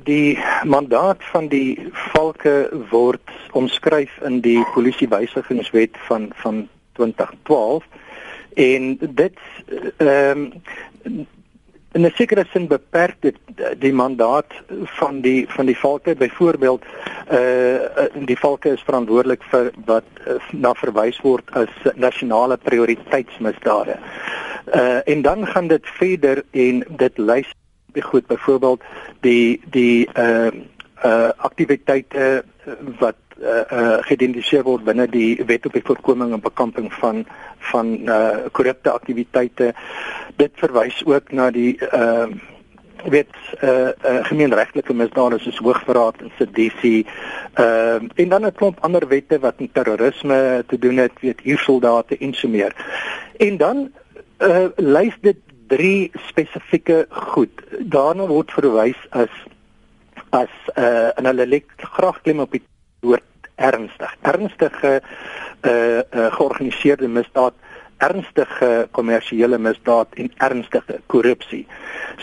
die 0.05 0.39
mandaat 0.65 1.25
van 1.33 1.49
die 1.49 1.91
valke 2.13 2.69
word 2.91 3.31
omskryf 3.53 4.13
in 4.29 4.41
die 4.45 4.61
polisiewysigingswet 4.75 5.97
van 6.09 6.29
van 6.43 6.69
2012 6.93 7.85
en 8.57 8.97
dit 9.01 9.39
ehm 9.97 10.53
um, 11.05 11.27
in 11.97 12.05
'n 12.05 12.13
sekere 12.15 12.45
sin 12.53 12.67
beperk 12.69 13.17
dit 13.21 13.37
die 13.79 13.93
mandaat 13.93 14.53
van 14.99 15.21
die 15.21 15.47
van 15.49 15.67
die 15.67 15.79
valke 15.79 16.15
byvoorbeeld 16.15 16.85
uh 17.33 18.25
die 18.31 18.39
valke 18.39 18.69
is 18.69 18.83
verantwoordelik 18.89 19.43
vir 19.53 19.71
wat 19.85 20.05
uh, 20.27 20.35
na 20.53 20.75
verwys 20.75 21.21
word 21.21 21.51
as 21.51 21.73
nasionale 21.95 22.57
prioriteitsmisdade. 22.57 23.97
Uh 24.75 25.01
en 25.05 25.23
dan 25.23 25.47
gaan 25.47 25.69
dit 25.69 25.87
verder 25.99 26.45
en 26.51 26.85
dit 26.89 27.19
lys 27.19 27.53
goed 28.01 28.27
byvoorbeeld 28.27 28.83
die 29.21 29.61
die 29.71 30.09
uh 30.19 30.51
uh 31.07 31.31
aktiwiteite 31.49 32.45
wat 32.99 33.21
uh, 33.39 33.63
uh 33.73 33.99
geïdentifiseer 34.09 34.65
word 34.67 34.85
binne 34.85 35.07
die 35.13 35.37
wet 35.47 35.67
op 35.67 35.77
die 35.77 35.85
voorkoming 35.85 36.33
en 36.33 36.43
bekamping 36.43 36.91
van 37.01 37.25
van 37.71 37.95
uh 38.09 38.51
korrupte 38.53 38.91
aktiwiteite. 38.91 39.73
Dit 40.37 40.53
verwys 40.63 41.03
ook 41.07 41.33
na 41.33 41.51
die 41.51 41.77
uh 41.93 42.27
wet 43.05 43.33
uh, 43.63 43.93
uh 44.03 44.25
gemeenregtelike 44.27 44.95
misdade 44.95 45.39
soos 45.39 45.59
hoogverraad 45.63 46.21
en 46.25 46.33
sedisie. 46.39 47.07
Ehm 47.55 48.09
uh, 48.09 48.23
en 48.23 48.29
dan 48.29 48.47
'n 48.47 48.53
klomp 48.53 48.81
ander 48.81 49.09
wette 49.09 49.39
wat 49.39 49.61
met 49.61 49.75
terrorisme 49.75 50.65
te 50.67 50.79
doen 50.79 50.97
het, 50.97 51.13
weet 51.21 51.41
huursoldate 51.41 52.19
en 52.19 52.35
so 52.35 52.49
meer. 52.49 52.73
En 53.37 53.57
dan 53.57 53.91
uh 54.39 54.67
lys 54.77 55.17
dit 55.21 55.37
drie 55.67 56.11
spesifieke 56.29 57.07
goed. 57.09 57.63
Daarna 57.79 58.27
word 58.27 58.53
verwys 58.53 58.99
as 59.11 59.31
as 60.31 60.53
uh 60.75 61.11
en 61.19 61.29
hulle 61.31 61.47
lê 61.47 61.63
graag 61.77 62.21
klim 62.23 62.41
op 62.41 62.53
die 62.53 62.63
woord 63.01 63.23
ernstig. 63.57 64.17
Ernstige 64.23 65.01
uh, 65.01 65.71
uh 65.71 66.33
georganiseerde 66.35 67.09
misdaad, 67.09 67.55
ernstige 67.99 68.89
kommersiële 68.91 69.59
misdaad 69.59 70.07
en 70.21 70.33
ernstige 70.37 71.01
korrupsie. 71.07 71.67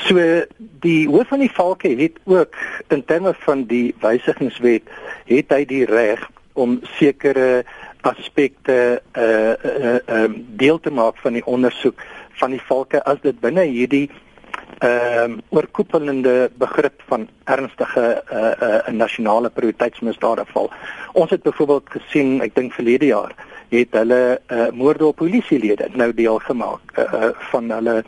So 0.06 0.22
die 0.58 1.08
hoof 1.10 1.28
van 1.28 1.42
die 1.42 1.52
valke 1.52 1.96
het 1.98 2.20
ook 2.26 2.58
in 2.94 3.06
terme 3.06 3.34
van 3.46 3.66
die 3.66 3.96
wysigingswet 4.02 4.90
het 5.26 5.54
hy 5.54 5.64
die 5.66 5.86
reg 5.90 6.22
om 6.54 6.80
sekere 6.98 7.64
aspekte 8.02 9.02
uh 9.18 9.54
uh 9.54 9.98
um 10.24 10.38
deel 10.60 10.80
te 10.80 10.92
maak 10.92 11.18
van 11.18 11.34
die 11.34 11.46
ondersoek 11.46 12.02
van 12.42 12.52
die 12.52 12.62
valke 12.62 13.02
as 13.10 13.22
dit 13.22 13.40
binne 13.40 13.66
hierdie 13.70 14.10
ehm 14.80 15.32
um, 15.32 15.42
oorkoepelende 15.50 16.52
begrip 16.58 17.02
van 17.08 17.28
ernstige 17.44 18.24
eh 18.30 18.38
uh, 18.38 18.52
uh, 18.68 18.94
nasionale 18.94 19.50
prioriteitsmisdade 19.50 20.46
val. 20.54 20.72
Ons 21.14 21.30
het 21.30 21.44
byvoorbeeld 21.44 21.90
gesien, 21.90 22.42
ek 22.42 22.56
dink 22.56 22.74
verlede 22.74 23.06
jaar, 23.06 23.36
het 23.70 23.92
hulle 23.92 24.40
eh 24.48 24.58
uh, 24.58 24.70
moorde 24.72 25.06
op 25.06 25.16
polisielede 25.16 25.88
nou 25.94 26.14
deel 26.14 26.40
gemaak 26.40 26.82
eh 26.94 27.14
uh, 27.14 27.30
van 27.52 27.72
hulle 27.72 28.04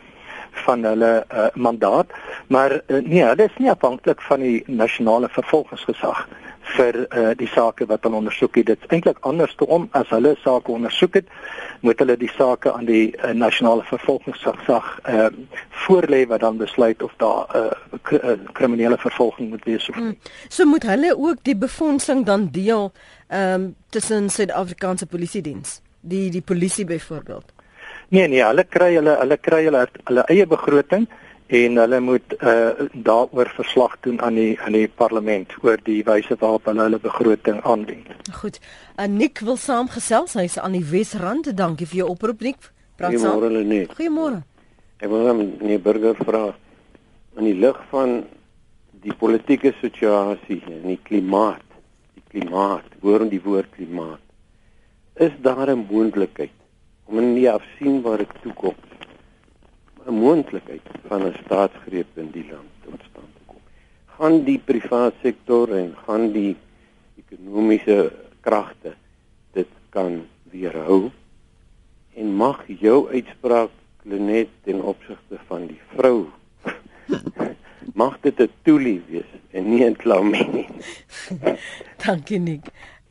van 0.64 0.84
hulle 0.84 1.24
uh, 1.34 1.46
mandaat, 1.54 2.06
maar 2.46 2.72
uh, 2.72 3.02
nee, 3.04 3.22
hulle 3.22 3.44
is 3.44 3.56
nie 3.58 3.70
afhanklik 3.70 4.20
van 4.20 4.40
die 4.40 4.62
nasionale 4.66 5.28
vervolgingsgesag 5.28 6.26
vir 6.74 6.96
uh, 7.04 7.30
die 7.38 7.48
sake 7.48 7.86
wat 7.86 8.04
hulle 8.06 8.18
ondersoek 8.18 8.58
het. 8.60 8.66
Dit 8.66 8.84
is 8.84 8.92
eintlik 8.94 9.18
andersom 9.28 9.88
as 9.98 10.10
hulle 10.14 10.34
sake 10.42 10.72
ondersoek 10.72 11.20
het, 11.20 11.28
moet 11.86 11.98
hulle 12.02 12.16
die 12.18 12.30
sake 12.32 12.72
aan 12.72 12.88
die 12.88 13.14
uh, 13.14 13.32
nasionale 13.36 13.84
vervolgingsgesag 13.86 14.88
uh, 15.08 15.28
voorlê 15.86 16.24
wat 16.30 16.42
dan 16.42 16.58
besluit 16.58 17.02
of 17.02 17.12
daar 17.22 17.46
'n 17.54 17.70
uh, 18.12 18.18
uh, 18.18 18.38
kriminele 18.52 18.98
vervolging 18.98 19.50
moet 19.50 19.64
wees 19.64 19.88
of 19.88 19.96
nie. 19.96 20.04
Hmm. 20.04 20.18
So 20.48 20.64
moet 20.64 20.82
hulle 20.82 21.16
ook 21.16 21.42
die 21.42 21.56
befondsing 21.56 22.24
dan 22.26 22.48
deel 22.50 22.92
ehm 23.28 23.60
um, 23.60 23.74
tussen 23.90 24.30
Suid-Afrikaanse 24.30 25.06
Polisie 25.06 25.42
diens, 25.42 25.80
die 26.00 26.30
die 26.30 26.42
polisie 26.42 26.84
byvoorbeeld. 26.84 27.52
Nee 28.08 28.28
nee, 28.28 28.42
hulle 28.44 28.64
kry 28.64 28.94
hulle 28.94 29.16
hulle 29.18 29.36
kry 29.36 29.64
hulle 29.64 29.86
hulle 30.04 30.22
eie 30.30 30.46
begroting 30.46 31.08
en 31.46 31.76
hulle 31.76 32.00
moet 32.00 32.34
uh, 32.42 32.86
daaroor 32.92 33.48
verslag 33.54 33.96
doen 34.00 34.20
aan 34.20 34.34
die 34.34 34.60
aan 34.60 34.72
die 34.72 34.88
parlement 34.88 35.52
oor 35.62 35.78
die 35.86 36.02
wyse 36.04 36.36
waarop 36.38 36.64
hulle 36.66 36.82
hulle 36.82 36.98
begroting 36.98 37.60
aanwend. 37.62 38.08
Goed. 38.32 38.58
En 38.96 39.10
uh, 39.10 39.16
Nick 39.16 39.38
wil 39.38 39.56
saamgesels. 39.56 40.34
Hy's 40.34 40.58
aan 40.58 40.72
die 40.72 40.84
Wesrand. 40.84 41.52
Dankie 41.56 41.86
vir 41.86 42.02
jou 42.02 42.08
oproep 42.16 42.40
Nick. 42.40 42.72
Praat 42.96 43.18
saam. 43.20 43.38
Goeiemôre 43.38 43.64
Nick. 43.64 43.94
Goeiemôre. 43.94 44.42
Ek 44.98 45.10
wil 45.12 45.26
net 45.28 45.62
'n 45.62 45.82
burger 45.82 46.16
vra 46.24 46.54
in 47.36 47.44
die 47.44 47.54
lig 47.54 47.78
van 47.90 48.24
die 49.04 49.14
politieke 49.14 49.74
situasie 49.80 50.62
en 50.66 50.86
die 50.88 51.00
klimaat, 51.02 51.62
die 52.14 52.24
klimaat, 52.32 52.88
hoor 53.02 53.20
in 53.26 53.30
die 53.30 53.42
woord 53.44 53.68
klimaat. 53.76 54.22
Is 55.14 55.32
daar 55.42 55.70
'n 55.70 55.86
moontlikheid 55.90 56.50
om 57.04 57.18
in 57.18 57.34
die 57.34 57.50
afsienbare 57.50 58.26
toekoms 58.42 58.85
'n 60.06 60.14
moontlikheid 60.14 60.86
van 61.08 61.26
'n 61.26 61.36
staatsgreep 61.44 62.10
in 62.14 62.30
die 62.30 62.46
land 62.50 62.78
ontstaan 62.92 63.30
te 63.36 63.42
kom. 63.46 63.60
Gaan 64.16 64.44
die 64.44 64.58
private 64.58 65.16
sektor 65.22 65.76
en 65.76 65.94
gaan 66.06 66.32
die 66.32 66.56
ekonomiese 67.16 68.12
kragte 68.40 68.94
dit 69.52 69.68
kan 69.88 70.26
weerhou 70.50 71.10
en 72.14 72.34
mag 72.34 72.62
jou 72.66 73.08
uitspraak 73.10 73.70
Lenet 74.02 74.48
ten 74.62 74.82
opsigte 74.82 75.38
van 75.46 75.66
die 75.66 75.80
vrou 75.96 76.26
mag 78.02 78.20
dit 78.20 78.40
'n 78.40 78.50
toelie 78.62 79.02
wees 79.08 79.30
en 79.50 79.70
nie 79.70 79.84
'n 79.84 79.96
klamie 79.96 80.48
nie. 80.52 80.68
Dankie 82.04 82.38
Nick. 82.38 82.64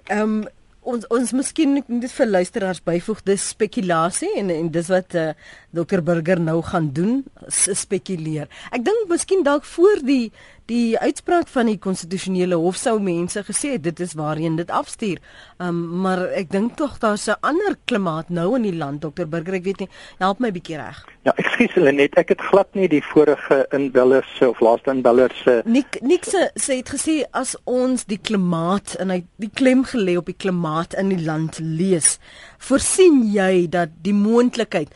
Ehm 0.04 0.22
um, 0.22 0.48
ons 0.86 1.08
ons 1.08 1.32
miskien 1.32 1.74
net 1.74 2.12
vir 2.14 2.28
luisteraars 2.30 2.82
byvoeg 2.86 3.24
dis 3.26 3.48
spekulasie 3.50 4.32
en 4.39 4.52
en 4.54 4.70
dis 4.72 4.91
wat 4.93 5.16
uh, 5.16 5.30
eh, 5.30 5.36
Dr 5.76 6.01
Burger 6.05 6.39
nou 6.39 6.61
gaan 6.63 6.91
doen 6.95 7.23
spekuleer. 7.47 8.47
Ek 8.71 8.86
dink 8.86 9.09
miskien 9.11 9.43
dalk 9.43 9.65
voor 9.76 10.03
die 10.05 10.32
die 10.65 10.97
uitspraak 10.97 11.45
van 11.53 11.67
die 11.69 11.78
konstitusionele 11.78 12.57
hof 12.57 12.78
sou 12.82 12.95
mense 12.97 13.43
gesê 13.45 13.76
het 13.76 13.84
dit 13.86 13.99
is 14.01 14.15
waarheen 14.17 14.55
dit 14.57 14.71
afstuur. 14.73 15.19
Um, 15.61 15.78
maar 16.01 16.23
ek 16.34 16.49
dink 16.49 16.73
tog 16.80 16.97
daar's 17.03 17.28
'n 17.30 17.38
ander 17.41 17.78
klimaat 17.86 18.30
nou 18.30 18.55
in 18.55 18.63
die 18.63 18.73
land 18.73 19.01
Dr 19.01 19.28
Burger 19.30 19.53
ek 19.53 19.63
weet 19.63 19.80
nie 19.80 19.89
help 20.17 20.39
my 20.39 20.51
bietjie 20.51 20.78
reg. 20.78 21.05
Ja, 21.23 21.34
ekskuus 21.38 21.73
hulle 21.73 21.91
net 21.91 22.17
ek 22.17 22.30
het 22.30 22.41
glad 22.41 22.73
nie 22.73 22.88
die 22.88 23.03
vorige 23.03 23.67
inbellers 23.71 24.41
of 24.41 24.59
laaste 24.59 24.89
inbellers 24.89 25.38
se 25.43 25.61
Nik 25.65 26.01
Nik 26.01 26.26
se 26.26 26.49
sê 26.55 26.78
het 26.82 26.89
gesê 26.89 27.26
as 27.32 27.55
ons 27.65 28.05
die 28.05 28.17
klimaat 28.17 28.95
en 28.99 29.09
hy 29.09 29.23
die 29.38 29.51
klem 29.53 29.86
gelê 29.86 30.17
op 30.17 30.26
die 30.26 30.38
klimaat 30.38 30.93
in 30.93 31.09
die 31.09 31.26
land 31.26 31.59
lees 31.59 32.19
voorsien 32.57 33.21
jy 33.34 33.67
dat 33.69 33.89
die 34.01 34.13
moontlikheid 34.13 34.89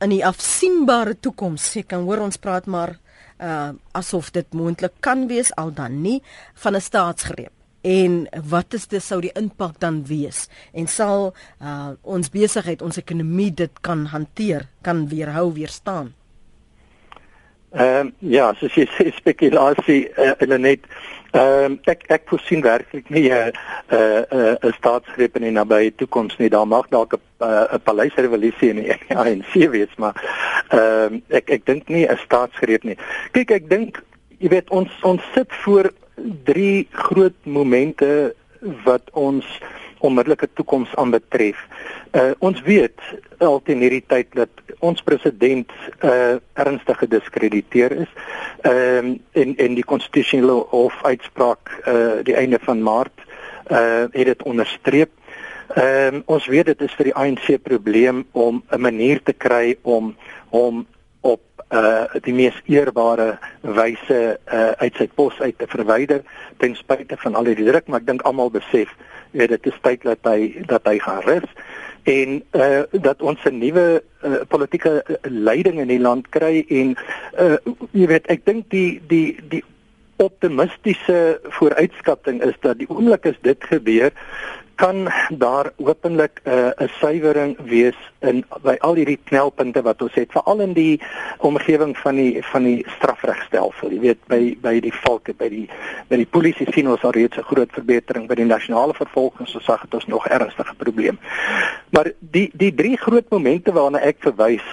in 0.00 0.10
die 0.10 0.24
afsienbare 0.26 1.16
toekoms. 1.20 1.76
Ek 1.76 1.90
kan 1.92 2.04
hoor 2.08 2.24
ons 2.26 2.40
praat 2.40 2.66
maar 2.66 2.98
uh 3.40 3.72
asof 3.96 4.30
dit 4.30 4.52
moontlik 4.52 4.92
kan 5.00 5.24
wees 5.28 5.48
al 5.56 5.72
dan 5.72 6.02
nie 6.02 6.20
van 6.54 6.76
'n 6.76 6.80
staatsgreep. 6.80 7.52
En 7.82 8.28
wat 8.44 8.74
is 8.74 8.86
dit 8.86 9.02
sou 9.02 9.20
die 9.20 9.32
impak 9.32 9.80
dan 9.80 10.04
wees? 10.04 10.48
En 10.72 10.86
sal 10.86 11.34
uh 11.62 11.90
ons 12.02 12.30
besigheid 12.30 12.82
ons 12.82 12.96
ekonomie 12.96 13.54
dit 13.54 13.70
kan 13.80 14.06
hanteer 14.06 14.68
kan 14.82 15.08
weerhou 15.08 15.52
weerstaan? 15.52 16.14
Ehm 17.72 18.06
uh, 18.06 18.12
ja, 18.18 18.54
so 18.58 18.66
sê 18.68 18.86
spekulasie 19.20 20.10
uh, 20.18 20.58
net 20.58 20.80
Ehm 21.30 21.64
um, 21.64 21.78
ek 21.86 22.08
ek 22.10 22.22
voorsien 22.26 22.62
werklik 22.62 23.10
nie 23.10 23.30
'n 23.30 23.52
'n 23.90 24.56
'n 24.66 24.72
staatsgreep 24.78 25.36
in 25.36 25.42
die 25.42 25.54
nabye 25.54 25.94
toekoms 25.94 26.36
nie. 26.38 26.48
Daar 26.48 26.66
mag 26.66 26.88
dalk 26.88 27.14
'n 27.14 27.20
'n 27.74 27.80
paleisrevolusie 27.82 28.70
in 28.70 28.76
die 28.82 28.94
ANC 29.22 29.52
wees, 29.70 29.94
maar 29.96 30.14
ehm 30.68 31.14
um, 31.14 31.22
ek 31.28 31.50
ek 31.50 31.66
dink 31.66 31.88
nie 31.88 32.06
'n 32.06 32.18
staatsgreep 32.26 32.82
nie. 32.82 32.96
Kyk, 33.32 33.50
ek 33.50 33.68
dink 33.70 34.02
jy 34.38 34.48
weet 34.48 34.70
ons 34.70 34.90
ons 35.02 35.22
sit 35.34 35.52
voor 35.62 35.92
drie 36.44 36.88
groot 36.90 37.36
momente 37.44 38.34
wat 38.84 39.10
ons 39.12 39.46
onmiddellike 40.00 40.48
toekoms 40.54 40.94
aanbetref. 40.96 41.58
Uh 42.16 42.30
ons 42.38 42.60
weet 42.66 43.00
altyd 43.38 43.74
in 43.74 43.84
hierdie 43.84 44.04
tyd 44.06 44.32
dat 44.34 44.74
ons 44.78 45.02
president 45.02 45.72
uh 46.04 46.36
ernstig 46.52 46.98
gediskrediteer 47.04 47.96
is. 48.04 48.12
Ehm 48.62 49.14
uh, 49.14 49.18
en 49.42 49.56
en 49.56 49.74
die 49.78 49.86
konstitusionele 49.86 50.64
hof 50.72 50.96
uitspraak 51.02 51.72
uh 51.86 52.20
die 52.26 52.36
einde 52.36 52.58
van 52.62 52.82
Maart 52.82 53.26
uh 53.70 54.06
het 54.10 54.32
dit 54.32 54.42
onderstreep. 54.42 55.12
Ehm 55.74 56.14
uh, 56.14 56.22
ons 56.26 56.46
weet 56.46 56.72
dit 56.72 56.80
is 56.80 56.96
vir 56.98 57.12
die 57.12 57.14
ANC 57.14 57.62
probleem 57.62 58.24
om 58.32 58.62
'n 58.70 58.80
manier 58.80 59.22
te 59.22 59.32
kry 59.32 59.76
om 59.82 60.16
om 60.50 60.86
op 61.20 61.40
uh 61.70 62.04
die 62.24 62.34
mees 62.34 62.56
eerbare 62.66 63.38
wyse 63.60 64.20
uh 64.52 64.70
uit 64.82 64.96
sy 64.96 65.06
pos 65.14 65.40
uit 65.40 65.58
te 65.58 65.68
verwyder 65.70 66.22
ten 66.58 66.74
spyte 66.74 67.16
van 67.16 67.34
al 67.34 67.46
die 67.46 67.54
druk 67.54 67.86
maar 67.86 68.00
ek 68.00 68.06
dink 68.06 68.22
almal 68.26 68.50
besef 68.50 68.90
weet 69.30 69.48
dit 69.48 69.66
is 69.66 69.78
tyd 69.82 70.02
dat 70.02 70.18
hy 70.22 70.64
dat 70.66 70.84
hy 70.84 70.98
gaan 70.98 71.22
rus 71.26 71.48
en 72.02 72.42
uh 72.56 72.82
dat 72.90 73.22
ons 73.22 73.44
'n 73.44 73.58
nuwe 73.58 74.02
uh, 74.24 74.40
politieke 74.48 75.04
leiding 75.22 75.80
in 75.80 75.88
die 75.88 76.00
land 76.00 76.28
kry 76.28 76.64
en 76.68 76.96
uh 77.38 77.56
jy 77.92 78.06
weet 78.06 78.26
ek 78.26 78.44
dink 78.44 78.70
die 78.70 79.00
die 79.06 79.36
die 79.48 79.64
optimistiese 80.20 81.40
vooruitskatting 81.56 82.42
is 82.44 82.56
dat 82.60 82.78
die 82.78 82.88
oomblik 82.90 83.26
as 83.26 83.38
dit 83.46 83.64
gebeur 83.72 84.12
kan 84.80 85.08
daar 85.28 85.72
openlik 85.76 86.40
'n 86.44 86.50
uh, 86.50 86.84
'n 86.84 86.88
suiwering 87.00 87.56
wees 87.64 87.98
in 88.20 88.44
by 88.62 88.76
al 88.80 88.94
hierdie 88.94 89.20
knelpunte 89.24 89.82
wat 89.82 90.02
ons 90.02 90.14
het 90.14 90.32
veral 90.32 90.60
in 90.60 90.72
die 90.72 91.00
omgewing 91.38 91.98
van 91.98 92.14
die 92.14 92.44
van 92.52 92.62
die 92.62 92.86
strafregstelsel. 92.96 93.90
Jy 93.90 94.00
weet 94.00 94.20
by 94.26 94.56
by 94.60 94.80
die 94.80 94.94
volke 94.94 95.34
by 95.36 95.48
die 95.48 95.68
by 96.08 96.16
die 96.16 96.30
polisie 96.36 96.66
sien 96.72 96.88
ons 96.88 97.04
al 97.04 97.12
reeds 97.12 97.36
'n 97.36 97.50
groot 97.52 97.72
verbetering 97.72 98.26
by 98.28 98.34
die 98.34 98.48
nasionale 98.48 98.94
vervolgingsgesag 98.94 99.80
het 99.80 99.94
ons 99.94 100.06
nog 100.06 100.26
ernstige 100.26 100.74
probleem. 100.74 101.18
Maar 101.90 102.12
die 102.18 102.50
die 102.52 102.74
drie 102.74 102.96
groot 102.96 103.28
momente 103.30 103.72
waarna 103.72 103.98
ek 103.98 104.16
verwys 104.20 104.64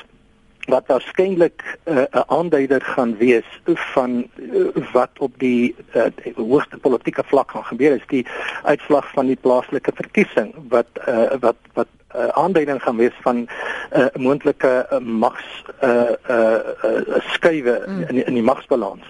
wat 0.68 0.88
waarskynlik 0.88 1.63
uh, 1.84 1.95
'n 1.95 2.07
uh, 2.11 2.22
aanduider 2.28 2.82
gaan 2.82 3.18
wees 3.18 3.61
van 3.65 4.28
uh, 4.36 4.91
wat 4.91 5.09
op 5.18 5.34
die, 5.38 5.76
uh, 5.95 6.03
hoogste 6.36 6.78
politieke 6.78 7.24
vlak 7.26 7.51
gaan 7.51 7.63
gebeur 7.63 7.95
is 7.95 8.07
die 8.07 8.26
uitslag 8.63 9.11
van 9.11 9.26
die 9.26 9.39
plaaslike 9.41 9.91
verkiesing 9.95 10.55
wat 10.70 10.88
uh, 11.07 11.32
wat 11.39 11.55
wat 11.74 11.88
uh, 12.15 12.28
aanduiding 12.28 12.82
gaan 12.84 12.97
wees 12.97 13.18
van 13.22 13.36
'n 13.38 13.49
uh, 13.95 14.05
moontlike 14.13 14.88
uh, 14.91 14.99
mags 14.99 15.63
uh, 15.84 16.11
uh, 16.30 16.59
uh, 16.84 17.20
skuwe 17.20 17.84
mm. 17.88 18.01
in 18.01 18.26
in 18.26 18.34
die 18.34 18.43
magsbalans. 18.43 19.05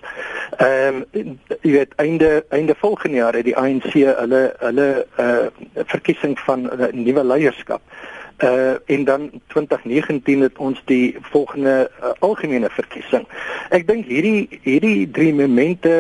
Ehm 0.58 1.04
um, 1.12 1.40
jy 1.62 1.72
weet 1.72 1.96
einde 1.96 2.46
einde 2.50 2.76
volgende 2.78 3.18
jaar 3.18 3.34
het 3.34 3.44
die 3.44 3.58
ANC 3.58 3.94
hulle 3.94 4.54
hulle 4.60 5.06
uh, 5.20 5.46
verkiesing 5.86 6.40
van 6.40 6.62
'n 6.62 6.82
uh, 6.82 6.92
nuwe 6.92 7.24
leierskap 7.24 7.82
uh 7.82 8.17
en 8.86 9.04
dan 9.04 9.32
2019 9.48 10.42
het 10.42 10.58
ons 10.58 10.82
die 10.86 11.18
volgende 11.22 11.90
uh, 11.90 12.12
algemene 12.20 12.70
verkiesing. 12.70 13.26
Ek 13.74 13.88
dink 13.88 14.06
hierdie 14.06 14.60
hierdie 14.62 15.10
drie 15.12 15.34
momente 15.34 15.94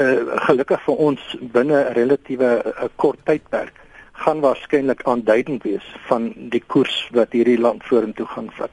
uh 0.00 0.40
gelukkig 0.48 0.80
vir 0.86 0.96
ons 0.96 1.20
binne 1.52 1.84
'n 1.84 1.92
relatiewe 1.92 2.50
uh, 2.64 2.88
kort 2.96 3.20
tydperk 3.24 3.76
gaan 4.12 4.40
waarskynlik 4.40 5.02
aanduidend 5.02 5.62
wees 5.62 5.84
van 6.08 6.32
die 6.36 6.62
koers 6.66 7.08
wat 7.12 7.32
hierdie 7.32 7.58
land 7.60 7.84
vorentoe 7.84 8.26
gaan 8.26 8.50
vat. 8.56 8.70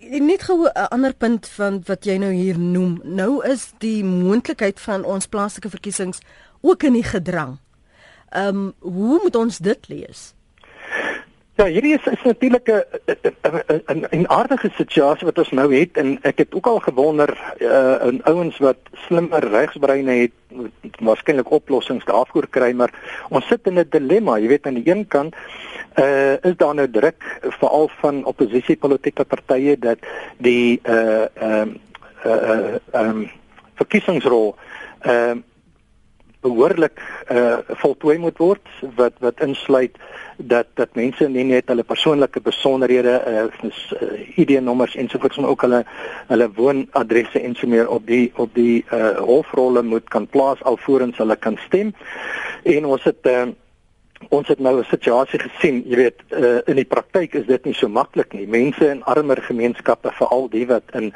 Net 0.00 0.42
gou 0.42 0.66
'n 0.66 0.88
ander 0.90 1.14
punt 1.14 1.48
van 1.48 1.82
wat 1.86 2.04
jy 2.04 2.16
nou 2.16 2.32
hier 2.32 2.58
noem. 2.58 3.00
Nou 3.04 3.44
is 3.46 3.72
die 3.78 4.04
moontlikheid 4.04 4.80
van 4.80 5.04
ons 5.04 5.26
plaaslike 5.26 5.70
verkiesings 5.70 6.20
ook 6.60 6.82
in 6.82 6.92
die 6.92 7.08
gedrang. 7.14 7.58
Ehm 8.30 8.56
um, 8.56 8.72
hoe 8.78 9.20
moet 9.22 9.36
ons 9.36 9.58
dit 9.58 9.88
lees? 9.88 10.34
Ja, 11.62 11.68
hierdie 11.70 11.92
is, 11.94 12.06
is 12.10 12.22
natuurlik 12.26 12.66
'n 12.68 14.06
'n 14.10 14.26
aardige 14.26 14.70
situasie 14.74 15.26
wat 15.26 15.38
ons 15.38 15.50
nou 15.50 15.74
het 15.74 15.96
en 15.96 16.18
ek 16.22 16.38
het 16.38 16.54
ook 16.54 16.66
al 16.66 16.78
gewonder 16.78 17.30
uh 17.58 18.06
in 18.08 18.18
ouens 18.24 18.58
wat 18.58 18.76
slimmer 19.06 19.44
regsbreine 19.48 20.12
het 20.12 20.34
waarskynlik 20.98 21.50
oplossings 21.50 22.04
daarvoor 22.04 22.46
kry, 22.50 22.72
maar 22.72 22.90
ons 23.28 23.46
sit 23.46 23.66
in 23.66 23.78
'n 23.78 23.86
dilemma, 23.90 24.38
jy 24.38 24.48
weet 24.48 24.66
aan 24.66 24.74
die 24.74 24.90
een 24.90 25.06
kant 25.06 25.34
uh 25.98 26.34
is 26.42 26.56
daar 26.56 26.74
nou 26.74 26.90
druk 26.90 27.38
veral 27.40 27.88
van 28.00 28.24
oppositiepolitiese 28.24 29.24
partye 29.24 29.78
dat 29.78 29.98
die 30.38 30.80
uh 30.82 31.26
ehm 31.34 31.78
uh, 32.26 32.32
uh 32.32 32.74
ehm 32.90 33.08
um, 33.08 33.30
verkiesingsrol 33.74 34.56
ehm 35.00 35.36
uh, 35.36 35.51
behoorlik 36.42 37.00
uh 37.30 37.58
voltooi 37.82 38.18
moet 38.18 38.38
word 38.38 38.74
wat 38.96 39.14
wat 39.24 39.40
insluit 39.40 39.96
dat 40.36 40.66
dat 40.74 40.94
mense 40.98 41.28
nie 41.28 41.44
net 41.44 41.68
hulle 41.70 41.84
persoonlike 41.86 42.40
besonderhede 42.40 43.14
uh, 43.26 43.44
uh 44.02 44.40
ID-nommers 44.42 44.96
ensovoorts 44.96 45.38
maar 45.38 45.50
ook 45.54 45.64
hulle 45.66 45.82
hulle 46.28 46.50
woonadresse 46.56 47.40
en 47.40 47.54
so 47.54 47.66
meer 47.66 47.88
op 47.88 48.06
die 48.06 48.32
op 48.36 48.54
die 48.54 48.84
uh 48.90 49.18
hofrolle 49.18 49.82
moet 49.82 50.08
kan 50.08 50.26
plaas 50.26 50.62
alvorens 50.62 51.18
hulle 51.22 51.36
kan 51.36 51.58
stem. 51.66 51.94
En 52.62 52.86
ons 52.86 53.04
het 53.04 53.26
uh 53.26 53.46
ons 54.30 54.48
het 54.48 54.58
nou 54.58 54.78
'n 54.78 54.84
situasie 54.84 55.38
gesien, 55.38 55.82
jy 55.86 55.96
weet, 55.96 56.22
uh, 56.30 56.60
in 56.66 56.76
die 56.76 56.84
praktyk 56.84 57.34
is 57.34 57.46
dit 57.46 57.64
nie 57.64 57.74
so 57.74 57.88
maklik 57.88 58.32
nie. 58.32 58.46
Mense 58.46 58.88
in 58.90 59.02
armer 59.04 59.42
gemeenskappe, 59.42 60.10
veral 60.12 60.48
die 60.48 60.66
wat 60.66 60.82
in 60.92 61.12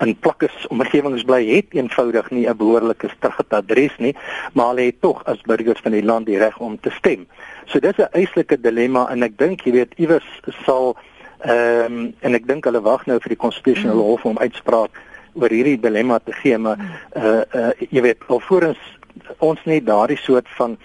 in 0.00 0.16
plakkes 0.16 0.66
omgewings 0.68 1.24
bly, 1.24 1.46
het 1.46 1.66
eenvoudig 1.70 2.30
nie 2.30 2.46
'n 2.48 2.56
behoorlike 2.56 3.08
terugtadres 3.18 3.96
nie, 3.98 4.14
maar 4.52 4.66
hulle 4.66 4.82
het 4.82 5.00
tog 5.00 5.24
as 5.24 5.40
burgers 5.40 5.80
van 5.80 5.92
die 5.92 6.04
land 6.04 6.26
die 6.26 6.38
reg 6.38 6.58
om 6.58 6.80
te 6.80 6.90
stem. 6.90 7.26
So 7.66 7.78
dis 7.78 7.96
'n 7.96 8.08
eislike 8.12 8.60
dilemma 8.60 9.08
en 9.10 9.22
ek 9.22 9.38
dink, 9.38 9.60
jy 9.60 9.72
weet, 9.72 9.92
iewers 9.96 10.40
sal 10.64 10.96
ehm 11.40 11.92
um, 11.92 12.14
en 12.20 12.34
ek 12.34 12.46
dink 12.46 12.64
hulle 12.64 12.80
wag 12.80 13.06
nou 13.06 13.18
vir 13.18 13.28
die 13.28 13.42
konstitusionele 13.44 14.02
hof 14.02 14.24
om 14.24 14.38
uitspraak 14.38 14.90
oor 15.32 15.48
hierdie 15.48 15.80
dilemma 15.80 16.18
te 16.18 16.32
gee, 16.32 16.58
maar 16.58 16.78
uh 17.16 17.42
uh 17.54 17.70
jy 17.90 18.02
weet, 18.02 18.18
alvorens 18.28 18.78
ons 19.38 19.60
net 19.64 19.86
daardie 19.86 20.18
soort 20.18 20.48
van 20.58 20.76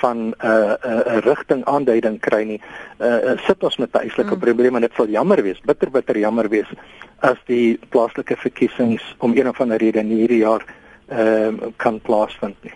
van 0.00 0.18
'n 0.18 0.34
uh, 0.44 0.74
'n 0.74 1.16
uh, 1.16 1.18
rigting 1.24 1.64
aanduiding 1.64 2.20
kry 2.20 2.42
nie. 2.44 2.60
Uh, 2.98 3.38
sit 3.46 3.62
ons 3.62 3.76
met 3.76 3.92
'n 3.92 3.98
eislike 3.98 4.34
mm. 4.34 4.40
probleem 4.40 4.74
en 4.74 4.80
dit 4.80 4.94
sal 4.94 5.08
jammer 5.08 5.42
wees, 5.42 5.60
bitter 5.64 5.90
bitter 5.90 6.18
jammer 6.18 6.48
wees 6.48 6.70
as 7.18 7.38
die 7.46 7.78
plaaslike 7.88 8.36
verkiesings 8.36 9.14
om 9.18 9.36
een 9.36 9.48
of 9.48 9.60
ander 9.60 9.78
rede 9.78 9.98
in 9.98 10.10
hierdie 10.10 10.42
jaar 10.42 10.64
ehm 11.08 11.54
uh, 11.62 11.68
kan 11.76 12.00
plaasvind 12.00 12.56
nie. 12.62 12.72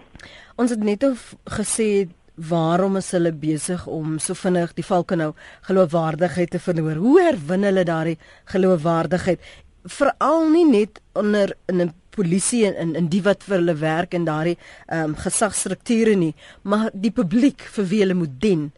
Ons 0.56 0.70
het 0.70 0.82
net 0.82 1.04
gesê 1.44 2.08
waarom 2.38 2.96
is 2.96 3.10
hulle 3.10 3.32
besig 3.32 3.86
om 3.86 4.18
so 4.18 4.34
vinnig 4.34 4.74
die 4.78 4.86
valke 4.86 5.16
nou 5.16 5.32
geloofwaardigheid 5.66 6.50
te 6.50 6.60
verloor? 6.62 7.00
Hoe 7.02 7.22
herwin 7.22 7.66
hulle 7.66 7.84
daardie 7.84 8.18
geloofwaardigheid? 8.52 9.40
Veral 9.84 10.48
nie 10.50 10.66
net 10.66 11.00
onder 11.14 11.54
in 11.66 11.82
'n 11.82 11.92
polisie 12.18 12.64
en 12.68 12.76
in 12.84 12.94
in 13.02 13.10
die 13.12 13.22
wat 13.26 13.46
vir 13.46 13.58
hulle 13.60 13.76
werk 13.80 14.14
en 14.18 14.28
daardie 14.28 14.56
ehm 14.58 15.10
um, 15.10 15.16
gesagsstrukture 15.24 16.16
nie, 16.16 16.34
maar 16.62 16.90
die 16.92 17.14
publiek 17.20 17.66
vir 17.76 17.90
wie 17.92 18.02
hulle 18.04 18.18
moet 18.18 18.36
dien. 18.42 18.70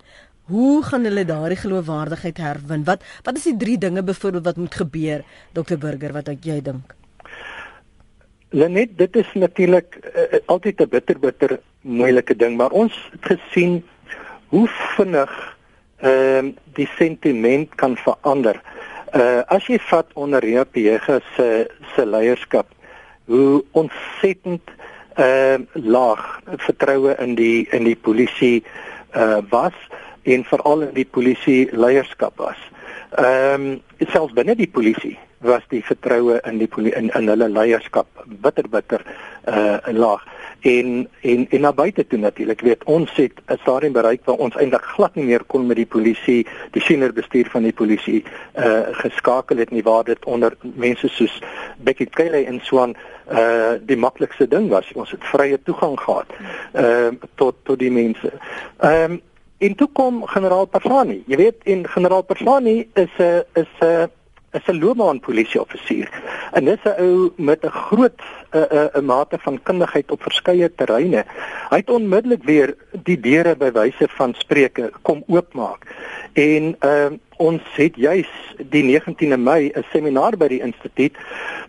Hoe 0.51 0.82
gaan 0.82 1.05
hulle 1.07 1.24
daardie 1.24 1.61
geloofwaardigheid 1.64 2.38
herwin? 2.43 2.86
Wat 2.86 3.05
wat 3.26 3.36
is 3.38 3.51
die 3.51 3.57
drie 3.57 3.78
dinge 3.78 4.03
byvoorbeeld 4.03 4.49
wat 4.51 4.57
moet 4.57 4.80
gebeur, 4.82 5.22
Dr 5.53 5.78
Burger, 5.78 6.12
wat 6.12 6.32
jy 6.45 6.61
dink? 6.61 6.95
Lenet, 8.51 8.97
dit 8.99 9.16
is 9.16 9.28
natuurlik 9.34 9.99
uh, 10.03 10.38
altyd 10.47 10.80
'n 10.80 10.88
bitter 10.88 11.18
bitter 11.18 11.61
moeilike 11.80 12.36
ding, 12.36 12.57
maar 12.57 12.70
ons 12.70 12.93
het 13.12 13.24
gesien 13.36 13.82
hoe 14.49 14.68
vinnig 14.97 15.32
ehm 16.01 16.47
uh, 16.47 16.53
die 16.74 16.88
sentiment 16.99 17.74
kan 17.74 17.97
verander. 17.97 18.61
Uh 19.14 19.43
as 19.47 19.66
jy 19.66 19.78
vat 19.91 20.07
onder 20.14 20.41
Reapega 20.41 21.20
se 21.36 21.68
se 21.95 22.07
leierskap, 22.07 22.66
hoe 23.31 23.64
ontsettend 23.70 24.76
uh 25.18 25.59
laag 25.72 26.41
vertroue 26.66 27.14
in 27.18 27.35
die 27.39 27.66
in 27.70 27.85
die 27.85 27.97
polisie 27.97 28.62
uh 29.14 29.39
was 29.51 29.76
en 30.22 30.45
veral 30.45 30.87
in 30.89 30.95
die 30.95 31.07
polisie 31.07 31.68
leierskap 31.72 32.39
was. 32.39 32.59
Ehm 33.18 33.66
um, 33.70 33.83
selfs 34.12 34.35
binne 34.35 34.55
die 34.57 34.70
polisie 34.70 35.18
was 35.47 35.62
die 35.68 35.83
vertroue 35.85 36.41
in 36.45 36.59
die 36.59 36.68
in 36.93 37.11
in 37.11 37.28
hulle 37.28 37.49
leierskap 37.49 38.07
bitter 38.26 38.68
bitter 38.68 39.05
uh 39.47 39.78
laag. 39.93 40.26
En 40.61 41.09
en 41.21 41.47
en 41.51 41.61
na 41.61 41.73
buite 41.73 42.07
toe 42.07 42.19
natuurlik 42.19 42.61
weet 42.61 42.85
ons 42.85 43.11
het 43.17 43.33
'n 43.47 43.59
stadium 43.61 43.93
bereik 43.93 44.21
waar 44.25 44.37
ons 44.37 44.57
eintlik 44.57 44.83
glad 44.83 45.15
nie 45.15 45.25
meer 45.25 45.45
kon 45.45 45.67
met 45.67 45.77
die 45.77 45.87
polisie 45.87 46.47
die 46.71 46.83
senior 46.83 47.13
bestuur 47.13 47.49
van 47.51 47.63
die 47.63 47.73
polisie 47.73 48.25
uh 48.57 48.83
geskakel 48.91 49.57
het 49.57 49.71
nie 49.71 49.83
waar 49.83 50.05
dit 50.05 50.25
onder 50.25 50.57
mense 50.61 51.09
soos 51.09 51.43
Becky 51.79 52.07
Kelly 52.07 52.45
en 52.45 52.61
Swan 52.63 52.97
uh 53.33 53.73
die 53.81 53.97
maklikste 53.97 54.49
ding 54.49 54.69
was 54.69 54.93
ons 54.95 55.11
het 55.11 55.25
vrye 55.25 55.63
toegang 55.63 56.01
gehad 56.01 56.27
uh 56.75 57.09
tot 57.35 57.57
tot 57.63 57.79
die 57.79 57.93
mense. 57.93 58.33
Ehm 58.79 59.13
um, 59.13 59.21
en 59.59 59.75
toe 59.75 59.89
kom 59.93 60.25
generaal 60.27 60.65
Persani. 60.65 61.23
Jy 61.27 61.37
weet 61.37 61.57
en 61.65 61.89
generaal 61.89 62.23
Persani 62.23 62.89
is 62.95 63.11
'n 63.19 63.23
uh, 63.23 63.39
is 63.53 63.69
'n 63.81 63.85
uh, 63.85 64.05
is 64.53 64.66
'n 64.66 64.78
loopbaan 64.78 65.20
polisieoffisier. 65.20 66.09
En 66.53 66.64
dis 66.64 66.82
'n 66.84 67.01
ou 67.03 67.32
met 67.36 67.64
'n 67.64 67.70
groot 67.70 68.20
'n 68.53 68.57
uh, 68.59 68.84
'n 68.94 68.98
'n 68.98 69.05
mate 69.05 69.38
van 69.38 69.62
kundigheid 69.62 70.11
op 70.11 70.22
verskeie 70.22 70.74
terreine. 70.74 71.24
Hy 71.70 71.76
het 71.76 71.90
onmiddellik 71.90 72.42
weer 72.42 72.74
die 73.03 73.20
deure 73.20 73.57
by 73.57 73.70
wyse 73.70 74.09
van 74.09 74.34
spreuke 74.34 74.92
kom 75.03 75.22
oopmaak. 75.26 75.86
En 76.32 76.76
ehm 76.78 77.12
uh, 77.12 77.18
ons 77.36 77.62
het 77.72 77.96
juis 77.96 78.28
die 78.68 78.84
19de 78.84 79.38
Mei 79.38 79.72
'n 79.74 79.84
seminaar 79.92 80.36
by 80.36 80.48
die 80.48 80.61
instituut 80.61 81.16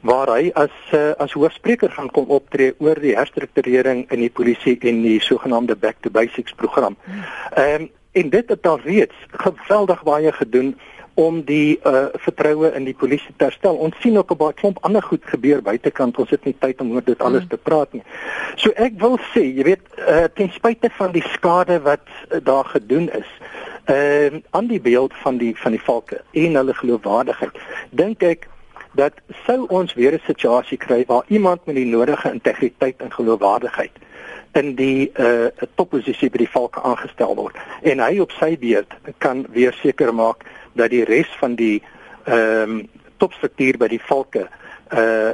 waar 0.01 0.27
hy 0.27 0.51
as 0.53 0.75
uh, 0.93 1.11
as 1.17 1.31
hoofspreker 1.31 1.91
gaan 1.91 2.11
kom 2.11 2.25
optree 2.27 2.73
oor 2.77 2.99
die 2.99 3.15
herstrukturering 3.15 4.11
in 4.11 4.19
die 4.19 4.29
polisie 4.29 4.77
en 4.79 5.01
die 5.01 5.21
sogenaamde 5.21 5.75
back 5.75 5.95
to 6.01 6.09
basics 6.09 6.53
program. 6.53 6.97
Ehm 7.55 7.81
um, 7.81 7.89
en 8.11 8.29
dit 8.29 8.49
het 8.49 8.67
al 8.67 8.79
reeds 8.83 9.15
geweldig 9.31 10.03
baie 10.03 10.31
gedoen 10.31 10.75
om 11.13 11.41
die 11.43 11.79
uh, 11.83 12.05
vertroue 12.23 12.71
in 12.75 12.85
die 12.87 12.93
polisie 12.93 13.33
te 13.37 13.49
herstel. 13.49 13.75
Ons 13.75 13.95
sien 13.99 14.17
ook 14.17 14.31
'n 14.31 14.37
baie 14.37 14.53
klomp 14.53 14.77
ander 14.81 15.03
goed 15.03 15.25
gebeur 15.25 15.61
buitekant. 15.61 16.17
Ons 16.17 16.29
het 16.29 16.45
nie 16.45 16.55
tyd 16.59 16.81
om 16.81 16.91
oor 16.91 17.03
dit 17.03 17.21
alles 17.21 17.43
mm. 17.43 17.49
te 17.49 17.57
praat 17.57 17.93
nie. 17.93 18.03
So 18.55 18.71
ek 18.75 18.93
wil 18.99 19.17
sê, 19.33 19.43
jy 19.43 19.63
weet, 19.63 19.83
uh, 19.97 20.23
ten 20.33 20.49
spyte 20.51 20.89
van 20.89 21.11
die 21.11 21.25
skade 21.33 21.81
wat 21.81 22.07
uh, 22.29 22.39
daar 22.43 22.65
gedoen 22.65 23.09
is, 23.09 23.27
ehm 23.85 24.35
uh, 24.35 24.41
aan 24.51 24.67
die 24.67 24.81
beeld 24.81 25.13
van 25.23 25.37
die 25.37 25.57
van 25.57 25.71
die 25.71 25.81
valke 25.81 26.21
en 26.31 26.55
hulle 26.55 26.73
geloofwaardigheid, 26.73 27.57
dink 27.89 28.23
ek 28.23 28.47
dat 28.91 29.13
sou 29.45 29.65
ons 29.67 29.93
weer 29.93 30.13
'n 30.13 30.21
situasie 30.25 30.77
kry 30.77 31.03
waar 31.07 31.23
iemand 31.27 31.65
met 31.65 31.75
die 31.75 31.85
nodige 31.85 32.31
integriteit 32.31 32.95
en 32.97 33.11
geloofwaardigheid 33.11 33.91
in 34.51 34.75
die 34.75 35.11
uh 35.19 35.47
topposisie 35.75 36.29
by 36.29 36.37
die 36.43 36.49
valke 36.49 36.81
aangestel 36.81 37.35
word 37.35 37.55
en 37.81 37.99
hy 38.03 38.19
op 38.19 38.31
sy 38.31 38.57
beurt 38.59 38.93
kan 39.17 39.45
weer 39.55 39.73
seker 39.81 40.13
maak 40.13 40.43
dat 40.73 40.89
die 40.89 41.03
res 41.03 41.29
van 41.39 41.55
die 41.55 41.81
ehm 42.25 42.69
um, 42.69 42.89
topstruktuur 43.17 43.77
by 43.77 43.87
die 43.87 44.01
valke 44.01 44.47
uh 44.93 45.33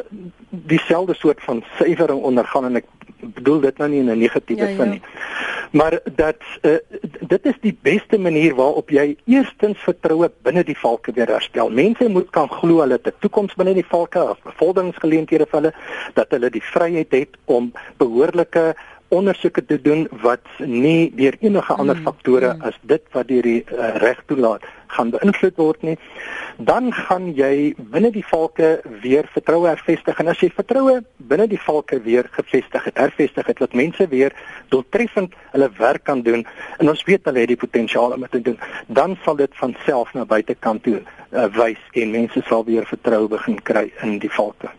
dieselfde 0.50 1.16
soort 1.16 1.42
van 1.44 1.64
suiwering 1.78 2.22
ondergaan 2.22 2.66
en 2.66 2.76
ek 2.76 2.86
bedoel 3.20 3.60
dit 3.60 3.78
nou 3.78 3.90
nie 3.90 4.00
in 4.00 4.10
'n 4.12 4.20
negatiewe 4.20 4.62
ja, 4.62 4.76
sin 4.76 4.86
ja. 4.86 4.92
nie. 4.92 5.02
Maar 5.72 6.00
dat 6.16 6.42
uh, 6.62 6.78
dit 7.28 7.46
is 7.46 7.58
die 7.62 7.78
beste 7.82 8.18
manier 8.18 8.56
waarop 8.56 8.90
jy 8.90 9.18
eerstens 9.26 9.78
vertroue 9.78 10.32
binne 10.42 10.64
die 10.64 10.78
valke 10.78 11.12
weer 11.12 11.28
herstel. 11.28 11.70
Mense 11.70 12.10
moet 12.10 12.30
kan 12.30 12.50
glo 12.50 12.80
hulle 12.80 12.94
het 12.94 13.08
'n 13.08 13.20
toekoms 13.20 13.56
binne 13.56 13.74
die 13.74 13.86
valke, 13.86 14.30
of 14.30 14.38
bevolkingsgeleenthede 14.44 15.46
vir 15.46 15.60
hulle, 15.60 15.74
dat 16.14 16.32
hulle 16.32 16.50
die 16.50 16.64
vryheid 16.64 17.12
het 17.12 17.38
om 17.46 17.72
behoorlike 17.98 18.76
ondersoeke 19.08 19.66
te 19.66 19.82
doen 19.82 20.08
wat 20.22 20.46
nie 20.58 21.12
deur 21.16 21.36
enige 21.40 21.74
ander 21.74 21.96
mm, 21.96 22.04
faktore 22.04 22.54
mm. 22.54 22.62
as 22.62 22.80
dit 22.82 23.04
wat 23.12 23.28
deur 23.28 23.42
die 23.42 23.64
uh, 23.72 23.96
reg 23.96 24.20
toelaat 24.26 24.64
gaan 24.88 25.14
beïnvloed 25.16 25.58
word 25.58 25.82
nie 25.82 25.98
dan 26.58 26.90
gaan 26.94 27.30
jy 27.38 27.76
binne 27.94 28.10
die 28.12 28.26
valke 28.26 28.80
weer 29.04 29.28
vertroue 29.34 29.68
hervestig. 29.70 30.18
En 30.20 30.32
as 30.32 30.40
jy 30.42 30.50
vertroue 30.50 31.04
binne 31.30 31.46
die 31.48 31.60
valke 31.62 32.00
weer 32.02 32.30
gevestig 32.34 32.88
het 32.90 32.98
hervestig 32.98 33.46
het 33.46 33.62
dat 33.62 33.74
mense 33.78 34.08
weer 34.10 34.34
doeltreffend 34.74 35.36
hulle 35.52 35.70
werk 35.78 36.04
kan 36.04 36.22
doen 36.22 36.46
en 36.80 36.90
ons 36.90 37.04
weet 37.04 37.26
hulle 37.30 37.46
het 37.46 37.54
die 37.54 37.62
potensiaal 37.62 38.18
om 38.18 38.26
dit 38.26 38.32
te 38.32 38.42
doen 38.50 38.60
dan 38.88 39.18
sal 39.24 39.38
dit 39.38 39.54
van 39.62 39.76
self 39.86 40.14
na 40.14 40.26
buitekant 40.26 40.84
toe 40.84 40.98
uh, 40.98 41.46
wys 41.54 41.82
en 41.94 42.12
mense 42.12 42.42
sal 42.50 42.66
weer 42.66 42.86
vertroue 42.90 43.30
begin 43.38 43.62
kry 43.62 43.88
in 44.02 44.18
die 44.24 44.34
valke 44.34 44.74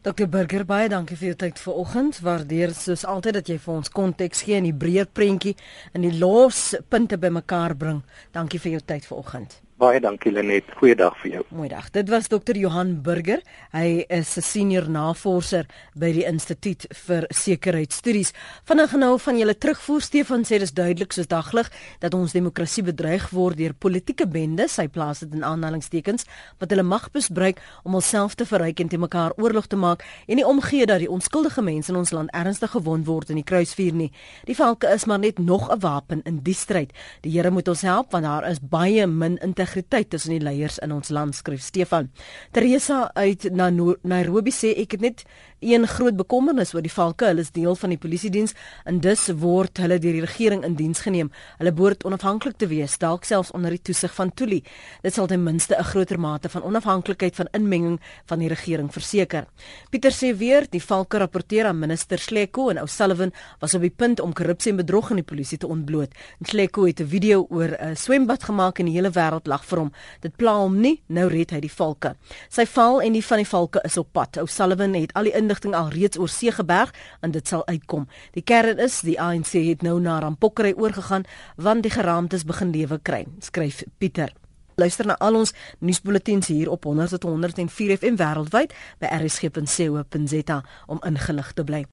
Dr 0.00 0.30
Burger 0.32 0.62
baie 0.64 0.88
dankie 0.88 1.16
vir 1.20 1.28
jou 1.28 1.36
tyd 1.42 1.58
vanoggend. 1.60 2.22
Waardeer 2.24 2.70
soos 2.72 3.02
altyd 3.04 3.36
dat 3.36 3.50
jy 3.52 3.58
vir 3.60 3.74
ons 3.74 3.92
konteks 3.92 4.46
gee 4.46 4.56
en 4.56 4.64
die 4.64 4.72
breër 4.72 5.10
prentjie 5.12 5.52
en 5.92 6.06
die 6.06 6.14
los 6.16 6.70
punte 6.88 7.18
bymekaar 7.20 7.76
bring. 7.76 8.00
Dankie 8.32 8.62
vir 8.64 8.78
jou 8.78 8.86
tyd 8.94 9.04
vanoggend. 9.04 9.58
Baie 9.80 9.96
dankie 9.96 10.28
Lenet. 10.28 10.66
Goeiedag 10.76 11.14
vir 11.22 11.30
jou. 11.32 11.42
Goeiedag. 11.48 11.86
Dit 11.94 12.10
was 12.12 12.26
Dr 12.28 12.52
Johan 12.52 12.98
Burger. 13.00 13.40
Hy 13.72 14.04
is 14.12 14.36
'n 14.36 14.42
senior 14.42 14.90
navorser 14.90 15.64
by 15.94 16.12
die 16.12 16.24
Instituut 16.24 16.84
vir 17.06 17.24
Sekuriteitsstudies. 17.30 18.32
Vinnig 18.64 18.92
nou 18.92 19.18
van 19.18 19.38
julle 19.38 19.54
terugvoer 19.54 20.02
Stefan 20.02 20.44
sê 20.44 20.58
dis 20.58 20.72
duidelik 20.72 21.12
soos 21.12 21.26
daglig 21.26 21.70
dat 22.00 22.14
ons 22.14 22.32
demokrasie 22.32 22.82
bedreig 22.82 23.30
word 23.30 23.56
deur 23.56 23.72
politieke 23.72 24.26
bendes. 24.26 24.76
Hy 24.76 24.88
plaas 24.88 25.20
dit 25.20 25.32
in 25.32 25.44
aanhalingstekens 25.44 26.26
wat 26.58 26.70
hulle 26.70 26.82
mag 26.82 27.08
misbruik 27.14 27.58
om 27.84 27.92
hulself 27.92 28.34
te 28.34 28.44
verryk 28.44 28.80
en 28.80 28.88
te 28.88 28.98
mekaar 28.98 29.32
oorlog 29.38 29.66
te 29.66 29.76
maak 29.76 30.04
en 30.28 30.36
nie 30.36 30.46
omgee 30.46 30.86
dat 30.86 30.98
die 30.98 31.10
onskuldige 31.10 31.62
mense 31.62 31.90
in 31.90 31.96
ons 31.96 32.10
land 32.10 32.30
ernstig 32.32 32.70
gewond 32.70 33.06
word 33.06 33.30
in 33.30 33.36
die 33.36 33.44
kruisvuur 33.44 33.94
nie. 33.94 34.12
Die 34.44 34.56
valke 34.56 34.92
is 34.92 35.06
maar 35.06 35.18
net 35.18 35.38
nog 35.38 35.70
'n 35.72 35.80
wapen 35.80 36.20
in 36.24 36.40
die 36.42 36.54
stryd. 36.54 36.92
Die 37.22 37.32
Here 37.32 37.50
moet 37.50 37.68
ons 37.68 37.80
help 37.80 38.12
want 38.12 38.24
daar 38.24 38.50
is 38.50 38.60
baie 38.60 39.06
min 39.06 39.38
integriteit 39.38 39.69
tussen 40.10 40.34
die 40.34 40.42
leiers 40.42 40.78
in 40.78 40.92
ons 40.92 41.08
land 41.08 41.34
skryf 41.34 41.62
Stefan. 41.62 42.10
Teresa 42.52 43.10
uit 43.14 43.48
Nairobi 43.52 44.52
sê 44.54 44.74
ek 44.82 44.96
het 44.96 45.00
net 45.04 45.24
een 45.60 45.86
groot 45.86 46.16
bekommernis 46.16 46.74
oor 46.74 46.82
die 46.82 46.92
valke. 46.92 47.26
Hulle 47.30 47.40
is 47.40 47.52
deel 47.52 47.76
van 47.76 47.92
die 47.92 47.98
polisie 47.98 48.30
diens 48.30 48.54
en 48.84 49.00
dus 49.00 49.28
word 49.40 49.78
hulle 49.78 49.98
deur 49.98 50.16
die 50.16 50.24
regering 50.24 50.64
in 50.64 50.74
diens 50.74 51.00
geneem. 51.04 51.30
Hulle 51.58 51.72
behoort 51.72 52.04
onafhanklik 52.04 52.56
te 52.56 52.66
wees, 52.66 52.98
dalk 52.98 53.24
selfs 53.24 53.52
onder 53.56 53.70
die 53.70 53.82
toesig 53.82 54.14
van 54.14 54.32
Tuli. 54.34 54.62
Dit 55.02 55.14
sal 55.14 55.26
ten 55.26 55.42
minste 55.44 55.76
'n 55.76 55.84
groter 55.84 56.20
mate 56.20 56.48
van 56.48 56.62
onafhanklikheid 56.62 57.36
van 57.36 57.48
inmenging 57.52 58.00
van 58.26 58.38
die 58.38 58.48
regering 58.48 58.92
verseker. 58.92 59.46
Pieter 59.90 60.12
sê 60.12 60.36
weer 60.36 60.66
die 60.70 60.82
valke 60.82 61.18
rapporteer 61.18 61.66
aan 61.66 61.78
minister 61.78 62.18
Sleko 62.18 62.68
en 62.70 62.80
O'Sullivan 62.82 63.32
was 63.60 63.74
op 63.74 63.80
die 63.80 63.94
punt 63.96 64.20
om 64.20 64.32
korrupsie 64.32 64.70
en 64.70 64.76
bedrog 64.76 65.10
in 65.10 65.16
die 65.16 65.24
polisie 65.24 65.58
te 65.58 65.66
ontbloot. 65.66 66.14
Sleko 66.42 66.86
het 66.86 67.00
'n 67.00 67.06
video 67.06 67.46
oor 67.50 67.76
'n 67.80 67.96
swembad 67.96 68.42
gemaak 68.42 68.78
en 68.78 68.86
die 68.86 68.94
hele 68.94 69.10
wêreld 69.10 69.46
lag 69.46 69.64
vir 69.64 69.78
hom. 69.78 69.92
Dit 70.20 70.36
pla 70.36 70.56
hom 70.56 70.80
nie, 70.80 71.02
nou 71.06 71.28
red 71.28 71.50
hy 71.50 71.60
die 71.60 71.72
valke. 71.72 72.16
Sy 72.48 72.66
val 72.66 73.00
en 73.02 73.12
die 73.12 73.24
van 73.24 73.36
die 73.36 73.46
valke 73.46 73.80
is 73.84 73.96
op 73.96 74.12
pad. 74.12 74.38
O'Sullivan 74.38 74.94
het 74.94 75.12
al 75.14 75.24
die 75.24 75.34
inligting 75.50 75.74
al 75.74 75.90
reeds 75.90 76.18
oor 76.18 76.28
see 76.30 76.52
geberg 76.54 76.92
en 77.20 77.30
dit 77.34 77.48
sal 77.48 77.66
uitkom. 77.66 78.06
Die 78.32 78.42
kern 78.42 78.78
is 78.78 79.00
die 79.02 79.18
ANC 79.20 79.56
het 79.58 79.82
nou 79.82 79.98
na 80.00 80.20
rampokkery 80.22 80.74
oorgegaan 80.76 81.26
want 81.56 81.82
die 81.82 81.90
geraamtes 81.90 82.44
begin 82.44 82.70
lewe 82.70 82.98
kry, 83.02 83.26
skryf 83.40 83.82
Pieter. 83.98 84.30
Luister 84.76 85.06
na 85.06 85.16
al 85.18 85.34
ons 85.36 85.52
nuusbulletins 85.80 86.46
hier 86.46 86.70
op 86.70 86.86
100.104 86.86 87.98
FM 87.98 88.16
wêreldwyd 88.16 88.74
by 89.02 89.10
rsg.co.za 89.18 90.62
om 90.86 91.02
ingelig 91.04 91.52
te 91.52 91.64
bly. 91.64 91.84